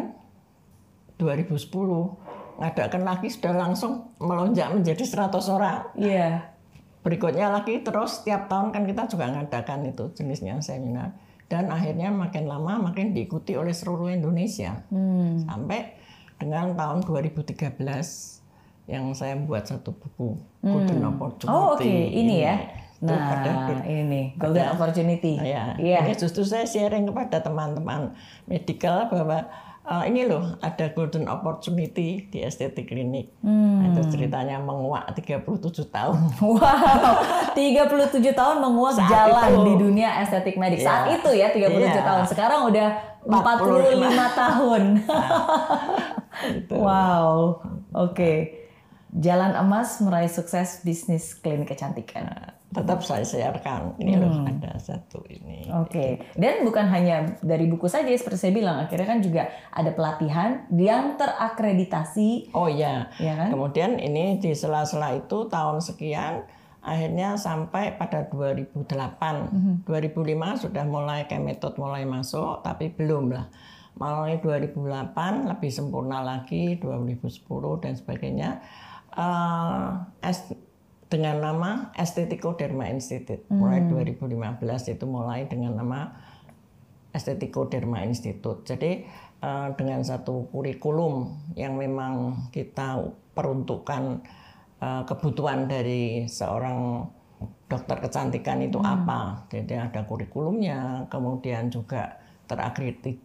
2010 1.18 2.18
ngadakan 2.58 3.04
lagi 3.04 3.28
sudah 3.28 3.54
langsung 3.54 3.92
melonjak 4.18 4.72
menjadi 4.72 5.04
100 5.04 5.46
orang. 5.48 5.84
Iya. 5.94 6.48
Berikutnya 7.00 7.48
lagi 7.50 7.80
terus 7.80 8.20
setiap 8.20 8.48
tahun 8.48 8.72
kan 8.72 8.84
kita 8.84 9.08
juga 9.08 9.30
ngadakan 9.30 9.80
itu 9.86 10.10
jenisnya 10.14 10.60
seminar. 10.60 11.16
Dan 11.50 11.68
akhirnya 11.68 12.08
makin 12.08 12.46
lama 12.46 12.78
makin 12.80 13.12
diikuti 13.12 13.58
oleh 13.58 13.74
seluruh 13.74 14.08
Indonesia. 14.08 14.86
Hmm. 14.88 15.42
Sampai 15.42 15.98
dengan 16.38 16.72
tahun 16.72 17.02
2013 17.02 17.74
yang 18.86 19.12
saya 19.12 19.34
buat 19.36 19.66
satu 19.66 19.92
buku 19.92 20.38
Golden 20.62 21.02
Opportunity. 21.04 21.50
Oh 21.50 21.74
oke, 21.74 21.86
ini 21.90 22.36
ya. 22.40 22.56
Itu 22.96 23.08
Nah, 23.08 23.32
pada- 23.32 23.82
ini 23.84 24.36
Golden 24.36 24.62
ada- 24.62 24.74
Opportunity. 24.76 25.40
Ya, 25.40 25.74
ini 25.76 26.14
justru 26.14 26.44
saya 26.44 26.64
sharing 26.64 27.08
kepada 27.08 27.40
teman-teman 27.40 28.14
medical 28.44 29.08
bahwa 29.08 29.48
eh, 29.90 30.04
ini 30.06 30.22
loh 30.24 30.56
ada 30.60 30.94
golden 30.94 31.26
opportunity 31.26 32.26
di 32.26 32.40
estetik 32.40 32.88
klinik. 32.88 33.34
Hmm. 33.42 33.82
Nah, 33.82 33.86
itu 33.92 34.14
ceritanya 34.14 34.58
menguak 34.58 35.10
37 35.12 35.42
tahun. 35.90 36.20
Wow, 36.40 37.14
37 37.58 38.22
tahun 38.32 38.58
menguak 38.60 38.94
Saat 38.96 39.10
jalan 39.10 39.50
itu. 39.52 39.62
di 39.66 39.74
dunia 39.80 40.22
estetik 40.22 40.56
medik. 40.56 40.80
Saat 40.80 41.10
Iya. 41.10 41.16
itu 41.18 41.30
ya 41.34 41.48
37 41.50 41.90
Iya. 41.90 42.04
tahun. 42.06 42.24
Sekarang 42.26 42.62
udah 42.70 42.88
45 43.26 44.28
tahun. 44.32 44.84
Gitu. 46.40 46.72
wow. 46.72 47.60
Oke. 47.92 48.56
Jalan 49.10 49.58
emas 49.58 50.00
meraih 50.00 50.30
sukses 50.30 50.80
bisnis 50.82 51.34
klinik 51.34 51.68
kecantikan. 51.68 52.54
Tetap 52.70 53.02
saya 53.02 53.26
sharekan. 53.26 53.98
Ini 53.98 54.14
loh 54.22 54.46
ada 54.46 54.78
satu 54.78 55.26
ini. 55.26 55.66
Oke, 55.74 56.22
dan 56.38 56.62
bukan 56.62 56.86
hanya 56.86 57.34
dari 57.42 57.66
buku 57.66 57.90
saja 57.90 58.06
seperti 58.14 58.38
saya 58.38 58.54
bilang, 58.54 58.78
akhirnya 58.86 59.10
kan 59.10 59.20
juga 59.26 59.50
ada 59.74 59.90
pelatihan 59.90 60.70
yang 60.70 61.18
terakreditasi, 61.18 62.54
Oh 62.54 62.70
iya. 62.70 63.10
ya 63.18 63.34
kan? 63.34 63.50
Kemudian 63.50 63.98
ini 63.98 64.38
di 64.38 64.54
sela-sela 64.54 65.18
itu 65.18 65.50
tahun 65.50 65.82
sekian 65.82 66.46
akhirnya 66.80 67.36
sampai 67.36 67.98
pada 67.98 68.30
2008. 68.30 69.84
2005 69.90 70.62
sudah 70.64 70.86
mulai 70.86 71.26
kayak 71.26 71.44
metode 71.44 71.76
mulai 71.76 72.06
masuk 72.06 72.62
tapi 72.62 72.94
belum 72.94 73.34
lah. 73.34 73.50
Mulai 74.00 74.40
2008 74.40 75.50
lebih 75.50 75.72
sempurna 75.74 76.24
lagi 76.24 76.80
2010 76.80 77.84
dan 77.84 77.98
sebagainya. 77.98 78.62
Es- 80.24 80.69
dengan 81.10 81.42
nama 81.42 81.90
Estetico 81.98 82.54
Derma 82.54 82.86
Institute. 82.94 83.42
Mulai 83.50 83.90
2015 83.90 84.94
itu 84.94 85.06
mulai 85.10 85.50
dengan 85.50 85.74
nama 85.74 86.14
Estetico 87.10 87.66
Derma 87.66 88.06
Institute. 88.06 88.62
Jadi 88.64 89.04
eh, 89.42 89.70
dengan 89.74 90.06
satu 90.06 90.54
kurikulum 90.54 91.34
yang 91.58 91.76
memang 91.82 92.48
kita 92.54 93.02
peruntukkan 93.34 94.22
eh, 94.80 95.04
kebutuhan 95.10 95.66
dari 95.66 96.30
seorang 96.30 97.10
dokter 97.66 97.98
kecantikan 98.06 98.62
itu 98.62 98.78
apa. 98.78 99.50
Jadi 99.50 99.74
ada 99.82 100.06
kurikulumnya, 100.06 101.10
kemudian 101.10 101.74
juga 101.74 102.22
terakredit 102.46 103.18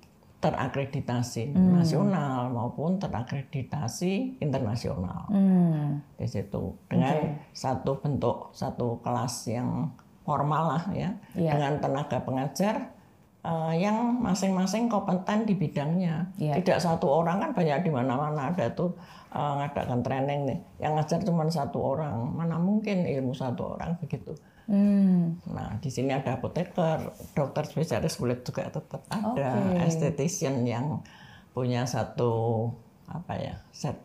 terakreditasi 0.44 1.56
nasional 1.56 2.52
maupun 2.52 3.00
terakreditasi 3.00 4.36
internasional 4.44 5.24
Hmm, 5.32 6.04
di 6.20 6.28
situ 6.28 6.76
dengan 6.84 7.40
satu 7.56 7.96
bentuk 8.04 8.52
satu 8.52 9.00
kelas 9.00 9.48
yang 9.48 9.88
formal 10.28 10.76
lah 10.76 10.84
ya 10.92 11.16
Iya. 11.32 11.56
dengan 11.56 11.72
tenaga 11.80 12.20
pengajar 12.20 12.92
uh, 13.44 13.72
yang 13.76 14.20
masing-masing 14.24 14.88
kompeten 14.88 15.44
di 15.44 15.54
bidangnya. 15.54 16.32
Iya. 16.40 16.60
Tidak 16.60 16.80
satu 16.80 17.06
orang 17.08 17.40
kan 17.44 17.50
banyak 17.52 17.84
di 17.84 17.90
mana-mana 17.92 18.48
ada 18.50 18.72
tuh 18.72 18.96
uh, 19.36 19.60
ngadakan 19.60 20.00
training 20.00 20.40
nih. 20.48 20.58
Yang 20.80 20.92
ngajar 20.96 21.18
cuma 21.28 21.44
satu 21.52 21.78
orang, 21.80 22.16
mana 22.32 22.56
mungkin 22.56 23.04
ilmu 23.04 23.36
satu 23.36 23.76
orang 23.76 24.00
begitu. 24.00 24.32
Hmm. 24.64 25.36
Nah, 25.44 25.76
di 25.76 25.92
sini 25.92 26.08
ada 26.16 26.40
apoteker, 26.40 27.12
dokter 27.36 27.64
spesialis 27.68 28.16
kulit 28.16 28.40
juga 28.42 28.68
tetap 28.72 29.04
ada, 29.12 29.76
Oke. 29.76 29.84
esthetician 29.84 30.64
yang 30.64 31.04
punya 31.52 31.84
satu 31.84 32.66
apa 33.04 33.36
ya 33.36 33.54
set 33.70 34.00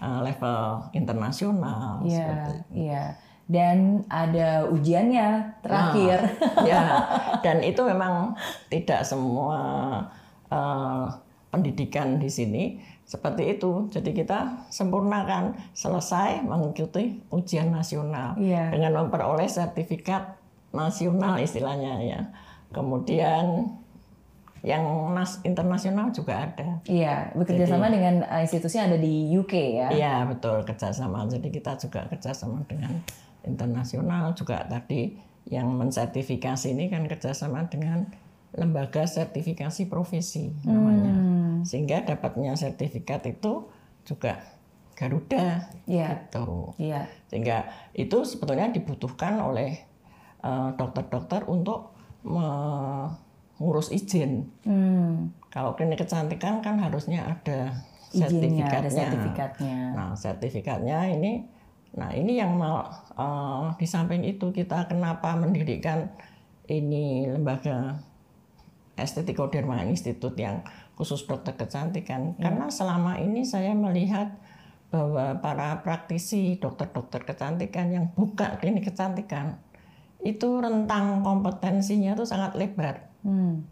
uh, 0.00 0.24
level 0.24 0.88
internasional 0.96 2.00
Iya, 2.02 2.16
seperti 2.16 2.54
iya. 2.72 3.04
Dan 3.48 4.04
ada 4.12 4.68
ujiannya 4.68 5.28
terakhir. 5.64 6.20
ya 6.68 6.84
dan 7.44 7.64
itu 7.64 7.80
memang 7.80 8.36
tidak 8.68 9.04
semua 9.04 9.60
uh, 10.48 11.04
pendidikan 11.48 12.20
di 12.20 12.28
sini 12.28 12.76
seperti 13.08 13.56
itu. 13.56 13.88
Jadi 13.88 14.12
kita 14.12 14.68
sempurnakan 14.68 15.56
selesai 15.72 16.44
mengikuti 16.44 17.24
ujian 17.32 17.72
nasional. 17.72 18.36
Iya. 18.36 18.68
dengan 18.68 19.08
memperoleh 19.08 19.48
sertifikat 19.48 20.36
nasional 20.76 21.40
istilahnya 21.40 22.04
ya. 22.04 22.20
Kemudian 22.68 23.72
yang 24.60 24.84
nas 25.16 25.40
internasional 25.40 26.12
juga 26.12 26.50
ada. 26.50 26.84
Iya, 26.84 27.32
bekerja 27.32 27.64
sama 27.64 27.88
dengan 27.88 28.26
uh, 28.28 28.44
institusi 28.44 28.76
yang 28.76 28.92
ada 28.92 29.00
di 29.00 29.32
UK 29.32 29.54
ya. 29.80 29.88
Iya 29.88 30.14
betul. 30.28 30.68
Kerjasama. 30.68 31.24
Jadi 31.32 31.48
kita 31.48 31.80
juga 31.80 32.04
kerjasama 32.12 32.60
dengan 32.68 32.92
internasional. 33.48 34.36
Juga 34.36 34.68
tadi 34.68 35.16
yang 35.48 35.72
mensertifikasi 35.80 36.76
ini 36.76 36.92
kan 36.92 37.08
kerjasama 37.08 37.64
dengan 37.72 38.04
lembaga 38.58 39.06
sertifikasi 39.06 39.86
profesi 39.86 40.50
namanya. 40.66 41.14
Sehingga 41.62 42.02
dapatnya 42.02 42.58
sertifikat 42.58 43.22
itu 43.30 43.70
juga 44.02 44.42
Garuda 44.98 45.70
Iya, 45.86 46.26
gitu. 46.26 46.74
iya. 46.82 47.06
Sehingga 47.30 47.70
itu 47.94 48.26
sebetulnya 48.26 48.74
dibutuhkan 48.74 49.38
oleh 49.38 49.78
eh, 50.42 50.68
dokter-dokter 50.74 51.46
untuk 51.46 51.94
mengurus 52.26 53.94
izin. 53.94 54.50
Hmm. 54.66 55.30
Kalau 55.54 55.78
klinik 55.78 56.02
kecantikan 56.02 56.58
kan 56.58 56.82
harusnya 56.82 57.38
ada 57.38 57.78
Izinnya, 58.08 58.64
ada 58.66 58.88
sertifikatnya. 58.88 58.90
sertifikatnya. 58.90 59.78
Nah, 59.92 60.10
sertifikatnya 60.16 60.98
ini, 61.12 61.32
nah 61.92 62.10
ini 62.10 62.40
yang 62.40 62.56
mau 62.58 62.82
eh, 63.14 63.64
di 63.78 63.86
samping 63.86 64.26
itu 64.26 64.50
kita 64.50 64.90
kenapa 64.90 65.38
mendirikan 65.38 66.10
ini 66.68 67.28
lembaga 67.28 68.00
Esteticoderma 68.98 69.86
Institute 69.86 70.34
yang 70.36 70.66
khusus 70.98 71.22
dokter 71.24 71.54
kecantikan. 71.54 72.34
Karena 72.36 72.66
selama 72.68 73.22
ini 73.22 73.46
saya 73.46 73.72
melihat 73.72 74.34
bahwa 74.88 75.36
para 75.38 75.84
praktisi 75.84 76.56
dokter-dokter 76.56 77.22
kecantikan 77.22 77.92
yang 77.92 78.08
buka 78.16 78.56
klinik 78.56 78.88
kecantikan 78.88 79.60
itu 80.24 80.58
rentang 80.58 81.22
kompetensinya 81.22 82.18
itu 82.18 82.24
sangat 82.26 82.58
lebar. 82.58 83.06
Hmm. 83.22 83.68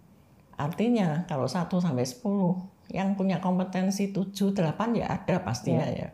Artinya 0.57 1.24
kalau 1.27 1.49
1 1.49 1.68
sampai 1.68 2.07
10 2.07 2.95
yang 2.95 3.18
punya 3.18 3.43
kompetensi 3.43 4.14
7 4.14 4.55
8 4.55 4.95
ya 4.95 5.11
ada 5.11 5.43
pastinya 5.43 5.89
ya. 5.91 6.09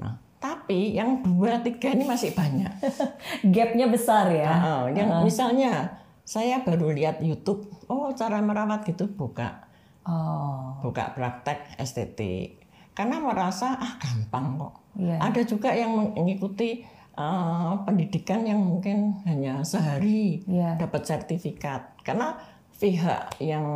Nah, 0.00 0.18
tapi 0.42 0.96
yang 0.96 1.22
2 1.22 1.62
3 1.62 1.96
ini 1.96 2.04
masih 2.08 2.34
banyak. 2.34 2.72
Gapnya 3.54 3.86
besar 3.86 4.32
ya. 4.32 4.50
Heeh, 4.50 4.82
yang 4.98 5.22
misalnya 5.22 5.99
saya 6.30 6.62
baru 6.62 6.94
lihat 6.94 7.18
YouTube, 7.18 7.66
oh 7.90 8.14
cara 8.14 8.38
merawat 8.38 8.86
gitu 8.86 9.10
buka 9.10 9.66
Oh, 10.06 10.80
buka 10.80 11.12
praktek 11.12 11.76
estetik. 11.76 12.64
Karena 12.96 13.20
merasa 13.20 13.76
ah 13.76 13.98
gampang 14.00 14.56
kok. 14.56 14.74
iya. 14.96 15.20
Ada 15.20 15.42
juga 15.44 15.74
yang 15.76 16.14
mengikuti 16.16 16.80
eh, 17.12 17.72
pendidikan 17.84 18.46
yang 18.46 18.62
mungkin 18.62 19.20
hanya 19.28 19.60
sehari 19.60 20.40
Iya. 20.48 20.80
dapat 20.80 21.04
sertifikat. 21.04 22.00
Karena 22.00 22.32
pihak 22.72 23.36
yang 23.44 23.66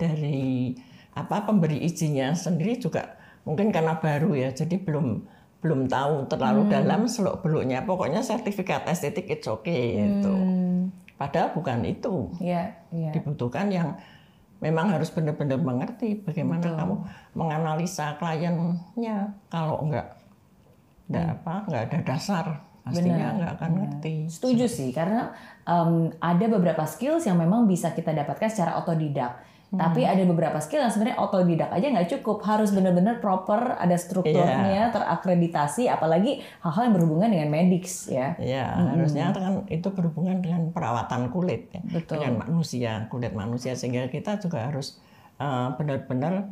dari 0.00 0.72
apa 1.12 1.44
pemberi 1.44 1.84
izinnya 1.84 2.32
sendiri 2.32 2.80
juga 2.80 3.16
mungkin 3.44 3.68
karena 3.68 4.00
baru 4.00 4.32
ya, 4.32 4.50
jadi 4.56 4.80
belum 4.80 5.20
belum 5.60 5.88
tahu 5.88 6.32
terlalu 6.32 6.72
dalam 6.72 7.04
seluk 7.10 7.44
beluknya. 7.44 7.84
Pokoknya 7.84 8.24
sertifikat 8.24 8.88
estetik 8.88 9.28
it's 9.28 9.44
okay 9.46 10.00
gitu. 10.00 10.32
Hmm. 10.32 10.65
Padahal 11.16 11.56
bukan 11.56 11.80
itu. 11.88 12.28
Iya, 12.40 12.76
iya. 12.92 13.10
dibutuhkan 13.12 13.72
yang 13.72 13.96
memang 14.60 14.88
harus 14.92 15.12
benar-benar 15.12 15.60
mengerti 15.60 16.20
bagaimana 16.20 16.64
kamu 16.76 16.96
menganalisa 17.36 18.16
kliennya. 18.16 19.32
Kalau 19.52 19.84
enggak 19.84 20.16
enggak 21.08 21.26
apa 21.40 21.54
enggak 21.68 21.82
ada 21.88 21.98
dasar 22.04 22.46
pastinya 22.86 23.26
enggak 23.34 23.52
akan 23.58 23.70
ngerti. 23.82 24.16
Setuju 24.30 24.64
sih, 24.70 24.94
karena 24.94 25.34
em, 25.66 26.14
ada 26.22 26.46
beberapa 26.46 26.86
skills 26.86 27.26
yang 27.26 27.34
memang 27.34 27.66
bisa 27.66 27.90
kita 27.90 28.14
dapatkan 28.14 28.46
secara 28.46 28.78
otodidak. 28.78 29.42
Hmm. 29.76 29.84
Tapi 29.84 30.08
ada 30.08 30.24
beberapa 30.24 30.56
skill 30.56 30.80
yang 30.80 30.88
sebenarnya 30.88 31.20
otodidak 31.20 31.68
aja 31.68 31.86
nggak 31.92 32.08
cukup, 32.16 32.40
harus 32.48 32.72
benar-benar 32.72 33.20
proper, 33.20 33.76
ada 33.76 33.92
strukturnya, 34.00 34.88
Iya. 34.88 34.96
terakreditasi, 34.96 35.92
apalagi 35.92 36.40
hal-hal 36.64 36.88
yang 36.88 36.94
berhubungan 36.96 37.28
dengan 37.28 37.48
medics 37.52 38.08
ya. 38.08 38.32
ya 38.40 38.72
harusnya 38.72 39.36
kan 39.36 39.68
itu 39.68 39.92
berhubungan 39.92 40.40
dengan 40.40 40.72
perawatan 40.72 41.28
kulit 41.28 41.68
ya, 41.76 41.84
Betul. 41.84 42.24
dengan 42.24 42.48
manusia 42.48 43.04
kulit 43.12 43.36
manusia. 43.36 43.76
Sehingga 43.76 44.08
kita 44.08 44.40
juga 44.40 44.64
harus 44.72 44.96
eh, 45.36 45.68
benar-benar 45.76 46.48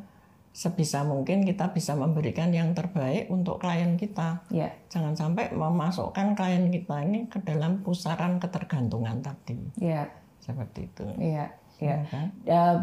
sebisa 0.54 1.02
mungkin 1.02 1.42
kita 1.42 1.74
bisa 1.74 1.98
memberikan 1.98 2.54
yang 2.54 2.78
terbaik 2.78 3.26
untuk 3.26 3.58
klien 3.58 3.98
kita. 3.98 4.46
Ya, 4.54 4.70
jangan 4.86 5.18
sampai 5.18 5.50
memasukkan 5.50 6.38
klien 6.38 6.70
kita 6.70 7.02
ini 7.02 7.26
ke 7.26 7.42
dalam 7.42 7.82
pusaran 7.82 8.38
ketergantungan 8.38 9.18
tadi. 9.18 9.58
Ya, 9.82 10.06
seperti 10.38 10.86
itu. 10.86 11.04
Ya, 11.18 11.50
ya. 11.80 12.04
Kan? 12.08 12.26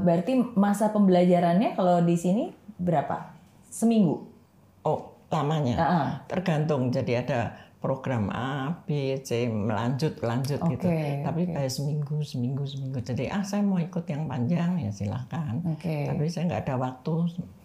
Berarti 0.03 0.37
masa 0.55 0.91
pembelajarannya 0.91 1.75
kalau 1.75 2.03
di 2.03 2.15
sini 2.15 2.51
berapa? 2.81 3.31
Seminggu. 3.71 4.27
Oh, 4.83 5.13
lamanya. 5.31 5.75
Ah, 5.77 5.85
ah. 5.85 6.07
Tergantung. 6.27 6.91
Jadi 6.91 7.15
ada 7.15 7.55
program 7.81 8.29
A, 8.29 8.77
B, 8.85 9.17
C, 9.25 9.49
melanjut, 9.49 10.21
lanjut 10.21 10.61
gitu. 10.69 10.85
Oke, 10.85 11.25
Tapi 11.25 11.41
kayak 11.49 11.71
seminggu, 11.73 12.21
seminggu, 12.21 12.61
seminggu. 12.61 13.01
Jadi 13.01 13.25
ah 13.25 13.41
saya 13.41 13.65
mau 13.65 13.81
ikut 13.81 14.05
yang 14.05 14.29
panjang 14.29 14.77
ya 14.77 14.93
silahkan. 14.93 15.57
Oke. 15.65 16.05
Tapi 16.05 16.29
saya 16.29 16.45
nggak 16.45 16.61
ada 16.69 16.75
waktu 16.77 17.13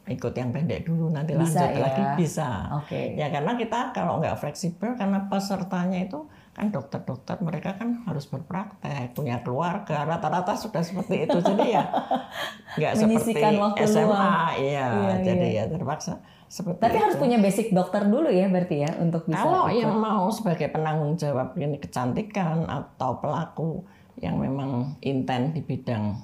ikut 0.06 0.32
yang 0.38 0.54
pendek 0.54 0.88
dulu 0.88 1.12
nanti 1.12 1.36
Bisa 1.36 1.68
lanjut 1.68 1.68
ya? 1.68 1.82
lagi 1.84 2.02
bisa. 2.16 2.48
Oke. 2.80 3.12
Ya 3.12 3.28
karena 3.28 3.60
kita 3.60 3.92
kalau 3.92 4.16
nggak 4.24 4.40
fleksibel 4.40 4.96
karena 4.96 5.28
pesertanya 5.28 6.00
itu 6.00 6.24
kan 6.56 6.72
dokter-dokter 6.72 7.36
mereka 7.44 7.76
kan 7.76 8.00
harus 8.08 8.24
berpraktek 8.24 9.12
punya 9.12 9.44
keluarga 9.44 10.08
rata-rata 10.08 10.56
sudah 10.56 10.80
seperti 10.80 11.28
itu 11.28 11.36
jadi 11.44 11.64
ya 11.68 11.84
nggak 12.80 12.92
seperti 12.96 13.40
waktu 13.60 13.84
SMA 13.84 14.08
luang. 14.08 14.56
iya 14.56 14.88
Iya, 14.88 15.14
jadi 15.20 15.46
ya 15.52 15.64
terpaksa 15.68 16.16
seperti 16.48 16.80
Tapi 16.80 16.96
itu. 16.96 17.04
harus 17.04 17.16
punya 17.20 17.36
basic 17.36 17.76
dokter 17.76 18.08
dulu 18.08 18.32
ya 18.32 18.48
berarti 18.48 18.88
ya 18.88 18.90
untuk 18.96 19.28
bisa 19.28 19.44
Kalau 19.44 19.68
ikut. 19.68 19.82
yang 19.84 19.92
mau 20.00 20.32
sebagai 20.32 20.72
penanggung 20.72 21.18
jawab 21.20 21.52
klinik 21.52 21.84
kecantikan 21.84 22.64
atau 22.64 23.20
pelaku 23.20 23.84
yang 24.16 24.40
memang 24.40 24.96
intent 25.04 25.52
di 25.52 25.60
bidang 25.60 26.16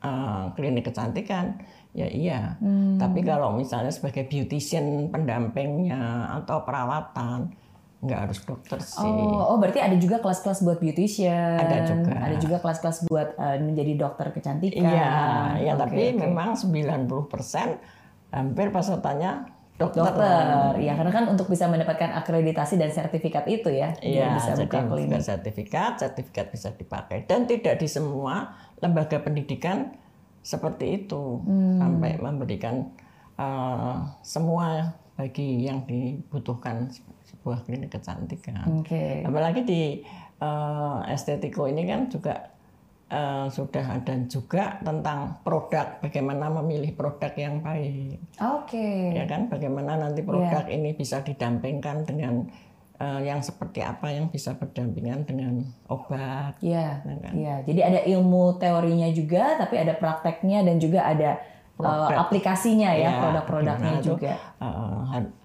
eh, 0.00 0.44
klinik 0.56 0.88
kecantikan, 0.88 1.60
ya 1.92 2.08
iya. 2.08 2.56
Hmm. 2.64 2.96
Tapi 2.96 3.20
kalau 3.20 3.52
misalnya 3.52 3.92
sebagai 3.92 4.24
beautician 4.24 5.12
pendampingnya 5.12 6.32
atau 6.40 6.64
perawatan, 6.64 7.52
nggak 8.04 8.20
harus 8.28 8.38
dokter 8.44 8.78
sih. 8.78 9.00
Oh, 9.00 9.50
oh 9.50 9.56
berarti 9.56 9.80
ada 9.80 9.96
juga 9.96 10.20
kelas-kelas 10.20 10.60
buat 10.60 10.78
beautician. 10.78 11.56
Ada 11.56 11.76
juga. 11.88 12.12
Ada 12.14 12.36
juga 12.36 12.56
kelas-kelas 12.60 12.96
buat 13.04 13.28
eh, 13.34 13.58
menjadi 13.58 13.92
dokter 13.96 14.26
kecantikan. 14.30 14.84
Iya, 14.84 15.12
ya 15.58 15.72
Oke, 15.72 15.80
tapi 15.80 16.02
oke. 16.12 16.20
memang 16.20 16.48
90% 16.52 17.80
hampir 18.30 18.66
pesertanya 18.68 19.48
dokter. 19.74 20.02
dokter. 20.02 20.78
Ya, 20.78 20.94
karena 20.94 21.10
kan 21.10 21.24
untuk 21.26 21.46
bisa 21.46 21.66
mendapatkan 21.66 22.14
akreditasi 22.14 22.76
dan 22.76 22.90
sertifikat 22.90 23.46
itu 23.46 23.70
ya, 23.70 23.94
Iya, 23.98 24.36
bisa 24.36 24.54
jadi 24.54 24.70
buka 24.70 24.80
klinik. 24.86 25.20
sertifikat, 25.20 25.92
sertifikat 25.98 26.46
bisa 26.50 26.68
dipakai 26.70 27.24
dan 27.24 27.46
tidak 27.46 27.78
di 27.78 27.86
semua 27.86 28.54
lembaga 28.78 29.18
pendidikan 29.18 29.90
seperti 30.40 31.02
itu 31.02 31.40
Hmm. 31.40 31.80
sampai 31.80 32.20
memberikan 32.20 32.92
eh, 33.34 33.96
semua 34.20 34.94
bagi 35.14 35.64
yang 35.64 35.82
dibutuhkan 35.82 36.86
sebuah 37.44 37.60
klinik 37.68 37.92
kecantikan. 37.92 38.80
Oke. 38.80 39.20
Apalagi 39.20 39.68
di 39.68 40.00
eh, 40.40 40.98
estetiko 41.12 41.68
ini 41.68 41.84
kan 41.84 42.08
juga 42.08 42.48
eh, 43.12 43.46
sudah 43.52 44.00
ada 44.00 44.16
juga 44.24 44.80
tentang 44.80 45.44
produk, 45.44 46.00
bagaimana 46.00 46.48
memilih 46.64 46.96
produk 46.96 47.28
yang 47.36 47.60
baik 47.60 48.16
Oke. 48.40 49.12
ya 49.12 49.28
kan 49.28 49.52
bagaimana 49.52 50.00
nanti 50.00 50.24
produk 50.24 50.64
ini 50.72 50.96
bisa 50.96 51.20
didampingkan 51.20 52.08
dengan 52.08 52.48
eh, 52.96 53.20
yang 53.28 53.44
seperti 53.44 53.84
apa 53.84 54.08
yang 54.08 54.32
bisa 54.32 54.56
berdampingan 54.56 55.28
dengan 55.28 55.68
obat. 55.92 56.56
Iya, 56.64 57.04
Ya 57.04 57.16
kan? 57.20 57.32
iya. 57.36 57.56
Jadi 57.60 57.80
ada 57.84 58.00
ilmu 58.08 58.56
teorinya 58.56 59.12
juga, 59.12 59.60
tapi 59.60 59.76
ada 59.76 59.92
prakteknya 60.00 60.64
dan 60.64 60.80
juga 60.80 61.04
ada 61.04 61.44
uh, 61.76 62.08
aplikasinya 62.08 62.88
ya, 62.96 63.12
Iya, 63.12 63.20
produk-produknya 63.20 63.94
juga. 64.00 64.32
sem- 65.12 65.43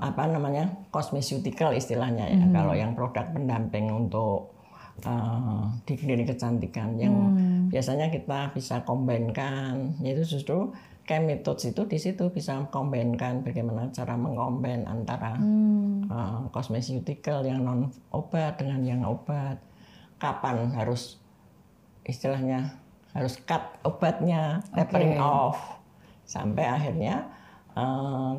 apa 0.00 0.24
namanya 0.24 0.72
cosmeceutical 0.88 1.76
istilahnya 1.76 2.24
ya. 2.24 2.40
Hmm. 2.40 2.52
Kalau 2.56 2.72
yang 2.72 2.96
produk 2.96 3.28
pendamping 3.32 3.92
untuk 3.92 4.56
eh, 5.00 5.64
di 5.88 5.94
klinik 5.96 6.32
kecantikan 6.32 6.96
yang 7.00 7.14
Hmm. 7.32 7.72
biasanya 7.72 8.12
kita 8.12 8.52
bisa 8.52 8.84
kombinkan, 8.84 9.96
yaitu 10.04 10.36
justru 10.36 10.72
kayak 11.08 11.26
metode 11.26 11.58
itu 11.66 11.82
di 11.90 11.98
situ 11.98 12.24
bisa 12.30 12.54
kombinkan 12.70 13.42
bagaimana 13.42 13.90
cara 13.90 14.14
mengkombin 14.14 14.86
antara 14.86 15.34
Hmm. 15.40 16.06
uh, 16.06 17.42
yang 17.42 17.66
non 17.66 17.90
obat 18.14 18.60
dengan 18.60 18.80
yang 18.84 19.02
obat 19.02 19.58
kapan 20.20 20.70
harus 20.76 21.18
istilahnya 22.06 22.78
harus 23.10 23.42
cut 23.42 23.62
obatnya 23.82 24.62
tapering 24.70 25.18
Oke. 25.18 25.24
off 25.24 25.58
sampai 26.28 26.62
akhirnya 26.68 27.26
uh, 27.74 28.38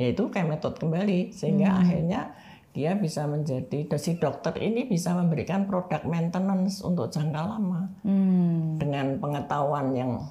yaitu 0.00 0.32
kayak 0.32 0.56
metode 0.56 0.80
kembali 0.80 1.36
sehingga 1.36 1.84
akhirnya 1.84 2.32
dia 2.72 2.96
bisa 2.96 3.28
menjadi 3.28 3.84
si 4.00 4.16
dokter 4.16 4.56
ini 4.56 4.88
bisa 4.88 5.12
memberikan 5.12 5.68
produk 5.68 6.00
maintenance 6.08 6.80
untuk 6.80 7.12
jangka 7.12 7.40
lama. 7.44 7.92
Hmm. 8.00 8.80
dengan 8.80 9.20
pengetahuan 9.20 9.92
yang 9.92 10.24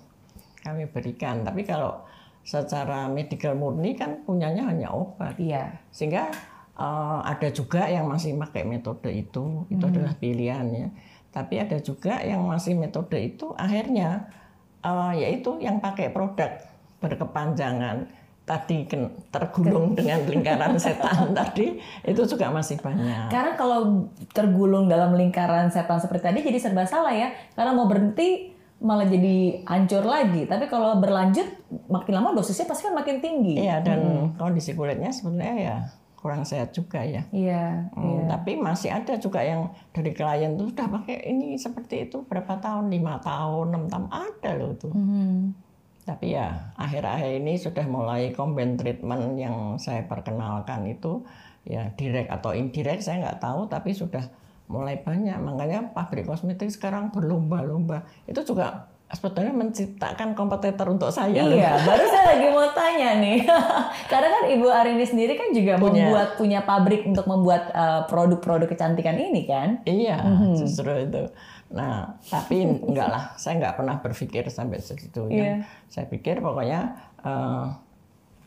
kami 0.65 0.89
berikan. 0.89 1.45
Tapi 1.45 1.61
kalau 1.61 2.01
secara 2.41 3.05
medical 3.05 3.53
murni 3.53 3.93
kan 3.93 4.25
punyanya 4.25 4.73
hanya 4.73 4.89
obat. 4.89 5.37
Iya. 5.37 5.77
sehingga 5.93 6.33
eh, 6.73 7.19
ada 7.21 7.49
juga 7.53 7.85
yang 7.85 8.09
masih 8.09 8.33
pakai 8.41 8.65
metode 8.65 9.13
itu. 9.13 9.69
Itu 9.69 9.83
adalah 9.85 10.17
pilihannya. 10.17 10.89
Tapi 11.29 11.61
ada 11.61 11.77
juga 11.79 12.19
yang 12.25 12.49
masih 12.49 12.73
metode 12.73 13.21
itu 13.21 13.53
akhirnya 13.53 14.33
eh, 14.81 15.13
yaitu 15.21 15.61
yang 15.61 15.77
pakai 15.77 16.09
produk 16.09 16.57
berkepanjangan 17.01 18.09
tadi 18.51 18.83
tergulung 19.31 19.95
dengan 19.95 20.27
lingkaran 20.27 20.75
setan 20.83 21.31
tadi 21.31 21.79
itu 22.03 22.21
juga 22.27 22.51
masih 22.51 22.75
banyak 22.83 23.31
Karena 23.31 23.55
kalau 23.55 24.11
tergulung 24.35 24.91
dalam 24.91 25.15
lingkaran 25.15 25.71
setan 25.71 26.03
seperti 26.03 26.27
tadi 26.27 26.39
jadi 26.43 26.59
serba 26.59 26.83
salah 26.83 27.15
ya. 27.15 27.31
Karena 27.55 27.71
mau 27.71 27.87
berhenti 27.87 28.51
malah 28.83 29.07
jadi 29.07 29.63
hancur 29.63 30.03
lagi. 30.03 30.43
Tapi 30.49 30.67
kalau 30.67 30.99
berlanjut 30.99 31.47
makin 31.87 32.13
lama 32.19 32.35
dosisnya 32.35 32.67
pasti 32.67 32.91
kan 32.91 32.97
makin 32.97 33.23
tinggi. 33.23 33.55
iya 33.61 33.79
dan 33.79 34.33
kondisi 34.35 34.75
kulitnya 34.75 35.13
sebenarnya 35.15 35.55
ya 35.55 35.77
kurang 36.21 36.45
sehat 36.45 36.69
juga 36.69 37.01
ya 37.01 37.25
Iya. 37.33 37.89
Hmm, 37.97 38.29
Tapi 38.29 38.53
masih 38.61 38.93
ada 38.93 39.17
juga 39.17 39.41
yang 39.41 39.73
dari 39.89 40.13
klien 40.13 40.53
tuh 40.53 40.69
sudah 40.69 40.87
pakai 41.01 41.17
ini 41.33 41.57
seperti 41.57 42.07
itu 42.09 42.21
berapa 42.29 42.61
tahun, 42.61 42.93
lima 42.93 43.17
tahun, 43.17 43.73
enam 43.73 43.83
tahun 43.89 44.07
ada 44.11 44.49
loh 44.61 44.71
tuh. 44.77 44.93
Hmm. 44.93 45.57
Tapi 46.01 46.33
ya 46.33 46.73
akhir-akhir 46.75 47.41
ini 47.41 47.55
sudah 47.61 47.85
mulai 47.85 48.33
combine 48.33 48.75
treatment 48.75 49.37
yang 49.37 49.77
saya 49.77 50.03
perkenalkan 50.09 50.89
itu 50.89 51.21
ya 51.61 51.93
direct 51.93 52.33
atau 52.33 52.57
indirect 52.57 53.05
saya 53.05 53.21
nggak 53.21 53.39
tahu 53.41 53.69
tapi 53.69 53.93
sudah 53.93 54.25
mulai 54.65 54.97
banyak 54.97 55.37
makanya 55.37 55.93
pabrik 55.93 56.25
kosmetik 56.25 56.73
sekarang 56.73 57.13
berlomba-lomba 57.13 58.07
itu 58.25 58.41
juga 58.41 58.89
sebetulnya 59.11 59.51
menciptakan 59.51 60.31
kompetitor 60.31 60.87
untuk 60.87 61.11
saya. 61.11 61.43
loh. 61.43 61.51
Iya, 61.51 61.75
baru 61.87 62.05
saya 62.07 62.25
lagi 62.35 62.47
mau 62.47 62.67
tanya 62.71 63.19
nih. 63.19 63.43
Karena 64.11 64.27
kan 64.31 64.43
Ibu 64.55 64.67
Arini 64.71 65.03
sendiri 65.03 65.35
kan 65.35 65.51
juga 65.51 65.75
Punya. 65.75 66.07
membuat 66.07 66.39
punya 66.39 66.59
pabrik 66.63 67.03
untuk 67.03 67.27
membuat 67.27 67.75
uh, 67.75 68.07
produk-produk 68.07 68.71
kecantikan 68.71 69.19
ini 69.19 69.43
kan. 69.43 69.83
Iya, 69.83 70.23
justru 70.55 70.87
itu. 70.95 71.27
Nah, 71.71 72.19
tapi 72.27 72.67
enggak 72.67 73.07
lah, 73.07 73.23
saya 73.39 73.59
enggak 73.63 73.75
pernah 73.79 73.95
berpikir 74.03 74.43
sampai 74.51 74.83
segitu. 74.83 75.31
Iya. 75.31 75.63
Saya 75.87 76.05
pikir 76.11 76.43
pokoknya 76.43 76.79
eh, 77.23 77.65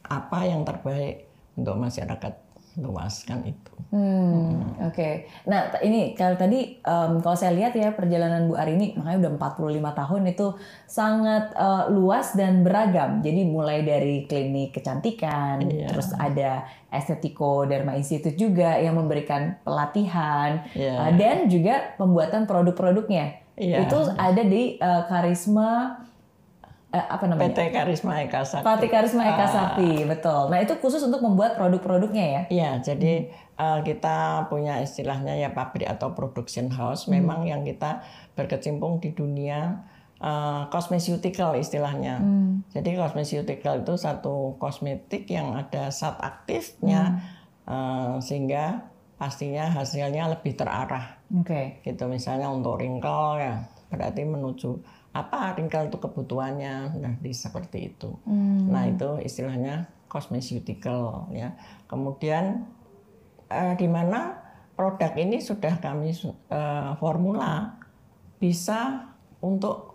apa 0.05 0.39
yang 0.45 0.62
terbaik 0.68 1.25
untuk 1.57 1.81
masyarakat 1.81 2.43
luas 2.77 3.22
kan 3.22 3.43
itu. 3.43 3.70
Hmm, 3.95 4.75
oke. 4.83 5.11
Nah, 5.47 5.70
t- 5.70 5.87
ini 5.87 6.18
kalau 6.18 6.35
tadi 6.35 6.77
em, 6.77 7.12
kalau 7.22 7.39
saya 7.39 7.55
lihat 7.55 7.70
ya 7.72 7.95
perjalanan 7.95 8.51
Bu 8.51 8.59
Arini 8.59 8.91
makanya 8.99 9.31
udah 9.31 9.55
45 9.55 9.70
tahun 9.95 10.22
itu 10.27 10.47
sangat 10.85 11.55
eh, 11.55 11.85
luas 11.89 12.35
dan 12.35 12.66
beragam. 12.66 13.22
Jadi 13.22 13.47
mulai 13.47 13.87
dari 13.87 14.27
klinik 14.27 14.75
kecantikan, 14.75 15.62
Iya. 15.62 15.87
terus 15.87 16.11
ada 16.12 16.66
Estetiko 16.91 17.62
Derma 17.64 17.95
Institute 17.95 18.35
juga 18.35 18.75
yang 18.77 18.99
memberikan 18.99 19.62
pelatihan 19.62 20.66
Iya. 20.75 20.95
eh, 20.99 21.12
dan 21.14 21.37
juga 21.47 21.95
pembuatan 21.95 22.51
produk-produknya. 22.51 23.39
Iya. 23.55 23.87
Itu 23.87 24.11
ada 24.11 24.43
di 24.43 24.75
eh, 24.75 25.03
Karisma 25.07 26.03
eh, 26.95 27.05
apa 27.11 27.24
namanya? 27.26 27.51
PT 27.51 27.74
Karisma 27.74 28.22
Eka 28.22 28.47
Sakti. 28.47 28.62
Pati 28.62 28.86
Karisma 28.86 29.22
Eka 29.26 29.47
Sakti, 29.51 30.07
betul. 30.07 30.47
Nah, 30.47 30.59
itu 30.62 30.78
khusus 30.78 31.03
untuk 31.03 31.18
membuat 31.18 31.59
produk-produknya 31.59 32.24
ya. 32.24 32.42
Iya, 32.47 32.70
jadi 32.95 33.34
eh, 33.34 33.78
kita 33.82 34.47
punya 34.47 34.78
istilahnya 34.78 35.34
ya 35.34 35.51
pabrik 35.51 35.90
atau 35.90 36.14
production 36.14 36.70
house. 36.70 37.11
Memang 37.11 37.51
yang 37.51 37.66
kita 37.66 38.07
berkecimpung 38.38 39.03
di 39.03 39.11
dunia 39.11 39.82
eh, 40.22 40.62
cosmeceutical 40.70 41.59
istilahnya. 41.59 42.22
Jadi 42.70 42.95
cosmeceutical 42.95 43.82
itu 43.82 43.99
satu 43.99 44.55
kosmetik 44.62 45.26
yang 45.26 45.59
ada 45.59 45.90
zat 45.90 46.14
aktifnya 46.22 47.18
eh, 47.66 48.22
sehingga 48.22 48.95
pastinya 49.18 49.66
hasilnya 49.70 50.30
lebih 50.30 50.55
terarah. 50.55 51.18
Oke. 51.34 51.82
Gitu 51.82 52.07
misalnya 52.07 52.47
untuk 52.51 52.78
wrinkle 52.78 53.42
ya 53.42 53.66
berarti 53.95 54.26
menuju 54.26 54.82
apa 55.15 55.55
wrinkle 55.55 55.87
itu 55.87 55.99
kebutuhannya 56.03 56.99
nah 56.99 57.15
di 57.23 57.31
seperti 57.31 57.95
itu. 57.95 58.19
Nah 58.67 58.91
itu 58.91 59.23
istilahnya 59.23 59.87
cosmeceutical 60.11 61.31
ya. 61.31 61.55
Kemudian 61.87 62.67
eh, 63.47 63.75
di 63.79 63.87
mana 63.87 64.43
produk 64.75 65.15
ini 65.15 65.39
sudah 65.39 65.79
kami 65.79 66.11
eh, 66.51 66.91
formula 66.99 67.79
bisa 68.43 69.11
untuk 69.39 69.95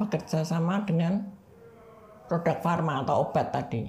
bekerja 0.00 0.42
sama 0.42 0.82
dengan 0.88 1.28
produk 2.26 2.58
farma 2.64 3.04
atau 3.04 3.28
obat 3.28 3.52
tadi. 3.52 3.84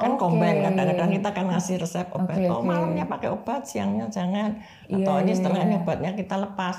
Kan 0.00 0.16
Oke. 0.16 0.20
combine 0.20 0.64
kadang-kadang 0.64 1.10
kita 1.16 1.30
kan 1.32 1.44
ngasih 1.52 1.76
resep 1.80 2.08
obat. 2.12 2.36
Oke, 2.36 2.48
oh 2.48 2.64
malamnya 2.64 3.04
pakai 3.04 3.28
obat, 3.32 3.68
siangnya 3.68 4.08
jangan. 4.08 4.56
Atau 4.88 5.20
Iya, 5.20 5.22
ini 5.24 5.32
iya, 5.32 5.36
setelah 5.36 5.60
iya. 5.60 5.66
ini 5.68 5.74
obatnya 5.80 6.10
kita 6.16 6.36
lepas. 6.40 6.76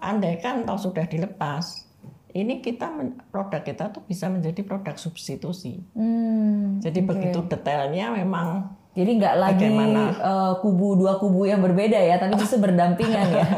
Andai 0.00 0.40
kan 0.40 0.64
tahu 0.64 0.76
sudah 0.80 1.04
dilepas, 1.08 1.88
ini 2.34 2.62
kita 2.62 2.90
produk 3.30 3.62
kita 3.62 3.90
tuh 3.90 4.02
bisa 4.06 4.30
menjadi 4.30 4.62
produk 4.62 4.96
substitusi. 4.96 5.82
Hmm. 5.94 6.78
Jadi 6.82 7.00
begitu 7.02 7.42
detailnya 7.46 8.14
memang 8.14 8.78
Jadi 8.90 9.22
nggak 9.22 9.36
lagi 9.38 9.70
eh, 9.70 10.52
kubu 10.58 10.98
dua 10.98 11.14
kubu 11.22 11.46
yang 11.46 11.62
berbeda 11.62 11.94
ya, 11.94 12.18
tapi 12.18 12.34
justru 12.34 12.58
berdampingan 12.58 13.26
ya. 13.30 13.48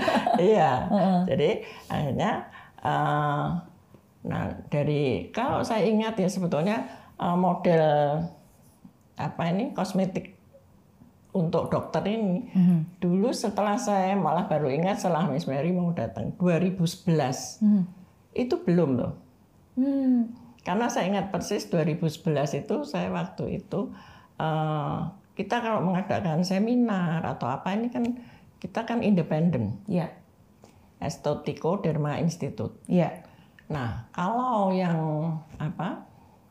iya. 0.52 0.72
Jadi 1.24 1.64
akhirnya 1.88 2.32
eh, 2.84 3.46
nah 4.22 4.44
dari 4.68 5.32
kalau 5.32 5.64
saya 5.64 5.88
ingat 5.88 6.20
ya 6.20 6.28
sebetulnya 6.28 6.84
eh, 7.16 7.36
model 7.40 7.84
apa 9.16 9.42
ini 9.48 9.72
kosmetik 9.72 10.36
untuk 11.32 11.72
dokter 11.72 12.04
ini 12.04 12.44
dulu 13.00 13.32
setelah 13.32 13.80
saya 13.80 14.12
malah 14.12 14.44
baru 14.44 14.68
ingat 14.68 15.00
setelah 15.00 15.24
Miss 15.32 15.48
Mary 15.48 15.72
mau 15.72 15.88
datang 15.96 16.36
2011 16.36 17.64
Hmm. 17.64 18.01
Itu 18.32 18.56
belum 18.58 18.96
loh 18.96 19.14
Hmm. 19.72 20.28
karena 20.60 20.92
saya 20.92 21.08
ingat 21.08 21.32
persis 21.32 21.64
2011 21.66 22.20
itu 22.54 22.84
saya 22.84 23.08
waktu 23.08 23.56
itu 23.56 23.88
eh, 24.36 24.98
kita 25.32 25.64
kalau 25.64 25.80
mengadakan 25.80 26.44
seminar 26.44 27.24
atau 27.24 27.48
apa 27.48 27.72
ini 27.72 27.88
kan 27.88 28.04
kita 28.60 28.84
kan 28.84 29.00
independen 29.00 29.80
Iya, 29.88 30.12
Estetico 31.00 31.80
Derma 31.80 32.20
Institute. 32.20 32.78
iya. 32.86 33.24
Nah, 33.72 34.12
kalau 34.12 34.70
yang 34.70 35.00
apa 35.56 36.04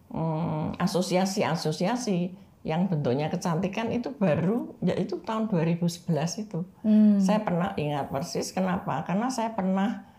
hmm, 0.10 0.82
asosiasi-asosiasi 0.82 2.34
yang 2.62 2.90
bentuknya 2.90 3.30
kecantikan 3.30 3.94
itu 3.94 4.10
baru 4.12 4.74
yaitu 4.82 5.22
tahun 5.22 5.46
2011 5.48 6.42
itu. 6.42 6.66
Hmm. 6.82 7.22
Saya 7.22 7.46
pernah 7.46 7.78
ingat 7.78 8.10
persis 8.10 8.50
kenapa? 8.50 9.06
Karena 9.06 9.30
saya 9.30 9.54
pernah 9.54 10.10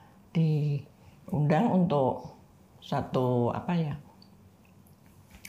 diundang 1.33 1.73
untuk 1.73 2.37
satu 2.85 3.49
apa 3.57 3.73
ya 3.73 3.97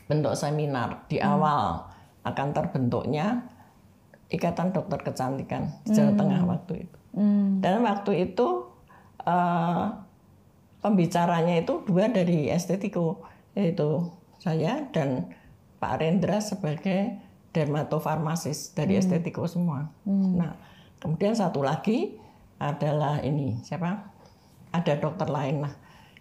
bentuk 0.07 0.31
seminar 0.39 1.03
di 1.11 1.19
awal 1.19 1.83
akan 2.23 2.55
terbentuknya 2.55 3.43
Ikatan 4.31 4.71
Dokter 4.71 5.03
Kecantikan 5.03 5.83
di 5.83 5.91
Jawa 5.91 6.15
Tengah 6.15 6.41
waktu 6.47 6.87
itu. 6.87 6.97
Hmm. 7.13 7.59
Dan 7.59 7.83
waktu 7.83 8.31
itu 8.31 8.71
eh, 9.27 9.85
pembicaranya 10.79 11.59
itu 11.59 11.83
dua 11.83 12.07
dari 12.07 12.47
Estetiko, 12.47 13.27
yaitu 13.53 14.07
saya 14.39 14.87
dan 14.95 15.35
Pak 15.83 15.99
Rendra 15.99 16.39
sebagai 16.39 17.19
dermatofarmasis 17.53 18.73
dari 18.73 18.97
estetiko 18.97 19.45
semua. 19.45 19.93
Nah, 20.09 20.57
kemudian 20.97 21.37
satu 21.37 21.61
lagi 21.61 22.17
adalah 22.57 23.21
ini 23.21 23.61
siapa? 23.61 24.12
Ada 24.73 24.97
dokter 24.97 25.29
lain 25.29 25.63
lah. 25.63 25.73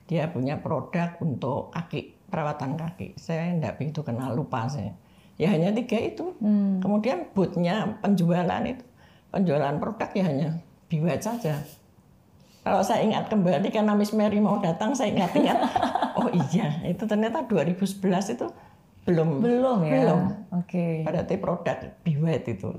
Dia 0.06 0.28
punya 0.28 0.60
produk 0.60 1.16
untuk 1.24 1.72
kaki 1.72 2.28
perawatan 2.28 2.76
kaki. 2.76 3.16
Saya 3.16 3.56
tidak 3.56 3.80
begitu 3.80 4.04
kenal 4.04 4.36
lupa 4.36 4.68
saya. 4.68 4.92
Ya 5.40 5.48
hanya 5.50 5.72
tiga 5.72 5.96
itu. 5.96 6.36
Kemudian 6.78 7.32
bootnya 7.32 7.98
penjualan 8.04 8.62
itu 8.68 8.84
penjualan 9.32 9.74
produk 9.80 10.10
ya 10.12 10.24
hanya 10.28 10.48
biwet 10.92 11.24
saja. 11.24 11.56
Kalau 12.62 12.84
saya 12.84 13.02
ingat 13.02 13.26
kembali 13.26 13.74
karena 13.74 13.96
Miss 13.96 14.14
Mary 14.14 14.38
mau 14.38 14.60
datang, 14.62 14.94
saya 14.94 15.10
ingat-ingat. 15.10 15.58
oh 16.20 16.30
iya, 16.52 16.78
itu 16.86 17.02
ternyata 17.10 17.42
2011 17.48 18.38
itu 18.38 18.46
belum 19.02 19.42
Belum 19.42 19.82
ya? 19.82 19.92
belum 19.98 20.20
Oke. 20.62 21.02
berarti 21.02 21.34
produk 21.42 21.74
biwet 22.06 22.46
itu. 22.46 22.70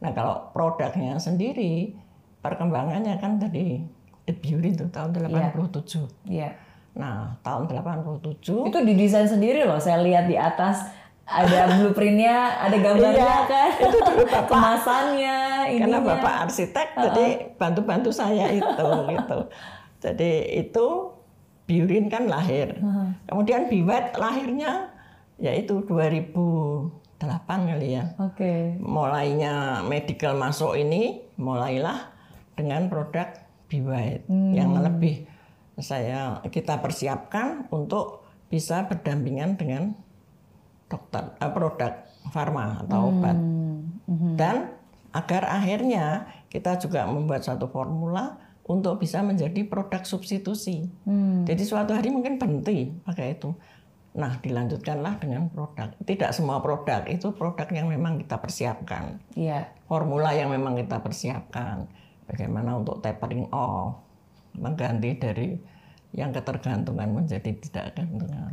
Nah 0.00 0.16
kalau 0.16 0.48
produknya 0.56 1.20
sendiri 1.20 1.92
perkembangannya 2.40 3.20
kan 3.20 3.36
tadi 3.36 3.84
Beauty 4.32 4.74
itu 4.74 4.84
tahun 4.88 5.14
87. 5.14 6.04
Iya. 6.26 6.52
Nah 6.98 7.38
tahun 7.40 7.70
87 7.70 8.68
Itu 8.68 8.78
didesain 8.82 9.26
sendiri 9.26 9.62
loh. 9.62 9.78
Saya 9.78 10.02
lihat 10.02 10.26
di 10.26 10.34
atas 10.34 10.88
ada 11.24 11.68
blueprintnya, 11.76 12.36
ada 12.58 12.76
gambarnya 12.76 13.20
Iya, 13.20 13.36
kan. 13.44 13.70
itu 13.78 13.98
dulu 14.00 14.24
Bapak. 14.24 14.48
Kemasannya, 14.48 15.38
karena 15.76 15.98
ininya. 16.00 16.16
bapak 16.16 16.34
arsitek 16.48 16.88
jadi 16.96 17.26
bantu-bantu 17.54 18.10
saya 18.10 18.48
itu 18.48 18.88
gitu. 19.12 19.38
Jadi 20.00 20.30
itu 20.58 20.86
Biurin 21.68 22.08
kan 22.08 22.24
lahir. 22.26 22.80
Kemudian 23.28 23.68
Biwet 23.68 24.16
lahirnya 24.16 24.88
yaitu 25.36 25.84
2008 25.84 27.20
kali 27.44 27.88
ya. 27.94 28.04
Oke. 28.16 28.72
mulainya 28.80 29.84
medical 29.84 30.32
masuk 30.34 30.74
ini 30.74 31.28
mulailah 31.36 32.08
dengan 32.56 32.88
produk 32.88 33.28
Biwait 33.68 34.24
yang 34.28 34.72
lebih 34.80 35.28
saya 35.78 36.40
kita 36.48 36.80
persiapkan 36.80 37.68
untuk 37.70 38.24
bisa 38.48 38.88
berdampingan 38.88 39.60
dengan 39.60 39.92
dokter 40.88 41.36
eh, 41.36 41.52
produk 41.52 41.92
farma 42.32 42.82
atau 42.82 43.12
obat 43.12 43.36
dan 44.40 44.72
agar 45.12 45.48
akhirnya 45.48 46.28
kita 46.48 46.80
juga 46.80 47.04
membuat 47.04 47.44
satu 47.44 47.68
formula 47.68 48.40
untuk 48.68 49.00
bisa 49.00 49.24
menjadi 49.24 49.64
produk 49.64 50.04
substitusi. 50.04 50.92
Jadi 51.48 51.62
suatu 51.64 51.96
hari 51.96 52.12
mungkin 52.12 52.36
berhenti 52.36 52.92
pakai 53.00 53.40
itu. 53.40 53.56
Nah, 54.12 54.36
dilanjutkanlah 54.44 55.20
dengan 55.20 55.48
produk. 55.48 55.88
Tidak 56.04 56.30
semua 56.36 56.60
produk 56.60 57.04
itu 57.08 57.32
produk 57.32 57.64
yang 57.72 57.88
memang 57.88 58.20
kita 58.20 58.36
persiapkan. 58.36 59.20
Iya. 59.32 59.72
Formula 59.88 60.36
yang 60.36 60.52
memang 60.52 60.76
kita 60.76 61.00
persiapkan. 61.00 61.88
Bagaimana 62.28 62.76
untuk 62.76 63.00
tapering 63.00 63.48
off, 63.50 64.04
mengganti 64.52 65.16
dari 65.16 65.48
yang 66.12 66.32
ketergantungan 66.32 67.08
menjadi 67.08 67.50
tidak 67.56 67.96
ketergantungan. 67.96 68.52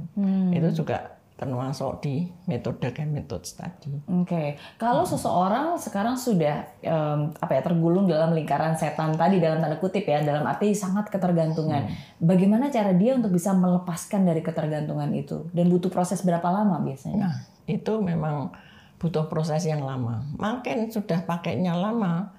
Itu 0.51 0.83
juga 0.83 1.15
termasuk 1.35 1.99
di 1.99 2.31
metode 2.47 2.95
kan 2.95 3.11
metode 3.11 3.43
tadi. 3.43 3.91
Oke, 4.07 4.55
kalau 4.79 5.03
seseorang 5.03 5.75
sekarang 5.75 6.15
sudah 6.15 6.63
em, 6.79 7.35
apa 7.35 7.59
ya 7.59 7.61
tergulung 7.61 8.07
dalam 8.07 8.31
lingkaran 8.31 8.71
setan 8.79 9.19
tadi 9.19 9.43
dalam 9.43 9.59
tanda 9.59 9.75
kutip 9.75 10.07
ya, 10.07 10.23
dalam 10.23 10.47
arti 10.47 10.71
sangat 10.71 11.11
ketergantungan. 11.11 11.91
Bagaimana 12.23 12.71
cara 12.71 12.95
dia 12.95 13.19
untuk 13.19 13.35
bisa 13.35 13.51
melepaskan 13.51 14.23
dari 14.23 14.39
ketergantungan 14.39 15.11
itu 15.11 15.51
dan 15.51 15.67
butuh 15.67 15.91
proses 15.91 16.23
berapa 16.23 16.47
lama 16.47 16.79
biasanya? 16.79 17.27
Nah, 17.27 17.35
itu 17.67 17.93
memang 17.99 18.55
butuh 18.95 19.27
proses 19.27 19.67
yang 19.67 19.83
lama. 19.83 20.23
Makin 20.39 20.87
sudah 20.87 21.27
pakainya 21.27 21.75
lama, 21.75 22.31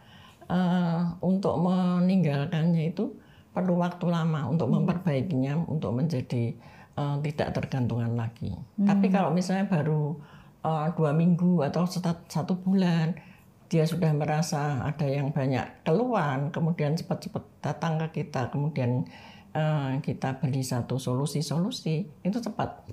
eh, 0.50 1.02
untuk 1.22 1.54
meninggalkannya 1.62 2.92
itu 2.94 3.14
perlu 3.50 3.80
waktu 3.80 4.06
lama 4.12 4.52
untuk 4.52 4.68
memperbaikinya, 4.68 5.64
untuk 5.66 5.96
menjadi 5.96 6.54
eh, 6.96 7.16
tidak 7.24 7.48
tergantungan 7.56 8.12
lagi. 8.14 8.52
Tapi 8.76 9.06
kalau 9.08 9.32
misalnya 9.32 9.66
baru 9.66 10.16
eh, 10.64 10.88
dua 10.94 11.12
minggu 11.16 11.64
atau 11.66 11.86
satu 12.28 12.54
bulan, 12.60 13.16
dia 13.66 13.82
sudah 13.82 14.14
merasa 14.14 14.86
ada 14.86 15.06
yang 15.06 15.34
banyak 15.34 15.82
keluhan, 15.82 16.54
kemudian 16.54 16.94
cepat-cepat 16.94 17.42
datang 17.62 17.98
ke 18.06 18.22
kita, 18.22 18.48
kemudian 18.54 19.06
eh, 19.54 19.92
kita 20.02 20.38
beri 20.38 20.62
satu 20.62 21.02
solusi-solusi, 21.02 22.06
itu 22.22 22.38
cepat. 22.38 22.86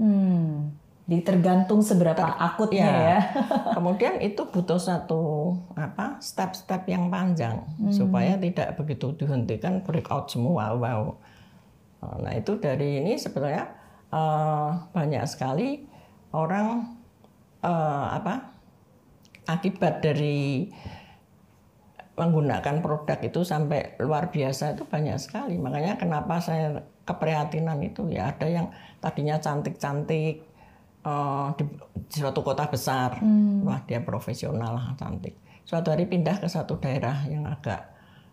Hmm, 0.00 0.72
jadi 1.10 1.26
tergantung 1.26 1.82
seberapa 1.82 2.22
akutnya 2.22 2.86
ya. 2.86 3.02
ya. 3.02 3.20
Kemudian 3.74 4.22
itu 4.22 4.46
butuh 4.46 4.78
satu 4.78 5.50
apa 5.74 6.22
step-step 6.22 6.86
yang 6.86 7.10
panjang 7.10 7.66
supaya 7.90 8.38
tidak 8.38 8.78
begitu 8.78 9.10
dihentikan 9.18 9.82
breakout 9.82 10.30
semua. 10.30 10.70
Wow. 10.70 11.18
Nah 12.22 12.30
itu 12.38 12.62
dari 12.62 13.02
ini 13.02 13.18
sebetulnya 13.18 13.74
eh, 14.14 14.70
banyak 14.94 15.26
sekali 15.26 15.82
orang 16.30 16.94
eh, 17.66 18.06
apa 18.14 18.54
akibat 19.50 20.06
dari 20.06 20.70
menggunakan 22.14 22.78
produk 22.78 23.18
itu 23.18 23.42
sampai 23.42 23.98
luar 23.98 24.30
biasa 24.30 24.78
itu 24.78 24.86
banyak 24.86 25.18
sekali. 25.18 25.58
Makanya 25.58 25.98
kenapa 25.98 26.38
saya 26.38 26.86
keprihatinan 27.02 27.82
itu 27.82 28.06
ya 28.14 28.30
ada 28.30 28.46
yang 28.46 28.70
tadinya 29.02 29.42
cantik-cantik 29.42 30.49
eh, 31.04 31.48
di, 31.56 31.64
suatu 32.10 32.40
kota 32.42 32.66
besar, 32.66 33.18
wah 33.64 33.80
dia 33.86 34.00
profesional 34.02 34.74
lah 34.76 34.86
cantik. 34.98 35.36
Suatu 35.64 35.94
hari 35.94 36.04
pindah 36.10 36.42
ke 36.42 36.48
satu 36.50 36.76
daerah 36.82 37.24
yang 37.30 37.46
agak 37.46 37.86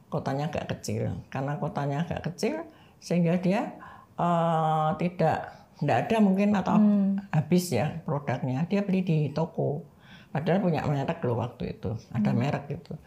kotanya 0.09 0.49
agak 0.49 0.72
kecil, 0.78 1.13
karena 1.30 1.59
kotanya 1.59 2.03
agak 2.07 2.32
kecil 2.34 2.63
sehingga 2.97 3.38
dia 3.38 3.78
eh, 4.18 4.89
tidak 4.97 5.38
tidak 5.78 6.09
ada 6.09 6.18
mungkin 6.18 6.57
atau 6.57 6.82
habis 7.30 7.70
ya 7.70 8.01
produknya. 8.01 8.65
Dia 8.65 8.82
beli 8.82 9.05
di 9.05 9.18
toko, 9.30 9.86
padahal 10.34 10.65
punya 10.65 10.82
merek 10.89 11.22
loh 11.22 11.38
waktu 11.38 11.78
itu, 11.78 11.93
ada 12.09 12.34
merek 12.34 12.65
itu. 12.74 12.97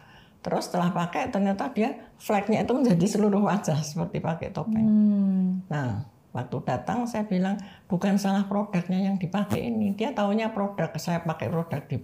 Terus 0.41 0.71
setelah 0.71 0.89
pakai 0.89 1.29
ternyata 1.29 1.69
dia 1.69 1.93
flagnya 2.17 2.65
itu 2.65 2.73
menjadi 2.73 3.05
seluruh 3.05 3.45
wajah 3.45 3.77
seperti 3.83 4.17
pakai 4.23 4.49
topeng. 4.49 4.81
Hmm, 4.81 5.47
Nah, 5.69 6.01
waktu 6.31 6.57
datang 6.63 7.07
saya 7.07 7.27
bilang 7.27 7.59
bukan 7.91 8.15
salah 8.15 8.47
produknya 8.47 9.11
yang 9.11 9.15
dipakai 9.19 9.67
ini. 9.67 9.95
Dia 9.95 10.15
taunya 10.15 10.51
produk 10.51 10.91
saya 10.95 11.23
pakai 11.23 11.51
produk 11.51 11.83
di 11.87 11.99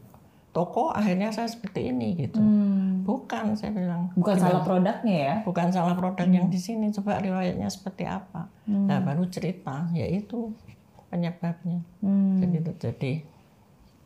toko, 0.52 0.90
akhirnya 0.90 1.30
saya 1.30 1.46
seperti 1.46 1.94
ini 1.94 2.18
gitu. 2.18 2.42
hmm. 2.42 3.06
Bukan 3.06 3.54
saya 3.54 3.72
bilang. 3.72 4.10
Bukan 4.18 4.36
salah 4.42 4.62
produknya 4.66 5.18
ya. 5.18 5.36
Bukan 5.46 5.70
salah 5.70 5.94
produk 5.94 6.26
yang 6.26 6.50
di 6.50 6.58
sini. 6.58 6.90
Coba 6.90 7.22
riwayatnya 7.22 7.70
seperti 7.70 8.10
apa. 8.10 8.50
Nah, 8.66 9.00
baru 9.00 9.30
cerita, 9.30 9.86
yaitu 9.94 10.52
penyebabnya. 11.14 11.80
Hmm. 12.02 12.42
Jadi 12.42 12.58
terjadi 12.74 13.12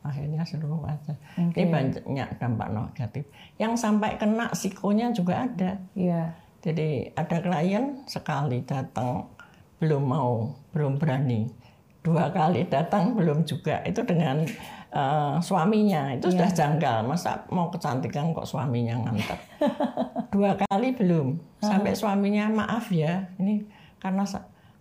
akhirnya 0.01 0.41
seluruh 0.43 0.81
wajah. 0.81 1.17
Ini 1.37 1.65
banyak 1.69 2.29
dampak 2.41 2.67
negatif. 2.73 3.23
Yang 3.55 3.79
sampai 3.79 4.17
kena 4.17 4.49
psikonya 4.51 5.13
juga 5.13 5.45
ada. 5.45 5.77
Iya. 5.93 6.35
Jadi 6.61 7.09
ada 7.17 7.37
klien 7.41 8.05
sekali 8.05 8.61
datang 8.61 9.33
belum 9.81 10.03
mau, 10.05 10.53
belum 10.71 11.01
berani. 11.01 11.49
Dua 12.01 12.29
kali 12.29 12.69
datang 12.69 13.17
belum 13.17 13.43
juga. 13.43 13.81
Itu 13.81 14.05
dengan 14.05 14.45
eh, 14.93 15.35
suaminya. 15.41 16.13
Itu 16.13 16.29
sudah 16.29 16.53
janggal. 16.53 17.01
Masa 17.05 17.45
mau 17.49 17.73
kecantikan 17.73 18.29
kok 18.31 18.45
suaminya 18.45 19.01
nganter. 19.01 19.37
Dua 20.33 20.53
kali 20.53 20.93
belum. 20.93 21.41
Sampai 21.57 21.97
suaminya 21.97 22.45
maaf 22.49 22.93
ya. 22.93 23.25
Ini 23.41 23.65
karena 23.97 24.21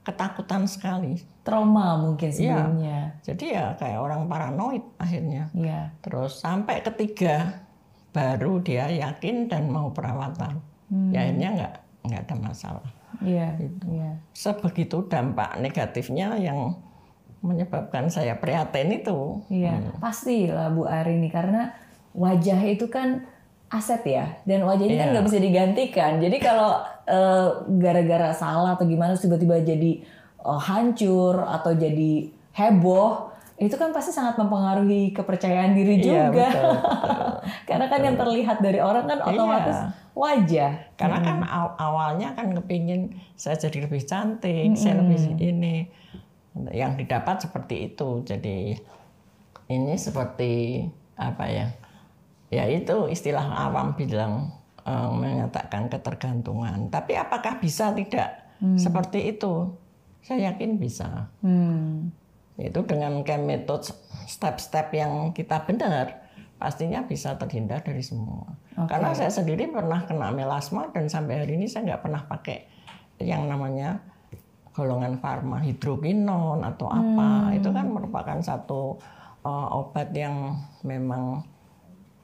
ketakutan 0.00 0.64
sekali. 0.64 1.16
Trauma 1.44 1.96
mungkin 1.96 2.28
Iya. 2.28 2.36
sebelumnya. 2.36 2.98
Jadi 3.24 3.44
ya 3.56 3.72
kayak 3.76 4.00
orang 4.00 4.28
paranoid 4.28 4.84
akhirnya. 4.96 5.48
Iya. 5.56 5.96
Terus 6.04 6.40
sampai 6.40 6.84
ketiga 6.84 7.64
baru 8.12 8.60
dia 8.60 8.88
yakin 8.88 9.48
dan 9.48 9.68
mau 9.72 9.92
perawatan. 9.92 10.60
Ya 11.12 11.24
akhirnya 11.28 11.48
nggak 11.56 11.74
nggak 12.08 12.20
ada 12.28 12.36
masalah. 12.40 12.88
Iya. 13.18 13.58
Gitu. 13.58 13.84
Iya. 13.90 14.10
Sebegitu 14.32 15.06
dampak 15.06 15.58
negatifnya 15.58 16.38
yang 16.38 16.78
menyebabkan 17.40 18.12
saya 18.12 18.36
prihatin 18.36 18.92
itu. 18.92 19.40
Iya, 19.48 19.96
pasti 19.96 20.44
lah 20.52 20.68
Bu 20.68 20.84
Arini 20.84 21.32
karena 21.32 21.72
wajah 22.12 22.60
itu 22.68 22.92
kan 22.92 23.24
aset 23.70 24.02
ya 24.02 24.26
dan 24.44 24.66
wajah 24.66 24.82
ini 24.84 24.98
kan 24.98 25.08
Iya. 25.08 25.12
nggak 25.16 25.26
bisa 25.30 25.38
digantikan. 25.40 26.12
Jadi 26.20 26.36
kalau 26.36 26.84
eh, 27.08 27.48
gara-gara 27.80 28.30
salah 28.36 28.76
atau 28.76 28.84
gimana 28.84 29.16
tiba-tiba 29.16 29.56
jadi 29.62 30.04
eh, 30.44 30.60
hancur 30.68 31.40
atau 31.48 31.72
jadi 31.72 32.28
heboh 32.52 33.29
itu 33.60 33.76
kan 33.76 33.92
pasti 33.92 34.08
sangat 34.08 34.34
mempengaruhi 34.34 35.12
kepercayaan 35.12 35.72
diri 35.72 36.00
Iya, 36.00 36.32
juga. 36.32 36.48
betul, 36.48 36.70
betul. 36.72 37.32
karena 37.68 37.86
kan 37.86 38.00
yang 38.00 38.16
terlihat 38.16 38.58
dari 38.58 38.80
orang 38.80 39.04
kan 39.04 39.20
otomatis 39.20 39.76
Iya. 39.76 39.88
wajah. 40.12 40.72
Karena 40.96 41.18
kan 41.20 41.38
aw- 41.42 41.76
awalnya 41.76 42.32
kan 42.32 42.50
kepingin 42.52 43.00
saya 43.34 43.54
jadi 43.54 43.84
lebih 43.84 44.00
cantik, 44.02 44.72
saya 44.74 44.98
lebih 44.98 45.36
ini. 45.36 45.76
Yang 46.72 47.04
didapat 47.04 47.36
seperti 47.38 47.92
itu. 47.92 48.24
Jadi 48.24 48.80
ini 49.68 49.94
seperti 49.94 50.82
apa 51.14 51.44
ya 51.46 51.68
ya 52.48 52.64
itu 52.66 53.06
istilah 53.06 53.44
awam 53.60 53.92
bilang 53.92 54.50
eh, 54.80 55.10
menyatakan 55.12 55.86
ketergantungan 55.86 56.88
tapi 56.88 57.14
apakah 57.14 57.60
bisa 57.60 57.92
tidak 57.92 58.40
seperti 58.74 59.30
itu 59.30 59.70
saya 60.18 60.50
yakin 60.50 60.76
bisa 60.76 61.28
Hmm. 61.38 62.10
Itu 62.58 62.80
dengan 62.86 63.22
kayak 63.22 63.44
metode 63.46 63.86
step-step 64.26 64.90
yang 64.94 65.30
kita 65.36 65.62
benar 65.64 66.30
pastinya 66.60 67.00
bisa 67.08 67.40
terhindar 67.40 67.80
dari 67.80 68.04
semua. 68.04 68.52
Karena 68.76 69.16
saya 69.16 69.32
sendiri 69.32 69.72
pernah 69.72 70.04
kena 70.04 70.28
melasma 70.28 70.92
dan 70.92 71.08
sampai 71.08 71.44
hari 71.44 71.56
ini 71.56 71.64
saya 71.64 71.88
nggak 71.88 72.02
pernah 72.04 72.22
pakai 72.28 72.68
yang 73.20 73.48
namanya 73.48 74.04
golongan 74.76 75.16
farma 75.24 75.64
hidrokinon 75.64 76.60
atau 76.60 76.92
apa. 76.92 77.56
Itu 77.56 77.72
kan 77.72 77.88
merupakan 77.88 78.38
satu 78.44 79.00
uh, 79.40 79.68
obat 79.72 80.12
yang 80.12 80.60
memang 80.84 81.48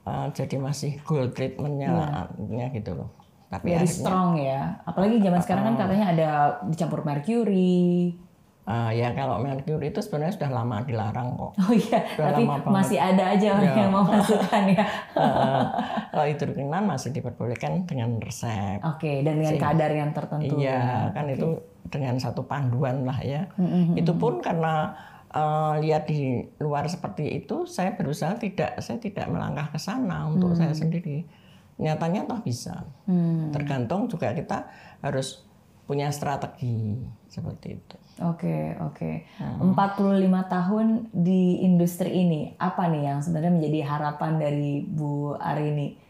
uh, 0.05 0.29
jadi 0.37 0.61
masih 0.61 1.01
gold 1.09 1.33
treatmentnya 1.33 2.29
nya 2.37 2.69
gitu 2.77 2.93
loh. 2.93 3.11
Tapi 3.49 3.73
Very 3.73 3.89
akhirnya 3.89 3.97
strong 3.97 4.31
ya. 4.37 4.61
Apalagi 4.85 5.17
zaman 5.23 5.41
sekarang 5.41 5.65
kan 5.73 5.77
katanya 5.81 6.07
ada 6.13 6.31
dicampur 6.69 7.01
mercury. 7.09 8.21
Uh, 8.67 8.91
ya 8.93 9.15
kalau 9.15 9.39
merkuri 9.41 9.95
itu 9.95 10.03
sebenarnya 10.03 10.35
sudah 10.37 10.51
lama 10.53 10.83
dilarang 10.83 11.39
kok 11.39 11.53
Oh 11.57 11.73
iya, 11.73 11.99
Udah 12.19 12.27
tapi 12.35 12.43
lama 12.45 12.55
banget. 12.61 12.75
masih 12.75 12.99
ada 13.01 13.25
aja 13.33 13.47
orang 13.55 13.65
Iya. 13.71 13.81
yang 13.81 13.91
mau 13.95 14.05
masukkan 14.05 14.63
ya. 14.69 14.85
Uh, 15.17 15.65
kalau 16.13 16.83
masih 16.87 17.11
diperbolehkan 17.13 17.85
dengan 17.85 18.17
resep 18.21 18.81
Oke, 18.85 19.21
dan 19.25 19.41
dengan 19.41 19.57
kadar 19.57 19.91
yang 19.93 20.11
tertentu. 20.13 20.57
Iya, 20.61 21.13
kan 21.13 21.29
itu 21.29 21.61
dengan 21.89 22.17
satu 22.19 22.45
panduan 22.45 23.05
lah 23.05 23.21
ya. 23.23 23.49
Itu 23.95 24.17
pun 24.17 24.41
karena 24.41 24.97
eh, 25.29 25.75
lihat 25.85 26.09
di 26.09 26.41
luar 26.61 26.89
seperti 26.89 27.45
itu, 27.45 27.69
saya 27.69 27.93
berusaha 27.93 28.33
tidak, 28.41 28.81
saya 28.81 28.97
tidak 28.97 29.29
melangkah 29.29 29.69
ke 29.69 29.79
sana 29.79 30.25
untuk 30.29 30.57
saya 30.57 30.73
sendiri. 30.73 31.29
Nyatanya 31.77 32.25
toh 32.25 32.41
bisa. 32.41 32.89
Hmm. 33.05 33.53
Tergantung 33.53 34.09
juga 34.09 34.33
kita 34.33 34.73
harus 35.05 35.45
punya 35.85 36.09
strategi 36.11 36.97
seperti 37.29 37.77
itu. 37.77 37.97
Oke, 38.17 38.73
oke. 38.81 39.29
Hmm. 39.37 39.77
45 39.77 40.25
tahun 40.49 40.87
di 41.13 41.61
industri 41.61 42.17
ini, 42.17 42.57
apa 42.57 42.89
nih 42.89 43.13
yang 43.13 43.21
sebenarnya 43.21 43.53
menjadi 43.53 43.81
harapan 43.85 44.41
dari 44.41 44.81
Bu 44.89 45.37
Arini? 45.37 46.01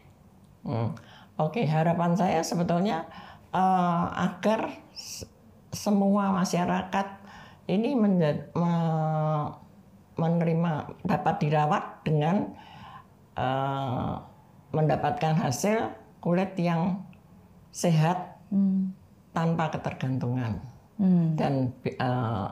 Hmm. 0.63 0.95
Oke, 1.35 1.67
harapan 1.67 2.15
saya 2.15 2.39
sebetulnya 2.47 3.11
eh, 3.51 4.05
agar 4.23 4.71
semua 5.75 6.31
masyarakat 6.31 7.07
ini 7.67 7.91
menerima 10.15 10.71
dapat 11.03 11.35
dirawat 11.43 12.07
dengan 12.07 12.55
eh, 13.35 14.13
mendapatkan 14.71 15.35
hasil 15.43 15.91
kulit 16.23 16.55
yang 16.55 17.03
sehat 17.75 18.37
Hmm. 18.47 18.95
tanpa 19.35 19.67
ketergantungan 19.75 20.63
Hmm. 20.97 21.37
dan 21.37 21.53
eh, 21.83 21.95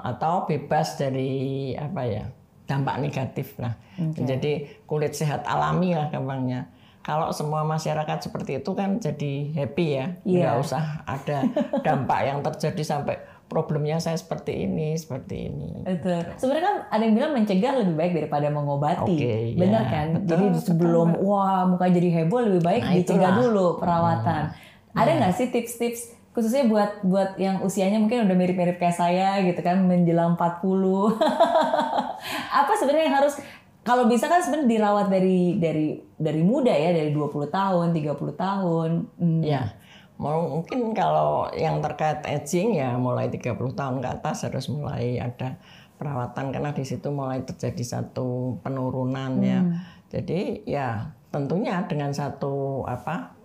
atau 0.06 0.46
bebas 0.46 0.96
dari 0.96 1.34
apa 1.74 2.02
ya 2.04 2.26
dampak 2.66 2.98
negatif 2.98 3.58
lah. 3.58 3.74
Jadi 4.16 4.86
kulit 4.86 5.14
sehat 5.14 5.46
alami 5.46 5.94
lah 5.94 6.10
gampangnya. 6.10 6.70
Kalau 7.00 7.30
semua 7.30 7.62
masyarakat 7.62 8.18
seperti 8.20 8.58
itu 8.60 8.72
kan 8.74 8.98
jadi 8.98 9.34
happy 9.52 9.88
ya, 9.88 10.06
Iya. 10.22 10.38
nggak 10.42 10.56
usah 10.60 10.84
ada 11.06 11.46
dampak 11.86 12.20
yang 12.24 12.42
terjadi 12.42 12.82
sampai 12.84 13.16
problemnya 13.46 13.98
saya 13.98 14.18
seperti 14.18 14.66
ini, 14.66 14.94
seperti 14.94 15.36
ini. 15.46 15.86
Betul. 15.86 16.34
Sebenarnya 16.36 16.66
kan 16.66 16.78
ada 16.90 17.02
yang 17.02 17.14
bilang 17.14 17.32
mencegah 17.34 17.74
lebih 17.78 17.94
baik 17.94 18.14
daripada 18.16 18.50
mengobati. 18.50 19.14
Oke, 19.16 19.36
Benar 19.54 19.84
ya. 19.84 19.90
kan? 19.92 20.08
Betul, 20.16 20.26
Jadi 20.26 20.46
betul, 20.48 20.62
sebelum 20.66 21.08
wah 21.22 21.62
muka 21.64 21.86
jadi 21.88 22.10
heboh 22.16 22.42
lebih 22.42 22.62
baik 22.64 22.82
Nah, 22.84 22.94
dicegah 22.96 23.14
itulah. 23.22 23.30
Hmm. 23.32 23.42
dulu 23.46 23.66
perawatan. 23.78 24.44
Ada 24.92 25.12
nggak 25.16 25.34
sih 25.34 25.48
tips-tips 25.50 26.02
khususnya 26.36 26.68
buat 26.68 27.00
buat 27.08 27.40
yang 27.40 27.64
usianya 27.64 27.96
mungkin 27.96 28.28
udah 28.28 28.36
mirip-mirip 28.36 28.76
kayak 28.76 29.00
saya 29.00 29.40
gitu 29.48 29.64
kan 29.64 29.80
menjelang 29.88 30.36
40. 30.36 31.16
Apa 32.60 32.72
sebenarnya 32.76 33.08
yang 33.08 33.18
harus 33.24 33.40
kalau 33.88 34.12
bisa 34.12 34.28
kan 34.28 34.44
sebenarnya 34.44 34.76
dirawat 34.76 35.08
dari 35.08 35.56
dari 35.62 35.96
dari 36.20 36.42
muda 36.44 36.76
ya, 36.76 36.92
dari 36.92 37.16
20 37.16 37.48
tahun, 37.48 37.88
30 37.96 38.36
tahun. 38.36 38.90
Hmm. 39.16 39.42
Ya, 39.46 39.80
mau 40.20 40.60
mungkin 40.60 40.92
kalau 40.92 41.48
yang 41.56 41.80
terkait 41.80 42.26
aging 42.28 42.76
ya 42.82 43.00
mulai 43.00 43.32
30 43.32 43.56
tahun 43.56 44.04
ke 44.04 44.08
atas 44.20 44.44
harus 44.44 44.68
mulai 44.68 45.22
ada 45.24 45.56
perawatan 45.96 46.52
karena 46.52 46.76
di 46.76 46.84
situ 46.84 47.08
mulai 47.16 47.48
terjadi 47.48 48.02
satu 48.02 48.60
penurunan 48.60 49.40
ya. 49.40 49.64
Jadi 50.12 50.68
ya 50.68 51.16
tentunya 51.32 51.84
dengan 51.88 52.12
satu 52.12 52.84
apa 52.84 53.38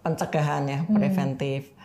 pencegahan 0.00 0.64
ya 0.66 0.80
preventif. 0.88 1.76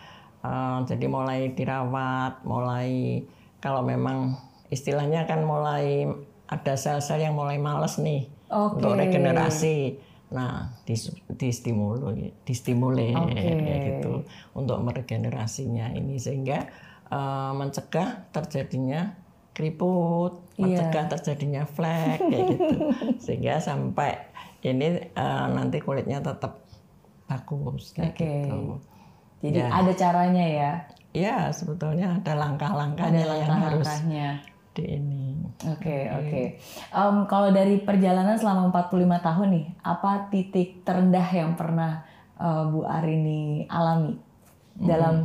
Eh, 0.45 0.77
jadi 0.85 1.05
mulai 1.09 1.51
dirawat, 1.57 2.45
mulai 2.45 3.21
kalau 3.57 3.81
memang 3.81 4.37
istilahnya 4.69 5.25
kan 5.25 5.41
mulai 5.41 6.05
ada 6.45 6.73
sel-sel 6.77 7.25
yang 7.25 7.33
mulai 7.33 7.57
males 7.57 7.97
nih 7.97 8.29
Oke. 8.53 8.77
untuk 8.77 8.93
regenerasi. 8.93 9.97
Nah, 10.29 10.77
dis, 10.85 11.09
distimuli, 11.33 12.33
distimuli 12.45 13.13
Oke. 13.13 13.41
ya 13.65 13.75
gitu 13.81 14.25
untuk 14.53 14.77
meregenerasinya 14.85 15.93
ini 15.97 16.21
sehingga 16.21 16.69
eh, 17.09 17.51
mencegah 17.57 18.29
terjadinya 18.29 19.17
keriput, 19.55 20.51
Iya. 20.59 20.67
mencegah 20.83 21.05
terjadinya 21.15 21.63
flek 21.63 22.19
kayak 22.27 22.45
gitu. 22.53 22.77
Sehingga 23.23 23.57
sampai 23.63 24.19
ini 24.61 25.09
eh, 25.09 25.47
nanti 25.49 25.79
kulitnya 25.81 26.19
tetap 26.21 26.67
bagus 27.25 27.95
kayak 27.95 28.13
Oke. 28.13 28.25
gitu. 28.45 28.59
Jadi 29.39 29.59
Ya. 29.59 29.67
ada 29.69 29.91
caranya 29.91 30.45
ya. 30.45 30.71
Ya, 31.11 31.37
sebetulnya 31.49 32.19
ada 32.19 32.27
Ada 32.27 32.33
langkah-langkahnya 32.35 33.23
yang 33.23 33.47
harus 33.47 33.87
langkah-langkahnya. 33.87 34.29
di 34.71 34.83
ini. 34.91 35.39
Oke, 35.71 36.11
oke. 36.11 36.41
Em, 36.91 37.15
kalau 37.25 37.49
dari 37.49 37.79
perjalanan 37.79 38.35
selama 38.35 38.67
45 38.67 38.91
tahun 39.17 39.47
nih, 39.49 39.65
apa 39.81 40.27
titik 40.27 40.83
terendah 40.83 41.23
yang 41.25 41.55
pernah 41.55 42.03
eh, 42.35 42.63
Bu 42.67 42.83
Arini 42.83 43.63
alami 43.65 44.19
dalam 44.75 45.23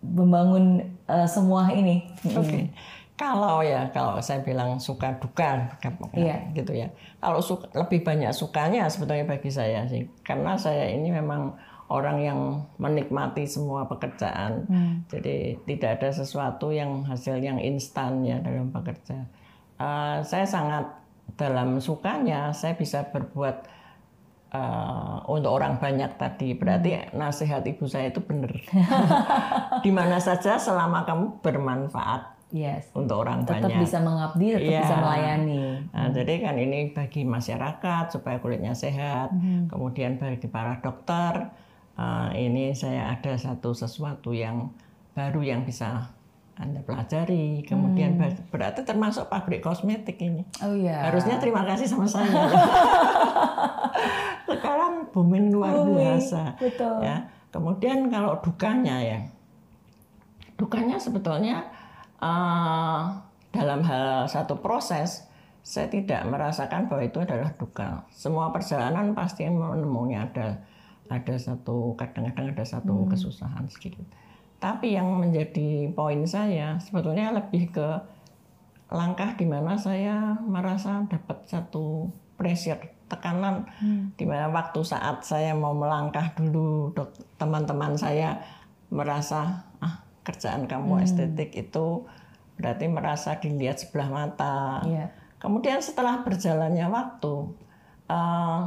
membangun 0.00 0.80
eh, 1.04 1.28
semua 1.28 1.68
ini? 1.70 2.08
Oke. 2.32 2.72
Kalau 3.14 3.60
ya, 3.60 3.84
kalau 3.92 4.16
saya 4.16 4.40
bilang 4.40 4.80
suka 4.80 5.12
duka, 5.20 5.76
Iya. 6.16 6.40
gitu 6.56 6.72
ya. 6.72 6.88
Kalau 7.20 7.44
suka, 7.44 7.68
lebih 7.76 8.00
banyak 8.00 8.32
sukanya 8.32 8.88
sebetulnya 8.88 9.28
bagi 9.28 9.52
saya 9.52 9.84
sih, 9.84 10.08
karena 10.24 10.56
saya 10.56 10.88
ini 10.88 11.12
memang 11.12 11.52
orang 11.90 12.22
yang 12.22 12.40
menikmati 12.78 13.44
semua 13.44 13.84
pekerjaan. 13.84 14.62
Jadi 15.10 15.58
tidak 15.66 15.98
ada 15.98 16.08
sesuatu 16.14 16.70
yang 16.70 17.02
hasil 17.02 17.36
yang 17.36 17.58
instan 17.58 18.22
ya 18.22 18.38
dalam 18.38 18.70
bekerja. 18.70 19.26
Eh, 19.76 20.16
saya 20.22 20.46
sangat 20.46 20.86
dalam 21.34 21.82
sukanya, 21.82 22.54
saya 22.54 22.74
bisa 22.74 23.10
berbuat 23.10 23.66
eh, 24.50 25.16
untuk 25.26 25.50
orang 25.50 25.78
banyak 25.78 26.14
tadi. 26.14 26.54
Berarti 26.54 27.10
nasihat 27.12 27.62
ibu 27.62 27.86
saya 27.86 28.10
itu 28.10 28.22
benar. 28.22 28.50
Di 29.84 29.90
mana 29.90 30.18
saja 30.18 30.56
selama 30.56 31.02
kamu 31.02 31.42
bermanfaat 31.42 32.38
Yes. 32.50 32.90
untuk 32.98 33.22
orang 33.22 33.46
Tetap 33.46 33.70
banyak. 33.70 33.78
bisa 33.78 34.02
mengabdi, 34.02 34.58
tetap 34.58 34.66
Iya. 34.66 34.82
bisa 34.82 34.96
melayani. 34.98 35.62
Nah, 35.94 36.10
jadi 36.10 36.34
kan 36.42 36.54
ini 36.58 36.90
bagi 36.90 37.22
masyarakat 37.22 38.10
supaya 38.10 38.42
kulitnya 38.42 38.74
sehat. 38.74 39.30
Kemudian 39.70 40.18
bagi 40.18 40.50
para 40.50 40.82
dokter, 40.82 41.46
eh, 42.00 42.28
ini 42.40 42.72
saya 42.72 43.12
ada 43.12 43.36
satu 43.36 43.76
sesuatu 43.76 44.32
yang 44.32 44.72
baru 45.12 45.44
yang 45.44 45.62
bisa 45.62 46.08
anda 46.56 46.80
pelajari. 46.80 47.60
Kemudian 47.64 48.16
ber- 48.16 48.40
berarti 48.48 48.84
termasuk 48.84 49.28
pabrik 49.28 49.60
kosmetik 49.60 50.16
ini. 50.20 50.44
Oh 50.60 50.72
iya. 50.72 51.08
Harusnya 51.08 51.36
terima 51.36 51.64
kasih 51.64 51.84
sama 51.84 52.08
saya. 52.08 52.26
Sekarang 54.50 55.08
booming 55.12 55.52
luar 55.52 55.72
Booming, 55.80 55.96
biasa. 55.96 56.56
betul. 56.60 56.96
Ya. 57.04 57.28
Kemudian 57.50 58.06
kalau 58.08 58.38
dukanya 58.38 59.02
ya, 59.02 59.18
dukanya 60.54 60.96
sebetulnya 61.00 61.66
eh, 62.22 63.00
dalam 63.50 63.80
hal 63.82 64.30
satu 64.30 64.62
proses 64.62 65.26
saya 65.60 65.90
tidak 65.90 66.24
merasakan 66.24 66.88
bahwa 66.88 67.02
itu 67.04 67.18
adalah 67.20 67.50
duka. 67.58 68.06
Semua 68.14 68.48
perjalanan 68.54 69.12
pasti 69.12 69.44
menemunya 69.44 70.30
ada 70.30 70.62
ada 71.10 71.34
satu 71.34 71.98
kadang-kadang 71.98 72.54
ada 72.54 72.62
satu 72.62 73.10
kesusahan 73.10 73.66
sedikit. 73.66 74.06
Tapi 74.62 74.94
yang 74.94 75.10
menjadi 75.18 75.90
poin 75.90 76.22
saya 76.24 76.78
sebetulnya 76.78 77.34
lebih 77.34 77.74
ke 77.74 77.88
langkah 78.94 79.34
di 79.34 79.46
mana 79.46 79.74
saya 79.74 80.38
merasa 80.46 81.02
dapat 81.10 81.42
satu 81.50 82.06
pressure 82.38 82.78
tekanan. 83.10 83.66
Di 84.14 84.22
mana 84.22 84.46
waktu 84.54 84.80
saat 84.86 85.26
saya 85.26 85.50
mau 85.58 85.74
melangkah 85.74 86.30
dulu 86.38 86.94
teman-teman 87.34 87.98
saya 87.98 88.38
merasa 88.94 89.66
ah 89.82 90.06
kerjaan 90.22 90.70
kamu 90.70 91.02
estetik 91.02 91.50
itu 91.58 92.06
berarti 92.54 92.86
merasa 92.86 93.40
dilihat 93.40 93.82
sebelah 93.82 94.08
mata. 94.12 94.84
Iya. 94.86 95.10
kemudian 95.40 95.80
setelah 95.80 96.20
berjalannya 96.20 96.84
waktu 96.92 97.34
uh, 98.12 98.60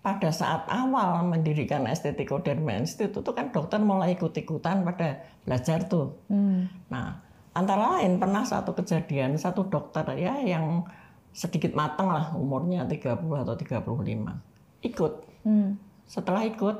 pada 0.00 0.32
saat 0.32 0.64
awal 0.72 1.28
mendirikan 1.28 1.84
Estetikoderma 1.84 2.72
Institute 2.80 3.20
itu 3.20 3.32
kan 3.36 3.52
dokter 3.52 3.76
mulai 3.76 4.16
ikut-ikutan 4.16 4.80
pada 4.80 5.20
belajar 5.44 5.84
tuh. 5.84 6.16
Hmm. 6.32 6.72
Nah, 6.88 7.20
antara 7.52 8.00
lain 8.00 8.16
pernah 8.16 8.40
satu 8.40 8.72
kejadian 8.72 9.36
satu 9.36 9.68
dokter 9.68 10.08
ya 10.16 10.40
yang 10.40 10.88
sedikit 11.36 11.76
matang 11.76 12.10
lah 12.10 12.32
umurnya 12.34 12.88
30 12.88 13.20
atau 13.20 13.54
35 13.54 14.88
ikut. 14.88 15.12
Hmm. 15.44 15.76
Setelah 16.08 16.48
ikut 16.48 16.76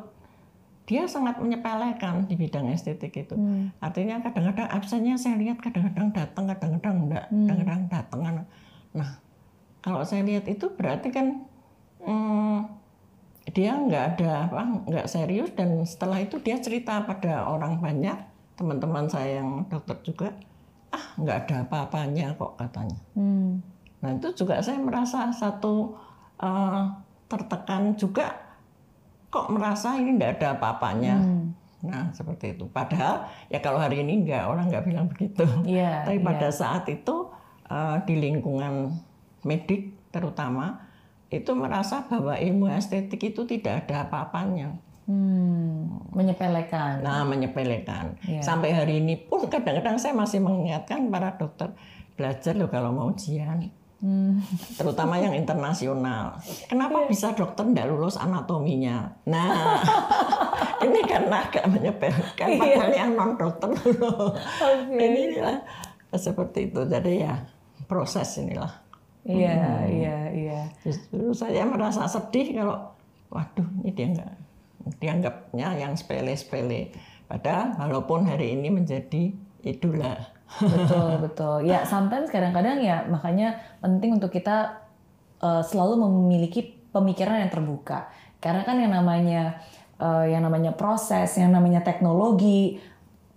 dia 0.88 1.06
sangat 1.06 1.38
menyepelekan 1.38 2.26
di 2.26 2.34
bidang 2.34 2.72
estetik 2.72 3.14
itu. 3.14 3.36
Hmm. 3.36 3.70
Artinya 3.78 4.24
kadang-kadang 4.24 4.68
absennya 4.72 5.14
saya 5.20 5.38
lihat 5.38 5.60
kadang-kadang 5.62 6.10
datang, 6.10 6.44
kadang-kadang 6.50 6.96
enggak, 7.06 7.24
hmm. 7.30 7.46
kadang-kadang 7.46 7.86
datang. 7.92 8.20
Nah, 8.96 9.10
kalau 9.84 10.02
saya 10.08 10.24
lihat 10.26 10.48
itu 10.50 10.66
berarti 10.72 11.14
kan 11.14 11.46
hmm, 12.02 12.79
dia 13.50 13.74
nggak 13.74 14.04
ada 14.16 14.46
apa 14.46 14.62
nggak 14.86 15.06
serius 15.10 15.50
dan 15.56 15.82
setelah 15.82 16.22
itu 16.22 16.38
dia 16.38 16.58
cerita 16.62 17.02
pada 17.02 17.46
orang 17.46 17.82
banyak 17.82 18.16
teman-teman 18.54 19.08
saya 19.08 19.40
yang 19.40 19.64
dokter 19.66 19.96
juga 20.04 20.28
ah 20.90 21.04
nggak 21.16 21.36
ada 21.46 21.54
apa-apanya 21.66 22.34
kok 22.34 22.58
katanya 22.58 22.98
hmm. 23.14 23.50
nah 24.02 24.10
itu 24.14 24.28
juga 24.34 24.60
saya 24.60 24.78
merasa 24.82 25.30
satu 25.30 25.96
uh, 26.42 26.84
tertekan 27.30 27.94
juga 27.94 28.34
kok 29.30 29.46
merasa 29.54 29.94
ini 29.94 30.18
nggak 30.18 30.42
ada 30.42 30.46
apa-apanya 30.58 31.16
hmm. 31.16 31.46
nah 31.86 32.04
seperti 32.10 32.58
itu 32.58 32.66
padahal 32.68 33.30
ya 33.48 33.62
kalau 33.62 33.78
hari 33.78 34.02
ini 34.02 34.26
nggak 34.26 34.44
orang 34.44 34.66
nggak 34.68 34.84
bilang 34.84 35.06
begitu 35.06 35.46
yeah, 35.64 36.02
tapi 36.02 36.18
pada 36.20 36.50
yeah. 36.50 36.54
saat 36.54 36.84
itu 36.90 37.30
uh, 37.70 37.96
di 38.04 38.14
lingkungan 38.18 38.92
medik 39.46 39.96
terutama 40.10 40.89
itu 41.30 41.50
merasa 41.54 42.02
bahwa 42.10 42.34
ilmu 42.34 42.66
estetik 42.74 43.22
itu 43.30 43.46
tidak 43.46 43.86
ada 43.86 44.10
apa-apanya. 44.10 44.74
Hmm, 45.06 46.10
menyepelekan. 46.14 47.02
Nah, 47.02 47.26
menyepelekan. 47.26 48.18
Yeah. 48.26 48.42
Sampai 48.42 48.70
hari 48.70 49.02
ini 49.02 49.18
pun 49.18 49.46
kadang-kadang 49.46 49.98
saya 49.98 50.14
masih 50.14 50.38
mengingatkan 50.42 51.10
para 51.10 51.34
dokter 51.34 51.74
belajar 52.14 52.54
loh 52.54 52.70
kalau 52.70 52.94
mau 52.94 53.10
ujian. 53.10 53.70
Hmm. 53.98 54.38
Terutama 54.74 55.18
yang 55.18 55.34
internasional. 55.34 56.38
Kenapa 56.70 57.06
yeah. 57.06 57.10
bisa 57.10 57.34
dokter 57.34 57.62
tidak 57.62 57.90
lulus 57.90 58.18
anatominya? 58.18 59.18
Nah, 59.26 59.82
ini 60.86 61.00
karena 61.06 61.46
agak 61.46 61.64
menyepelekan. 61.66 62.48
Padahal 62.58 62.90
yang 62.94 63.10
non 63.18 63.34
dokter 63.34 63.70
loh. 63.98 64.34
Okay. 64.38 64.98
Ini 64.98 65.22
seperti 66.14 66.70
itu. 66.70 66.86
Jadi 66.86 67.22
ya 67.22 67.34
proses 67.90 68.30
inilah. 68.38 68.79
Iya, 69.24 69.56
hmm. 69.56 69.88
iya, 69.92 70.18
iya. 70.32 70.60
Justru 70.80 71.36
saya 71.36 71.68
merasa 71.68 72.08
sedih 72.08 72.56
kalau, 72.56 72.96
waduh, 73.28 73.68
ini 73.84 73.92
dia 73.92 74.06
enggak 74.08 74.32
dianggapnya 74.96 75.68
yang 75.76 75.92
sepele-sepele. 75.92 76.96
Padahal 77.28 77.76
walaupun 77.78 78.26
hari 78.26 78.56
ini 78.56 78.72
menjadi 78.72 79.30
idola. 79.62 80.18
Betul, 80.58 81.10
betul. 81.28 81.56
Ya, 81.68 81.86
sometimes 81.86 82.32
kadang-kadang 82.32 82.80
ya 82.82 83.06
makanya 83.06 83.60
penting 83.78 84.18
untuk 84.18 84.34
kita 84.34 84.82
uh, 85.44 85.62
selalu 85.62 86.08
memiliki 86.08 86.80
pemikiran 86.90 87.44
yang 87.44 87.52
terbuka. 87.52 88.10
Karena 88.40 88.64
kan 88.64 88.80
yang 88.80 88.90
namanya 88.90 89.60
uh, 90.00 90.24
yang 90.26 90.42
namanya 90.42 90.74
proses, 90.74 91.36
yang 91.36 91.52
namanya 91.52 91.84
teknologi, 91.84 92.80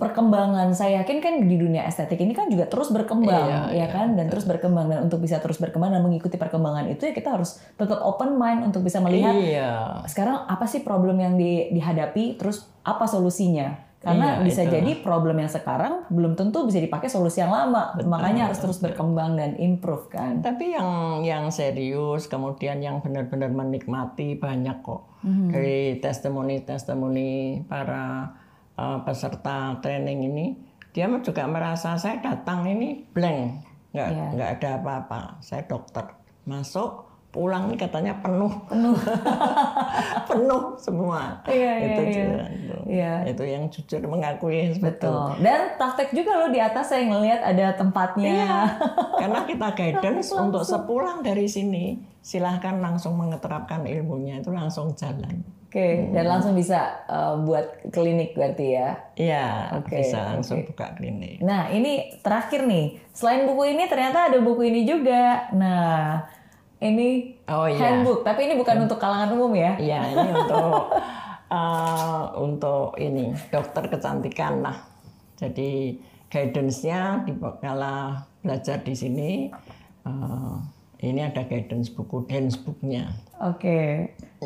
perkembangan. 0.04 0.76
Saya 0.76 1.02
yakin 1.02 1.24
kan 1.24 1.34
di 1.48 1.56
dunia 1.56 1.88
estetik 1.88 2.20
ini 2.20 2.36
kan 2.36 2.52
juga 2.52 2.68
terus 2.68 2.92
berkembang 2.92 3.32
iya, 3.48 3.60
ya 3.72 3.72
iya, 3.72 3.88
kan? 3.88 4.20
Dan 4.20 4.28
terus 4.28 4.44
berkembang. 4.44 4.92
Dan 4.92 5.08
untuk 5.08 5.24
bisa 5.24 5.40
terus 5.40 5.64
berkembang 5.64 5.96
dan 5.96 6.04
mengikuti 6.04 6.36
perkembangan 6.36 6.92
itu 6.92 7.08
ya 7.08 7.16
kita 7.16 7.40
harus 7.40 7.64
tetap 7.80 8.04
open 8.04 8.36
mind 8.36 8.68
untuk 8.68 8.84
bisa 8.84 9.00
melihat 9.00 9.32
iya. 9.40 10.04
sekarang 10.12 10.44
apa 10.44 10.68
sih 10.68 10.84
problem 10.84 11.24
yang 11.24 11.40
di, 11.40 11.72
dihadapi 11.72 12.36
terus 12.36 12.68
apa 12.84 13.08
solusinya? 13.08 13.96
Karena 14.04 14.44
iya, 14.44 14.44
bisa 14.44 14.68
itu. 14.68 14.76
jadi 14.76 15.00
problem 15.00 15.40
yang 15.40 15.48
sekarang 15.48 16.04
belum 16.12 16.36
tentu 16.36 16.68
bisa 16.68 16.84
dipakai 16.84 17.08
solusi 17.08 17.40
yang 17.40 17.56
lama. 17.56 17.96
Betul, 17.96 18.12
makanya 18.12 18.52
harus 18.52 18.60
terus 18.60 18.84
berkembang 18.84 19.40
dan 19.40 19.56
improve 19.56 20.12
kan? 20.12 20.44
Tapi 20.44 20.76
yang 20.76 21.24
yang 21.24 21.48
serius 21.56 22.28
kemudian 22.28 22.84
yang 22.84 23.00
benar-benar 23.00 23.56
menikmati 23.56 24.36
banyak 24.36 24.84
kok. 24.84 25.08
Mm 25.24 25.32
-hmm. 25.32 25.50
dari 25.56 26.04
testimoni 26.04 26.68
testimoni 26.68 27.64
para 27.64 28.28
uh, 28.78 29.00
peserta 29.06 29.78
training 29.82 30.20
ini 30.30 30.46
dia 30.94 31.10
juga 31.10 31.50
merasa 31.50 31.98
saya 31.98 32.22
datang 32.22 32.70
ini 32.70 33.10
blank. 33.10 33.66
Nggak 33.94 34.10
yeah. 34.14 34.30
nggak 34.38 34.50
ada 34.62 34.70
apa-apa. 34.78 35.22
Saya 35.42 35.66
dokter. 35.66 36.06
Masuk 36.46 37.10
pulang 37.34 37.74
katanya 37.74 38.14
penuh. 38.22 38.54
Penuh. 38.70 38.94
Penuh 40.30 40.78
semua. 40.78 41.42
Iya, 41.50 41.74
itu 41.82 42.02
iya, 42.06 42.14
iya. 42.14 42.46
Itu, 42.46 42.76
iya. 42.86 43.14
itu 43.26 43.44
yang 43.44 43.66
jujur 43.74 44.06
mengakui 44.06 44.78
betul. 44.78 45.34
Dan 45.42 45.74
praktek 45.82 46.14
juga 46.14 46.46
loh 46.46 46.54
di 46.54 46.62
atas 46.62 46.94
saya 46.94 47.10
ngelihat 47.10 47.42
ada 47.42 47.74
tempatnya. 47.74 48.38
Iya. 48.38 48.58
karena 49.26 49.40
kita 49.50 49.68
guidance 49.74 50.30
untuk 50.30 50.62
sepulang 50.62 51.26
dari 51.26 51.50
sini 51.50 52.06
silahkan 52.22 52.78
langsung 52.78 53.18
mengeterapkan 53.18 53.82
ilmunya. 53.90 54.38
Itu 54.38 54.54
langsung 54.54 54.94
jalan 54.94 55.42
okay. 55.74 56.06
hmm. 56.06 56.14
dan 56.14 56.26
langsung 56.30 56.54
bisa 56.54 57.02
uh, 57.10 57.42
buat 57.42 57.82
klinik 57.90 58.38
berarti 58.38 58.78
ya? 58.78 58.90
Iya, 59.18 59.48
okay. 59.82 60.06
bisa 60.06 60.38
langsung 60.38 60.62
okay. 60.62 60.70
buka 60.70 60.88
klinik. 60.94 61.42
Nah, 61.42 61.74
ini 61.74 62.22
terakhir 62.22 62.70
nih. 62.70 63.02
Selain 63.10 63.50
buku 63.50 63.74
ini 63.74 63.90
ternyata 63.90 64.30
ada 64.30 64.38
buku 64.38 64.70
ini 64.70 64.86
juga. 64.86 65.50
Nah, 65.58 66.22
ini 66.78 67.42
oh, 67.50 67.66
iya. 67.66 67.82
handbook, 67.82 68.22
tapi 68.22 68.46
ini 68.46 68.54
bukan 68.54 68.78
hmm. 68.78 68.86
untuk 68.86 69.02
kalangan 69.02 69.34
umum 69.34 69.58
ya? 69.58 69.74
Iya, 69.82 70.02
ini 70.14 70.30
untuk 70.38 70.74
uh, 71.50 72.24
untuk 72.46 72.94
ini 73.02 73.34
dokter 73.50 73.90
kecantikan 73.90 74.62
lah. 74.62 74.78
Jadi 75.42 75.98
guidance-nya 76.30 77.26
di 77.26 77.34
kala 77.62 78.26
belajar 78.42 78.82
di 78.82 78.94
sini 78.98 79.30
uh, 80.06 80.58
ini 81.04 81.20
ada 81.20 81.44
guidance 81.44 81.92
buku 81.92 82.24
dance 82.26 82.56
booknya. 82.56 83.12
Oke, 83.44 83.60
okay. 83.60 83.90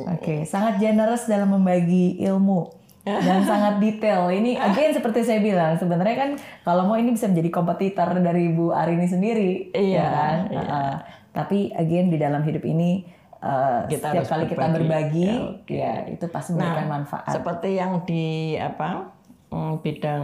Oke, 0.06 0.22
okay. 0.22 0.40
sangat 0.46 0.78
generous 0.78 1.26
dalam 1.26 1.56
membagi 1.56 2.20
ilmu 2.22 2.78
dan 3.08 3.40
sangat 3.52 3.80
detail. 3.80 4.28
Ini 4.28 4.60
again 4.60 4.92
seperti 4.92 5.24
saya 5.24 5.40
bilang, 5.40 5.80
sebenarnya 5.80 6.16
kan 6.20 6.30
kalau 6.68 6.86
mau 6.86 7.00
ini 7.00 7.16
bisa 7.16 7.32
menjadi 7.32 7.50
kompetitor 7.50 8.10
dari 8.20 8.52
Bu 8.52 8.76
Arini 8.76 9.08
sendiri, 9.08 9.72
iya, 9.72 9.96
ya 9.96 10.08
kan? 10.12 10.38
Iya. 10.52 10.64
Uh, 10.68 10.96
tapi 11.32 11.72
again 11.78 12.12
di 12.12 12.18
dalam 12.20 12.42
hidup 12.44 12.66
ini 12.66 13.06
uh, 13.40 13.86
kita 13.88 14.12
setiap 14.12 14.26
kali 14.28 14.46
berbagi. 14.50 14.52
kita 14.52 14.68
berbagi, 14.76 15.28
ya, 15.30 15.38
okay. 15.64 15.78
ya 15.80 15.94
itu 16.12 16.26
pasti 16.28 16.50
memberikan 16.58 16.86
nah, 16.86 16.94
manfaat. 17.00 17.32
Seperti 17.32 17.70
yang 17.78 18.04
di 18.04 18.58
apa 18.60 19.14
mm, 19.54 19.74
bidang 19.86 20.24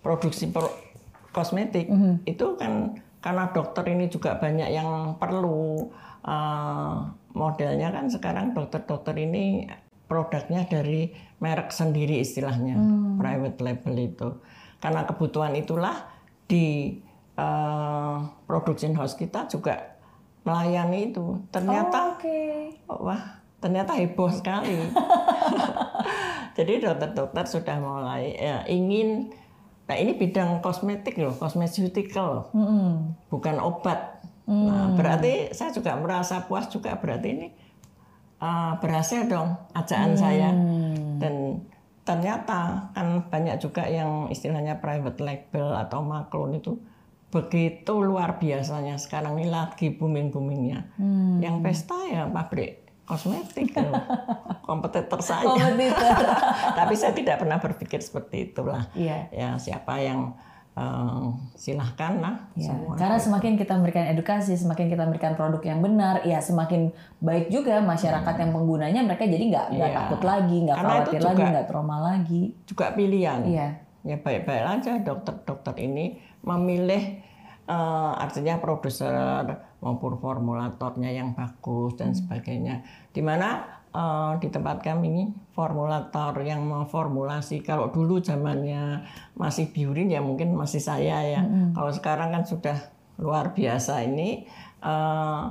produksi 0.00 0.48
pro, 0.48 0.70
kosmetik 1.34 1.90
mm 1.90 1.98
-hmm. 1.98 2.14
itu 2.24 2.46
kan 2.56 2.96
karena 3.18 3.50
dokter 3.50 3.84
ini 3.90 4.06
juga 4.06 4.38
banyak 4.38 4.70
yang 4.70 5.18
perlu 5.18 5.90
uh, 6.22 7.02
modelnya 7.38 7.94
kan 7.94 8.10
sekarang 8.10 8.50
dokter-dokter 8.50 9.14
ini 9.14 9.70
produknya 10.10 10.66
dari 10.66 11.14
merek 11.38 11.70
sendiri 11.70 12.18
istilahnya 12.18 12.74
hmm. 12.74 13.22
private 13.22 13.58
label 13.62 13.94
itu 13.94 14.28
karena 14.82 15.06
kebutuhan 15.06 15.54
itulah 15.54 16.10
di 16.50 16.98
uh, 17.38 18.26
production 18.50 18.98
house 18.98 19.14
kita 19.14 19.46
juga 19.46 19.94
melayani 20.42 21.14
itu 21.14 21.38
ternyata 21.54 21.98
oh, 21.98 22.18
okay. 22.18 22.74
wah 22.90 23.22
ternyata 23.62 23.94
heboh 23.94 24.32
sekali 24.34 24.74
jadi 26.58 26.72
dokter-dokter 26.82 27.44
sudah 27.46 27.76
mulai 27.78 28.34
ya, 28.34 28.66
ingin 28.66 29.30
Nah 29.88 29.96
ini 29.96 30.12
bidang 30.20 30.60
kosmetik 30.60 31.16
loh, 31.16 31.32
cosmeceutical, 31.32 32.52
mm-hmm. 32.52 33.16
bukan 33.32 33.56
obat. 33.56 34.20
Mm. 34.48 34.64
Nah 34.64 34.86
berarti 34.96 35.52
saya 35.52 35.70
juga 35.76 35.92
merasa 36.00 36.48
puas 36.48 36.72
juga 36.72 36.96
berarti 36.96 37.28
ini 37.28 37.48
uh, 38.40 38.80
berhasil 38.80 39.28
dong 39.28 39.54
ajakan 39.76 40.16
mm. 40.16 40.18
saya. 40.18 40.50
Dan 41.20 41.62
ternyata 42.08 42.88
kan 42.96 43.28
banyak 43.28 43.60
juga 43.60 43.84
yang 43.84 44.32
istilahnya 44.32 44.80
private 44.80 45.20
label 45.20 45.76
atau 45.76 46.00
maklon 46.00 46.56
itu 46.56 46.80
begitu 47.28 48.00
luar 48.00 48.40
biasanya 48.40 48.96
sekarang 48.96 49.36
ini 49.36 49.52
lagi 49.52 49.92
booming 49.92 50.32
boomingnya. 50.32 50.88
Mm. 50.96 51.44
Yang 51.44 51.56
pesta 51.60 51.98
ya 52.08 52.24
pabrik 52.24 52.88
kosmetik 53.08 53.72
kompetitor 54.68 55.20
saya. 55.20 55.44
Kompetitor. 55.44 56.28
Tapi 56.80 56.94
saya 56.96 57.12
tidak 57.12 57.40
pernah 57.40 57.60
berpikir 57.60 58.00
seperti 58.00 58.52
itulah. 58.52 58.88
Iya. 58.96 59.28
Ya 59.28 59.48
siapa 59.60 60.00
yang 60.00 60.36
uh, 60.78 61.34
silahkan 61.58 62.22
lah. 62.22 62.34
Ya, 62.54 62.70
Karena 62.94 63.18
semakin 63.18 63.58
kita 63.58 63.74
memberikan 63.74 64.06
edukasi, 64.06 64.54
semakin 64.54 64.86
kita 64.86 65.02
memberikan 65.04 65.34
produk 65.34 65.62
yang 65.66 65.82
benar, 65.82 66.22
ya 66.22 66.38
semakin 66.38 66.94
baik 67.18 67.50
juga 67.50 67.82
masyarakat 67.82 68.34
hmm. 68.38 68.42
yang 68.46 68.50
penggunanya 68.54 69.00
mereka 69.02 69.26
jadi 69.26 69.44
nggak 69.50 69.66
nggak 69.74 69.90
ya. 69.90 69.96
takut 69.98 70.22
lagi, 70.22 70.56
nggak 70.62 70.76
khawatir 70.78 71.20
lagi, 71.20 71.42
nggak 71.42 71.66
trauma 71.66 71.96
lagi. 71.98 72.42
Juga 72.64 72.94
pilihan. 72.94 73.40
Iya. 73.42 73.68
Ya 74.06 74.16
baik-baik 74.22 74.64
aja 74.78 74.92
dokter-dokter 75.02 75.74
ini 75.82 76.22
memilih 76.46 77.18
eh, 77.66 78.12
artinya 78.22 78.62
produser 78.62 79.12
maupun 79.82 80.16
formulatornya 80.22 81.10
yang 81.10 81.34
bagus 81.34 81.98
dan 81.98 82.14
sebagainya. 82.14 82.86
Di 83.10 83.20
mana 83.20 83.77
eh, 83.98 84.32
di 84.38 84.48
tempat 84.54 84.78
kami 84.78 85.04
ini 85.10 85.24
formulator 85.50 86.38
yang 86.46 86.62
memformulasi 86.62 87.66
kalau 87.66 87.90
dulu 87.90 88.22
zamannya 88.22 89.02
masih 89.34 89.74
biurin 89.74 90.14
ya 90.14 90.22
mungkin 90.22 90.54
masih 90.54 90.78
saya 90.78 91.18
ya. 91.26 91.42
Kalau 91.74 91.90
sekarang 91.90 92.30
kan 92.30 92.46
sudah 92.46 92.78
luar 93.18 93.50
biasa 93.58 94.06
ini. 94.06 94.46
eh, 94.78 95.42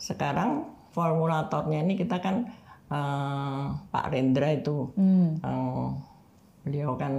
sekarang 0.00 0.64
formulatornya 0.96 1.84
ini 1.84 1.94
kita 2.00 2.18
kan 2.24 2.48
eh, 2.88 3.64
Pak 3.92 4.06
Rendra 4.08 4.48
itu 4.56 4.88
eh, 5.44 5.88
beliau 6.64 6.96
kan 6.96 7.12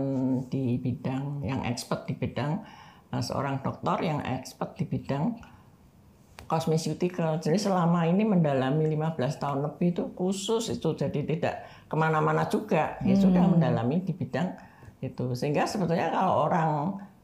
di 0.50 0.82
bidang 0.82 1.46
yang 1.46 1.62
expert 1.70 2.10
di 2.10 2.18
bidang 2.18 2.66
eh, 3.14 3.22
seorang 3.22 3.62
dokter 3.62 4.02
yang 4.02 4.20
expert 4.26 4.74
di 4.74 4.90
bidang 4.90 5.38
cosmeceutical. 6.46 7.42
Jadi 7.42 7.58
selama 7.58 8.06
ini 8.06 8.22
mendalami 8.26 8.86
15 8.94 9.42
tahun 9.42 9.60
lebih 9.66 9.98
itu 9.98 10.04
khusus 10.14 10.70
itu 10.70 10.94
jadi 10.94 11.20
tidak 11.26 11.56
ke 11.90 11.96
mana-mana 11.98 12.46
juga. 12.50 12.98
Ya 13.02 13.18
sudah 13.18 13.46
mendalami 13.46 14.02
di 14.06 14.14
bidang 14.14 14.54
itu. 15.02 15.34
Sehingga 15.34 15.66
sebetulnya 15.66 16.14
kalau 16.14 16.50
orang 16.50 16.70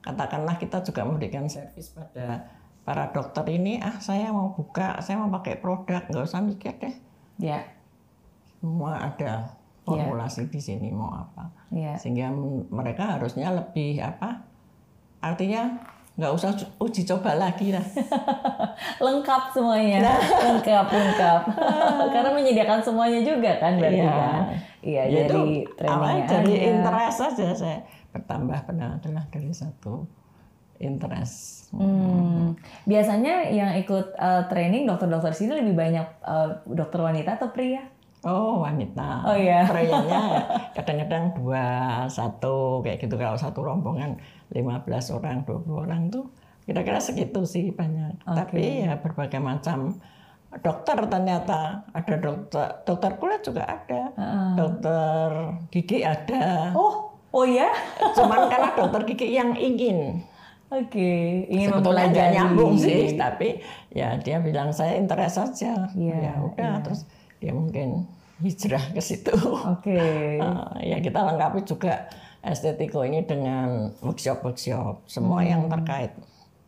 katakanlah 0.02 0.58
kita 0.58 0.82
juga 0.82 1.06
memberikan 1.06 1.46
servis 1.46 1.94
pada 1.94 2.50
para 2.82 3.14
dokter 3.14 3.46
ini, 3.54 3.78
ah 3.78 4.02
saya 4.02 4.34
mau 4.34 4.58
buka, 4.58 4.98
saya 5.06 5.22
mau 5.22 5.30
pakai 5.30 5.62
produk, 5.62 6.02
nggak 6.10 6.26
usah 6.26 6.42
mikir 6.42 6.74
deh. 6.82 6.96
Ya, 7.38 7.66
Semua 8.62 8.98
ada 9.10 9.58
formulasi 9.86 10.50
di 10.50 10.62
sini 10.62 10.90
mau 10.94 11.10
apa. 11.14 11.50
ya. 11.74 11.98
Sehingga 11.98 12.34
mereka 12.70 13.18
harusnya 13.18 13.54
lebih 13.54 14.02
apa? 14.02 14.46
Artinya 15.22 15.78
nggak 16.22 16.32
usah 16.32 16.54
uji 16.78 17.02
coba 17.04 17.34
lagi 17.34 17.74
lah. 17.74 17.82
lengkap 19.06 19.44
semuanya, 19.50 20.06
Nah. 20.06 20.18
lengkap 20.22 20.86
lengkap. 20.86 21.42
Karena 22.14 22.30
menyediakan 22.30 22.80
semuanya 22.80 23.26
juga 23.26 23.58
kan 23.58 23.82
berarti 23.82 23.98
Iya. 23.98 24.14
kan. 24.14 24.42
Iya, 24.82 25.04
Ya 25.04 25.26
jadi 25.26 25.44
trainingnya 25.74 26.26
dari 26.28 26.54
ada. 26.54 26.66
interest 26.70 27.18
saja 27.18 27.48
saya 27.52 27.80
bertambah 28.14 28.60
adalah 28.70 29.26
dari 29.28 29.50
satu 29.50 30.06
interest. 30.78 31.70
Hmm. 31.72 32.58
Biasanya 32.84 33.48
yang 33.48 33.72
ikut 33.78 34.14
uh, 34.14 34.46
training 34.46 34.86
dokter-dokter 34.86 35.32
sini 35.32 35.56
lebih 35.56 35.74
banyak 35.74 36.06
uh, 36.22 36.62
dokter 36.66 37.00
wanita 37.00 37.38
atau 37.38 37.50
pria? 37.50 37.86
Oh 38.22 38.62
wanita. 38.62 39.26
Oh, 39.26 39.38
iya. 39.38 39.66
Prianya 39.72 40.46
kadang-kadang 40.78 41.34
dua 41.34 41.66
satu 42.06 42.86
kayak 42.86 43.02
gitu 43.02 43.18
kalau 43.18 43.34
satu 43.34 43.66
rombongan 43.66 44.22
15 44.54 45.18
orang 45.18 45.42
20 45.42 45.84
orang 45.90 46.02
tuh 46.14 46.30
kira-kira 46.70 47.02
segitu 47.02 47.42
sih 47.50 47.74
banyak. 47.74 48.22
Tapi 48.22 48.86
ya 48.86 49.02
berbagai 49.02 49.42
macam 49.42 49.98
dokter 50.62 51.00
ternyata 51.08 51.88
ada 51.96 52.16
dokter 52.20 52.84
dokter 52.84 53.12
kulit 53.18 53.42
juga 53.42 53.64
ada, 53.66 54.02
dokter 54.54 55.28
gigi 55.72 56.04
ada. 56.04 56.76
Oh, 56.78 57.16
oh 57.34 57.46
ya? 57.48 57.72
Cuman 58.18 58.52
karena 58.52 58.70
dokter 58.78 59.02
gigi 59.10 59.34
yang 59.34 59.56
ingin 59.58 60.22
Oke, 60.72 61.52
ingin 61.52 61.68
sebetulnya 61.68 62.08
mempelajari. 62.08 62.32
nyambung 62.32 62.80
sih, 62.80 63.20
tapi 63.20 63.60
ya 63.92 64.16
dia 64.16 64.40
bilang 64.40 64.72
saya 64.72 64.96
interest 64.96 65.36
saja. 65.36 65.92
Iya, 65.92 66.32
ya 66.32 66.34
udah, 66.48 66.80
terus 66.80 67.04
dia 67.42 67.52
mungkin 67.52 68.06
hijrah 68.40 68.94
ke 68.94 69.02
situ. 69.02 69.34
Oke. 69.68 69.92
Eh, 69.92 70.38
ya 70.94 70.98
kita 70.98 71.20
lengkapi 71.20 71.66
juga 71.66 72.06
estetiko 72.42 73.02
ini 73.02 73.22
dengan 73.22 73.90
workshop-workshop 74.00 75.06
semua 75.06 75.42
yang 75.42 75.66
Hmm. 75.66 75.74
terkait. 75.74 76.14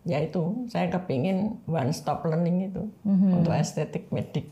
Ya 0.03 0.19
itu 0.19 0.67
saya 0.67 0.91
kepingin 0.91 1.63
one 1.63 1.93
stop 1.93 2.25
learning 2.25 2.67
itu 2.67 2.83
Hmm. 3.01 3.39
untuk 3.39 3.53
estetik 3.53 4.09
medik 4.09 4.49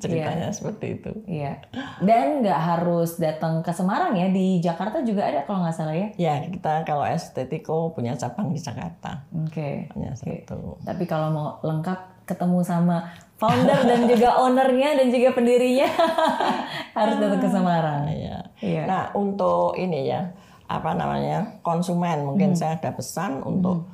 ceritanya 0.00 0.48
seperti 0.48 0.96
itu. 0.96 1.12
Iya. 1.26 1.60
Dan 2.00 2.40
nggak 2.40 2.56
harus 2.56 3.20
datang 3.20 3.60
ke 3.60 3.68
Semarang 3.68 4.16
ya, 4.16 4.32
di 4.32 4.56
Jakarta 4.58 5.04
juga 5.04 5.28
ada 5.28 5.44
kalau 5.44 5.60
nggak 5.60 5.76
salah 5.76 5.92
ya. 5.92 6.08
Ya 6.16 6.40
kita 6.40 6.84
kalau 6.84 7.04
estetiko 7.04 7.92
punya 7.92 8.16
cabang 8.16 8.48
di 8.48 8.60
Jakarta 8.60 9.28
Oke. 9.44 9.92
hanya 9.92 10.16
satu. 10.16 10.80
Tapi 10.80 11.04
kalau 11.04 11.28
mau 11.28 11.48
lengkap 11.60 12.24
ketemu 12.24 12.64
sama 12.64 13.12
founder 13.44 13.80
dan 13.84 14.00
juga 14.08 14.40
ownernya 14.40 14.90
dan 14.96 15.06
juga 15.12 15.36
pendirinya 15.36 15.88
harus 16.98 17.16
datang 17.20 17.40
ke 17.44 17.48
Semarang. 17.52 18.02
Iya. 18.08 18.36
Iya. 18.64 18.82
Nah, 18.88 19.04
untuk 19.12 19.76
ini 19.76 20.08
ya, 20.08 20.32
apa 20.64 20.96
namanya, 20.96 21.60
konsumen 21.60 22.24
mungkin 22.24 22.56
saya 22.56 22.80
ada 22.80 22.96
pesan 22.96 23.44
untuk 23.44 23.84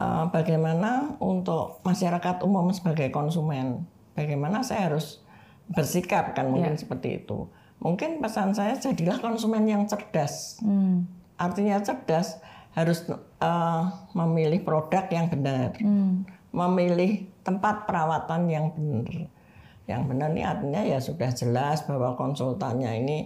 eh, 0.00 0.24
bagaimana 0.32 1.20
untuk 1.20 1.84
masyarakat 1.84 2.40
umum 2.40 2.72
sebagai 2.72 3.12
konsumen, 3.12 3.84
bagaimana 4.16 4.64
saya 4.64 4.88
harus 4.88 5.20
bersikap 5.68 6.32
kan 6.32 6.48
mungkin 6.48 6.80
seperti 6.80 7.20
itu. 7.20 7.52
Mungkin 7.76 8.24
pesan 8.24 8.56
saya 8.56 8.80
jadilah 8.80 9.20
konsumen 9.20 9.68
yang 9.68 9.84
cerdas. 9.84 10.56
Hmm. 10.64 11.04
Artinya 11.36 11.84
cerdas 11.84 12.40
harus 12.72 13.04
eh, 13.12 13.82
memilih 14.16 14.64
produk 14.64 15.04
yang 15.12 15.28
benar, 15.28 15.76
Hmm. 15.76 16.24
memilih 16.56 17.35
tempat 17.46 17.86
perawatan 17.86 18.50
yang 18.50 18.74
benar. 18.74 19.30
Yang 19.86 20.02
benar 20.10 20.28
ini 20.34 20.42
artinya 20.42 20.82
ya 20.82 20.98
sudah 20.98 21.30
jelas 21.30 21.86
bahwa 21.86 22.18
konsultannya 22.18 22.90
ini 23.06 23.18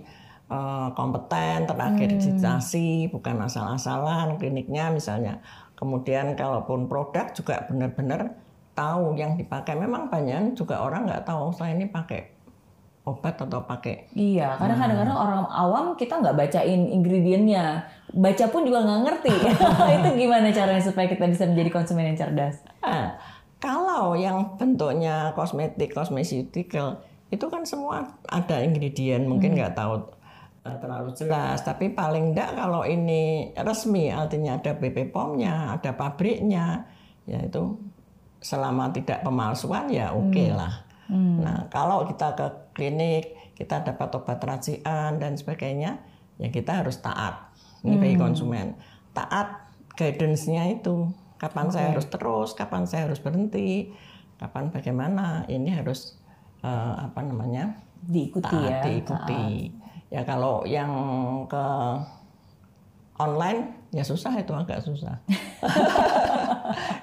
eh, 0.53 0.89
kompeten, 0.93 1.65
terakreditasi, 1.65 3.09
bukan 3.09 3.49
asal-asalan 3.49 4.37
kliniknya 4.37 4.93
misalnya. 4.93 5.41
Kemudian 5.73 6.37
kalaupun 6.37 6.85
produk 6.85 7.33
juga 7.33 7.65
benar-benar 7.65 8.37
tahu 8.77 9.17
yang 9.17 9.41
dipakai. 9.41 9.73
Memang 9.73 10.13
banyak 10.13 10.53
juga 10.53 10.85
orang 10.85 11.09
nggak 11.09 11.25
tahu 11.25 11.49
saya 11.57 11.73
ini 11.73 11.89
pakai 11.89 12.37
obat 13.01 13.41
atau 13.41 13.65
pakai 13.65 14.13
Iya, 14.13 14.61
karena 14.61 14.77
Hmm. 14.77 14.83
kadang-kadang 14.85 15.17
orang 15.17 15.43
awam 15.49 15.85
kita 15.97 16.21
nggak 16.21 16.37
bacain 16.37 16.83
ingredientnya, 16.93 17.81
baca 18.13 18.45
pun 18.53 18.63
juga 18.69 18.85
nggak 18.85 19.01
ngerti. 19.09 19.35
itu 19.97 20.09
gimana 20.21 20.53
caranya 20.53 20.83
supaya 20.85 21.09
kita 21.09 21.25
bisa 21.27 21.49
menjadi 21.49 21.71
konsumen 21.73 22.13
yang 22.13 22.19
cerdas? 22.21 22.61
Ah, 22.85 23.17
kalau 23.61 24.17
yang 24.17 24.57
bentuknya 24.57 25.37
kosmetik, 25.37 25.93
cosmeceutical 25.93 27.05
itu 27.31 27.47
kan 27.47 27.63
semua 27.63 28.19
ada 28.27 28.65
ingredient, 28.65 29.29
mungkin 29.29 29.55
nggak 29.55 29.77
tahu 29.77 30.01
eh, 30.67 30.77
terlalu 30.81 31.13
jelas. 31.15 31.63
Tapi 31.63 31.93
paling 31.93 32.35
enggak 32.35 32.57
kalau 32.57 32.83
ini 32.83 33.53
resmi, 33.55 34.11
artinya 34.11 34.59
ada 34.59 34.75
BP 34.75 35.13
POM-nya, 35.13 35.79
ada 35.79 35.95
pabriknya, 35.95 36.89
ya 37.29 37.45
itu 37.45 37.79
selama 38.41 38.89
tidak 38.97 39.21
pemalsuan 39.21 39.93
ya 39.93 40.17
oke 40.17 40.45
lah. 40.51 40.89
Nah 41.11 41.67
kalau 41.69 42.07
kita 42.07 42.39
ke 42.39 42.47
klinik, 42.73 43.55
kita 43.59 43.83
dapat 43.83 44.09
obat 44.15 44.41
racian 44.41 45.21
dan 45.21 45.37
sebagainya, 45.37 46.01
ya 46.39 46.49
kita 46.49 46.81
harus 46.81 47.03
taat. 47.03 47.51
Ini 47.83 47.97
bagi 47.99 48.17
konsumen. 48.17 48.79
Taat 49.13 49.69
guidance-nya 49.99 50.71
itu. 50.71 51.11
Kapan 51.41 51.73
saya 51.73 51.97
harus 51.97 52.05
terus, 52.07 52.53
kapan 52.53 52.85
saya 52.85 53.09
harus 53.09 53.17
berhenti, 53.17 53.89
kapan 54.37 54.69
bagaimana. 54.69 55.49
Ini 55.49 55.81
harus 55.81 56.21
eh, 56.61 56.95
apa 57.01 57.25
namanya 57.25 57.81
Diikuti 58.01 58.45
taat, 58.45 58.69
ya. 58.69 58.81
diikuti. 58.85 59.45
Ya 60.13 60.23
kalau 60.29 60.69
yang 60.69 60.93
ke 61.49 61.65
online 63.17 63.89
ya 63.93 64.05
susah 64.05 64.37
itu 64.37 64.53
agak 64.53 64.85
susah. 64.85 65.17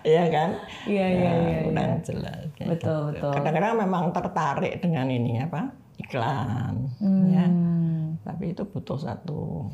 Iya 0.07 0.31
kan? 0.31 0.49
Iya, 0.87 1.05
iya, 1.11 1.27
Ya, 1.27 1.33
iya, 1.43 1.59
kurang 1.67 1.99
jelas. 1.99 2.43
kayak 2.55 2.67
Betul, 2.79 3.01
gitu. 3.11 3.27
betul. 3.27 3.31
Kadang-kadang 3.35 3.73
memang 3.75 4.03
tertarik 4.15 4.73
dengan 4.79 5.07
ini 5.11 5.43
apa 5.43 5.75
iklan, 5.99 6.87
ya. 7.27 7.45
Hmm. 7.51 8.15
Tapi 8.23 8.55
itu 8.55 8.63
butuh 8.63 8.95
satu 8.95 9.67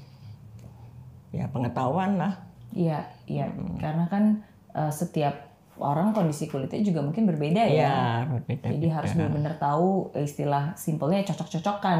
ya 1.30 1.46
pengetahuan 1.54 2.18
lah. 2.18 2.34
Iya, 2.74 3.06
iya. 3.30 3.46
Hmm. 3.54 3.78
Karena 3.78 4.10
kan 4.10 4.42
eh, 4.74 4.92
setiap 4.94 5.54
orang 5.82 6.14
kondisi 6.14 6.46
kulitnya 6.46 6.86
juga 6.86 7.02
mungkin 7.02 7.26
berbeda 7.26 7.66
ya. 7.66 7.82
Ya, 7.90 8.02
berbeda. 8.30 8.70
Jadi 8.70 8.88
harus 8.94 9.12
benar-benar 9.18 9.58
tahu 9.58 10.14
istilah 10.14 10.78
simpelnya 10.78 11.26
cocok-cocokan. 11.26 12.00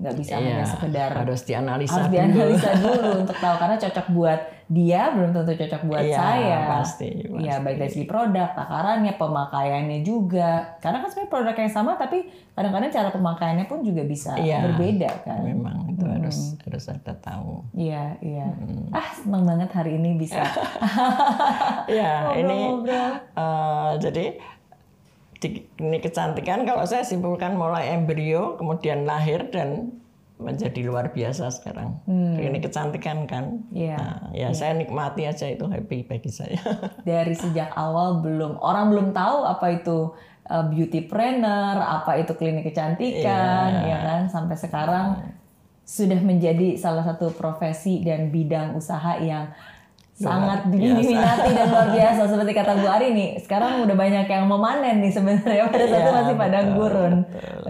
Nggak 0.00 0.14
bisa 0.16 0.40
hanya 0.40 0.64
sekedar 0.64 1.12
harus 1.12 1.44
dianalisa 1.44 1.92
harus 2.00 2.08
dulu. 2.08 2.16
dianalisa 2.16 2.70
dulu 2.80 3.08
untuk 3.20 3.36
tahu 3.36 3.54
karena 3.60 3.76
cocok 3.76 4.06
buat 4.16 4.40
dia 4.70 5.10
belum 5.10 5.34
tentu 5.34 5.50
cocok 5.52 5.82
buat 5.82 5.98
Iya, 6.00 6.14
saya. 6.14 6.58
pasti, 6.70 7.10
Iya, 7.26 7.58
pasti. 7.58 7.64
baik 7.66 7.76
dari 7.76 7.90
segi 7.90 8.06
produk, 8.06 8.48
takarannya, 8.54 9.18
pemakaiannya 9.18 9.98
juga. 10.00 10.78
Karena 10.78 11.02
kan 11.02 11.10
sebenarnya 11.10 11.26
produk 11.28 11.54
yang 11.56 11.72
sama 11.72 11.90
tapi 11.94 12.18
kadang-kadang 12.54 12.88
cara 12.88 13.10
pemakaiannya 13.10 13.66
pun 13.66 13.82
juga 13.82 14.06
bisa 14.06 14.38
Iya. 14.38 14.62
berbeda 14.64 15.10
kan. 15.22 15.42
Memang 15.42 15.90
itu 15.90 16.06
Hmm. 16.06 16.14
harus 16.16 16.54
harus 16.60 16.84
ada 16.86 17.12
tahu. 17.18 17.66
Iya, 17.74 18.14
iya. 18.20 18.46
Hmm. 18.46 18.94
Ah, 18.94 19.10
senang 19.12 19.42
banget 19.42 19.70
hari 19.70 19.98
ini 19.98 20.14
bisa 20.14 20.38
Ya, 21.90 22.30
ini 22.32 22.58
eh, 23.34 23.90
jadi 23.98 24.24
di- 25.36 25.66
ini 25.74 25.98
kecantikan 25.98 26.62
kalau 26.62 26.84
saya 26.84 27.02
simpulkan 27.02 27.56
mulai 27.56 27.90
embrio 27.90 28.54
kemudian 28.54 29.02
lahir 29.02 29.48
dan 29.48 29.98
menjadi 30.40 30.80
luar 30.82 31.12
biasa 31.12 31.52
sekarang. 31.52 32.00
Klinik 32.08 32.64
kecantikan 32.66 33.28
kan. 33.28 33.64
Iya. 33.70 33.96
Nah, 33.96 34.18
ya 34.32 34.48
saya 34.56 34.72
nikmati 34.74 35.28
aja 35.28 35.46
itu 35.46 35.68
happy 35.68 36.08
bagi 36.08 36.32
saya. 36.32 36.58
Dari 37.08 37.36
sejak 37.36 37.76
awal 37.76 38.24
belum 38.24 38.56
orang 38.58 38.88
belum 38.90 39.08
tahu 39.12 39.44
apa 39.44 39.66
itu 39.76 40.16
uh, 40.48 40.64
beauty 40.66 41.04
planner, 41.04 41.78
apa 41.78 42.18
itu 42.18 42.32
klinik 42.34 42.66
kecantikan, 42.72 43.84
Iya. 43.84 43.88
ya 43.92 43.98
kan? 44.02 44.20
Sampai 44.32 44.56
sekarang 44.56 45.06
sudah 45.84 46.20
menjadi 46.22 46.78
salah 46.78 47.02
satu 47.02 47.34
profesi 47.34 48.00
dan 48.00 48.30
bidang 48.30 48.78
usaha 48.78 49.18
yang 49.18 49.50
sangat 50.20 50.68
diminati 50.68 51.50
dan 51.56 51.72
luar 51.72 51.88
biasa 51.96 52.28
seperti 52.28 52.52
kata 52.52 52.76
Bu 52.76 52.86
Ari 52.92 53.08
nih. 53.16 53.30
Sekarang 53.40 53.88
udah 53.88 53.96
banyak 53.96 54.28
yang 54.28 54.44
memanen 54.44 55.00
nih 55.00 55.12
sebenarnya 55.16 55.72
pada 55.72 55.84
saat 55.88 56.04
itu 56.04 56.10
Iya, 56.12 56.18
masih 56.20 56.36
padang 56.36 56.66
betul, 56.68 56.76
gurun. 56.76 57.14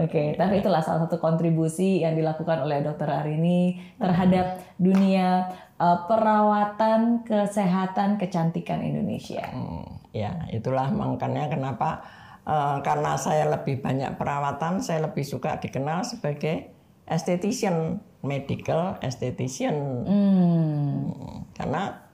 Oke, 0.03 0.23
tapi 0.35 0.53
itulah 0.59 0.83
salah 0.83 1.07
satu 1.07 1.15
kontribusi 1.23 2.03
yang 2.03 2.19
dilakukan 2.19 2.67
oleh 2.67 2.83
Dokter 2.83 3.07
Arini 3.07 3.79
terhadap 3.95 4.59
dunia 4.75 5.47
uh, 5.79 6.03
perawatan 6.11 7.23
kesehatan 7.23 8.19
kecantikan 8.19 8.83
Indonesia. 8.83 9.47
Hmm, 9.47 9.87
ya 10.11 10.43
itulah 10.51 10.91
makanya 10.91 11.47
kenapa 11.47 12.03
eh, 12.43 12.77
karena 12.83 13.15
saya 13.15 13.47
lebih 13.47 13.79
banyak 13.79 14.19
perawatan, 14.19 14.83
saya 14.83 15.07
lebih 15.07 15.23
suka 15.23 15.55
dikenal 15.63 16.03
sebagai 16.03 16.67
esthetician, 17.07 18.03
medical 18.27 18.99
esthetician. 18.99 20.03
Hmm. 20.03 21.47
Karena 21.55 22.10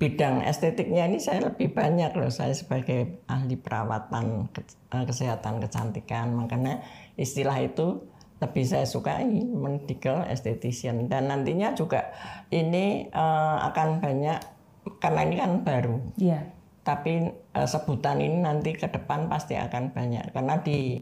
bidang 0.00 0.40
estetiknya 0.48 1.04
ini 1.04 1.20
saya 1.20 1.52
lebih 1.52 1.76
banyak 1.76 2.16
loh 2.16 2.32
saya 2.32 2.56
sebagai 2.56 3.20
ahli 3.28 3.60
perawatan 3.60 4.48
ke- 4.48 4.64
eh, 4.96 5.04
kesehatan 5.04 5.60
kecantikan. 5.60 6.32
Makanya 6.32 6.80
istilah 7.20 7.60
itu 7.60 8.08
lebih 8.40 8.64
saya 8.64 8.88
sukai 8.88 9.28
medical 9.44 10.24
esthetician 10.24 11.04
dan 11.12 11.28
nantinya 11.28 11.76
juga 11.76 12.16
ini 12.48 13.12
eh, 13.12 13.56
akan 13.68 14.00
banyak 14.00 14.40
karena 14.96 15.20
ini 15.28 15.36
kan 15.36 15.52
baru. 15.60 15.96
Iya. 16.16 16.40
tapi 16.80 17.28
eh, 17.36 17.68
sebutan 17.68 18.24
ini 18.24 18.40
nanti 18.40 18.72
ke 18.72 18.88
depan 18.88 19.28
pasti 19.28 19.52
akan 19.52 19.92
banyak. 19.92 20.32
Karena 20.32 20.64
di 20.64 20.96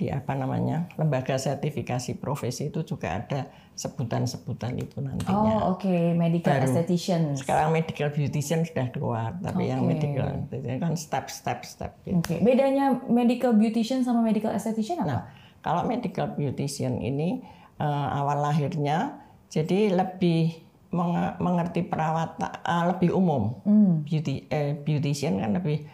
di 0.00 0.08
apa 0.08 0.32
namanya 0.32 0.88
lembaga 0.96 1.36
sertifikasi 1.36 2.16
profesi 2.16 2.72
itu 2.72 2.80
juga 2.88 3.20
ada 3.20 3.52
sebutan-sebutan 3.76 4.80
itu 4.80 4.96
nantinya. 5.00 5.60
Oh, 5.60 5.76
oke, 5.76 6.16
medical 6.16 6.56
Baru. 6.56 6.64
esthetician. 6.64 7.36
Sekarang 7.36 7.68
medical 7.72 8.08
beautician 8.08 8.64
sudah 8.64 8.88
keluar, 8.88 9.36
tapi 9.44 9.68
yang 9.68 9.84
Oke. 9.84 9.92
medical 9.92 10.24
esthetician 10.24 10.78
kan 10.80 10.92
step 10.96 11.26
step 11.28 11.92
gitu. 12.08 12.16
Oke, 12.16 12.40
bedanya 12.40 12.96
medical 13.08 13.52
beautician 13.52 14.00
sama 14.00 14.24
medical 14.24 14.52
esthetician 14.56 15.04
apa? 15.04 15.08
Nah, 15.08 15.20
kalau 15.60 15.84
medical 15.84 16.32
beautician 16.32 16.96
ini 17.00 17.44
eh, 17.76 18.08
awal 18.16 18.40
lahirnya 18.40 19.20
jadi 19.52 19.92
lebih 19.92 20.60
menge- 20.92 21.36
mengerti 21.40 21.80
perawatan 21.84 22.52
eh, 22.64 22.84
lebih 22.96 23.12
umum. 23.12 23.60
Hmm. 23.64 23.92
Beauty 24.04 24.48
eh, 24.48 24.76
beautician 24.76 25.40
kan 25.40 25.56
lebih 25.56 25.84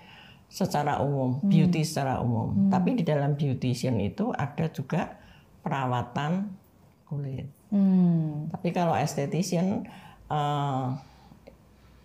secara 0.46 0.98
umum, 0.98 1.42
beauty 1.42 1.82
secara 1.82 2.18
umum. 2.18 2.68
Tapi 2.68 2.96
di 2.96 3.04
dalam 3.04 3.34
beautician 3.34 3.98
itu 3.98 4.30
ada 4.30 4.66
juga 4.68 5.18
perawatan 5.60 6.50
kulit. 7.04 7.46
Hmm. 7.68 8.46
Tapi 8.50 8.68
kalau 8.70 8.94
esthetician 8.94 9.82
eh, 10.26 10.86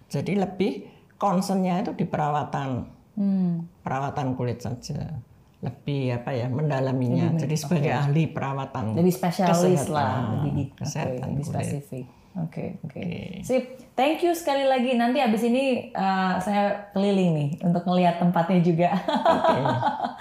jadi 0.07 0.34
lebih 0.41 0.85
concernnya 1.15 1.81
itu 1.81 1.93
di 1.93 2.05
perawatan 2.05 2.99
Hmm. 3.11 3.68
perawatan 3.84 4.34
kulit 4.34 4.63
saja. 4.63 5.19
Lebih 5.61 6.18
apa 6.18 6.31
ya 6.34 6.49
mendalaminya. 6.49 7.38
Jadi 7.38 7.53
sebagai 7.53 7.93
ahli 7.93 8.26
perawatan. 8.26 8.97
Jadi 8.97 9.11
spesialis 9.13 9.85
kesehatan- 9.85 9.93
lah, 9.93 10.13
lebih 10.41 10.73
kesehatan 10.73 11.27
oke, 11.30 11.38
lebih 11.38 11.45
kulit. 11.45 12.05
Oke, 12.40 12.80
oke. 12.88 12.95
Oke. 12.95 13.44
Sip. 13.44 13.64
Thank 13.91 14.24
you 14.24 14.32
sekali 14.32 14.64
lagi. 14.64 14.95
Nanti 14.95 15.20
abis 15.20 15.44
ini 15.44 15.91
uh, 15.91 16.40
saya 16.40 16.90
keliling 16.95 17.32
nih 17.36 17.49
untuk 17.68 17.84
melihat 17.91 18.24
tempatnya 18.24 18.60
juga. 18.64 18.90
Oke. 18.95 19.60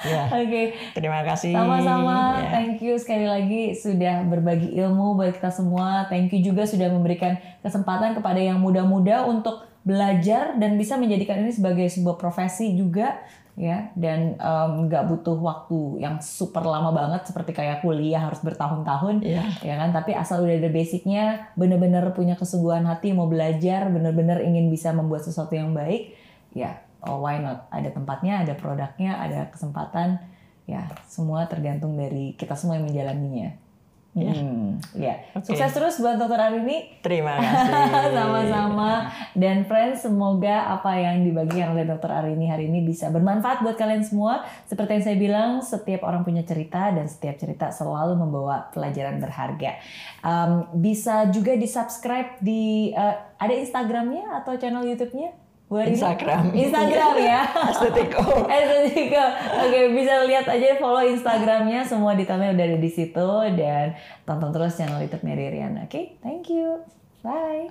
Ya, 0.01 0.33
Oke. 0.33 0.73
terima 0.97 1.21
kasih. 1.29 1.53
Sama-sama, 1.53 2.41
Ya. 2.41 2.49
thank 2.57 2.81
you 2.81 2.97
sekali 2.97 3.29
lagi 3.29 3.77
sudah 3.77 4.25
berbagi 4.25 4.73
ilmu 4.73 5.13
buat 5.13 5.37
kita 5.37 5.53
semua. 5.53 6.09
Thank 6.09 6.33
you 6.33 6.41
juga 6.41 6.65
sudah 6.65 6.89
memberikan 6.89 7.37
kesempatan 7.61 8.17
kepada 8.17 8.41
yang 8.41 8.57
muda-muda 8.65 9.29
untuk 9.29 9.69
belajar 9.85 10.57
dan 10.57 10.81
bisa 10.81 10.97
menjadikan 10.97 11.45
ini 11.45 11.53
sebagai 11.53 11.85
sebuah 11.93 12.17
profesi 12.17 12.73
juga 12.77 13.21
ya. 13.61 13.93
Dan 13.93 14.41
nggak 14.89 15.05
butuh 15.13 15.37
waktu 15.37 16.01
yang 16.01 16.17
super 16.25 16.65
lama 16.65 16.89
banget 16.97 17.29
seperti 17.29 17.53
kayak 17.53 17.85
kuliah 17.85 18.25
harus 18.25 18.41
bertahun-tahun 18.41 19.21
Iya. 19.21 19.45
ya 19.61 19.75
kan? 19.77 19.93
Tapi 19.93 20.17
asal 20.17 20.41
udah 20.49 20.57
ada 20.57 20.73
basicnya 20.73 21.53
bener-bener 21.61 22.09
punya 22.17 22.41
kesungguhan 22.41 22.89
hati 22.89 23.13
mau 23.13 23.29
belajar 23.29 23.93
bener-bener 23.93 24.41
ingin 24.41 24.73
bisa 24.73 24.97
membuat 24.97 25.21
sesuatu 25.29 25.53
yang 25.53 25.77
baik 25.77 26.17
ya 26.57 26.81
oh 27.05 27.21
why 27.21 27.37
not? 27.37 27.69
Ada 27.69 27.93
tempatnya 27.93 28.49
ada 28.49 28.57
produknya 28.57 29.21
ada 29.21 29.53
kesempatan 29.53 30.17
ya 30.65 30.89
semua 31.11 31.45
tergantung 31.51 31.99
dari 31.99 32.33
kita 32.39 32.55
semua 32.57 32.79
yang 32.81 32.87
menjalaninya 32.89 33.53
Hmm, 34.11 34.83
ya. 34.99 35.23
Oke. 35.39 35.55
Sukses 35.55 35.71
terus 35.71 35.95
buat 36.03 36.19
Dokter 36.19 36.43
Arini. 36.43 36.99
Terima 36.99 37.39
kasih. 37.39 38.11
Sama-sama. 38.11 39.07
Dan 39.39 39.63
friends, 39.71 40.03
semoga 40.03 40.67
apa 40.75 40.99
yang 40.99 41.23
dibagikan 41.23 41.79
oleh 41.79 41.87
Dokter 41.87 42.11
Arini 42.11 42.51
hari 42.51 42.67
ini 42.67 42.83
bisa 42.83 43.07
bermanfaat 43.15 43.63
buat 43.63 43.79
kalian 43.79 44.03
semua. 44.03 44.43
Seperti 44.67 44.99
yang 44.99 45.05
saya 45.07 45.17
bilang, 45.17 45.51
setiap 45.63 46.03
orang 46.03 46.27
punya 46.27 46.43
cerita 46.43 46.91
dan 46.91 47.07
setiap 47.07 47.39
cerita 47.39 47.71
selalu 47.71 48.19
membawa 48.19 48.67
pelajaran 48.75 49.23
berharga. 49.23 49.79
Um, 50.27 50.67
bisa 50.83 51.31
juga 51.31 51.55
di 51.55 51.71
subscribe 51.71 52.43
di 52.43 52.91
uh, 52.91 53.15
ada 53.39 53.55
Instagramnya 53.55 54.43
atau 54.43 54.59
channel 54.59 54.91
YouTube-nya? 54.91 55.50
Bu 55.71 55.79
Arini? 55.79 55.95
Instagram. 55.95 56.51
Instagram 56.51 57.15
ya. 57.23 57.43
Estetiko. 57.71 58.23
Estetika. 58.51 59.25
Oke, 59.63 59.95
bisa 59.95 60.27
lihat 60.27 60.51
aja 60.51 60.75
follow 60.83 61.07
Instagramnya, 61.07 61.87
semua 61.87 62.19
detailnya 62.19 62.51
udah 62.59 62.67
ada 62.75 62.79
di 62.83 62.91
situ 62.91 63.31
dan 63.55 63.95
tonton 64.27 64.51
terus 64.51 64.75
channel 64.75 64.99
YouTube 64.99 65.23
Mary 65.23 65.47
Riana. 65.47 65.87
Oke, 65.87 66.19
thank 66.27 66.51
you. 66.51 66.83
Bye. 67.23 67.71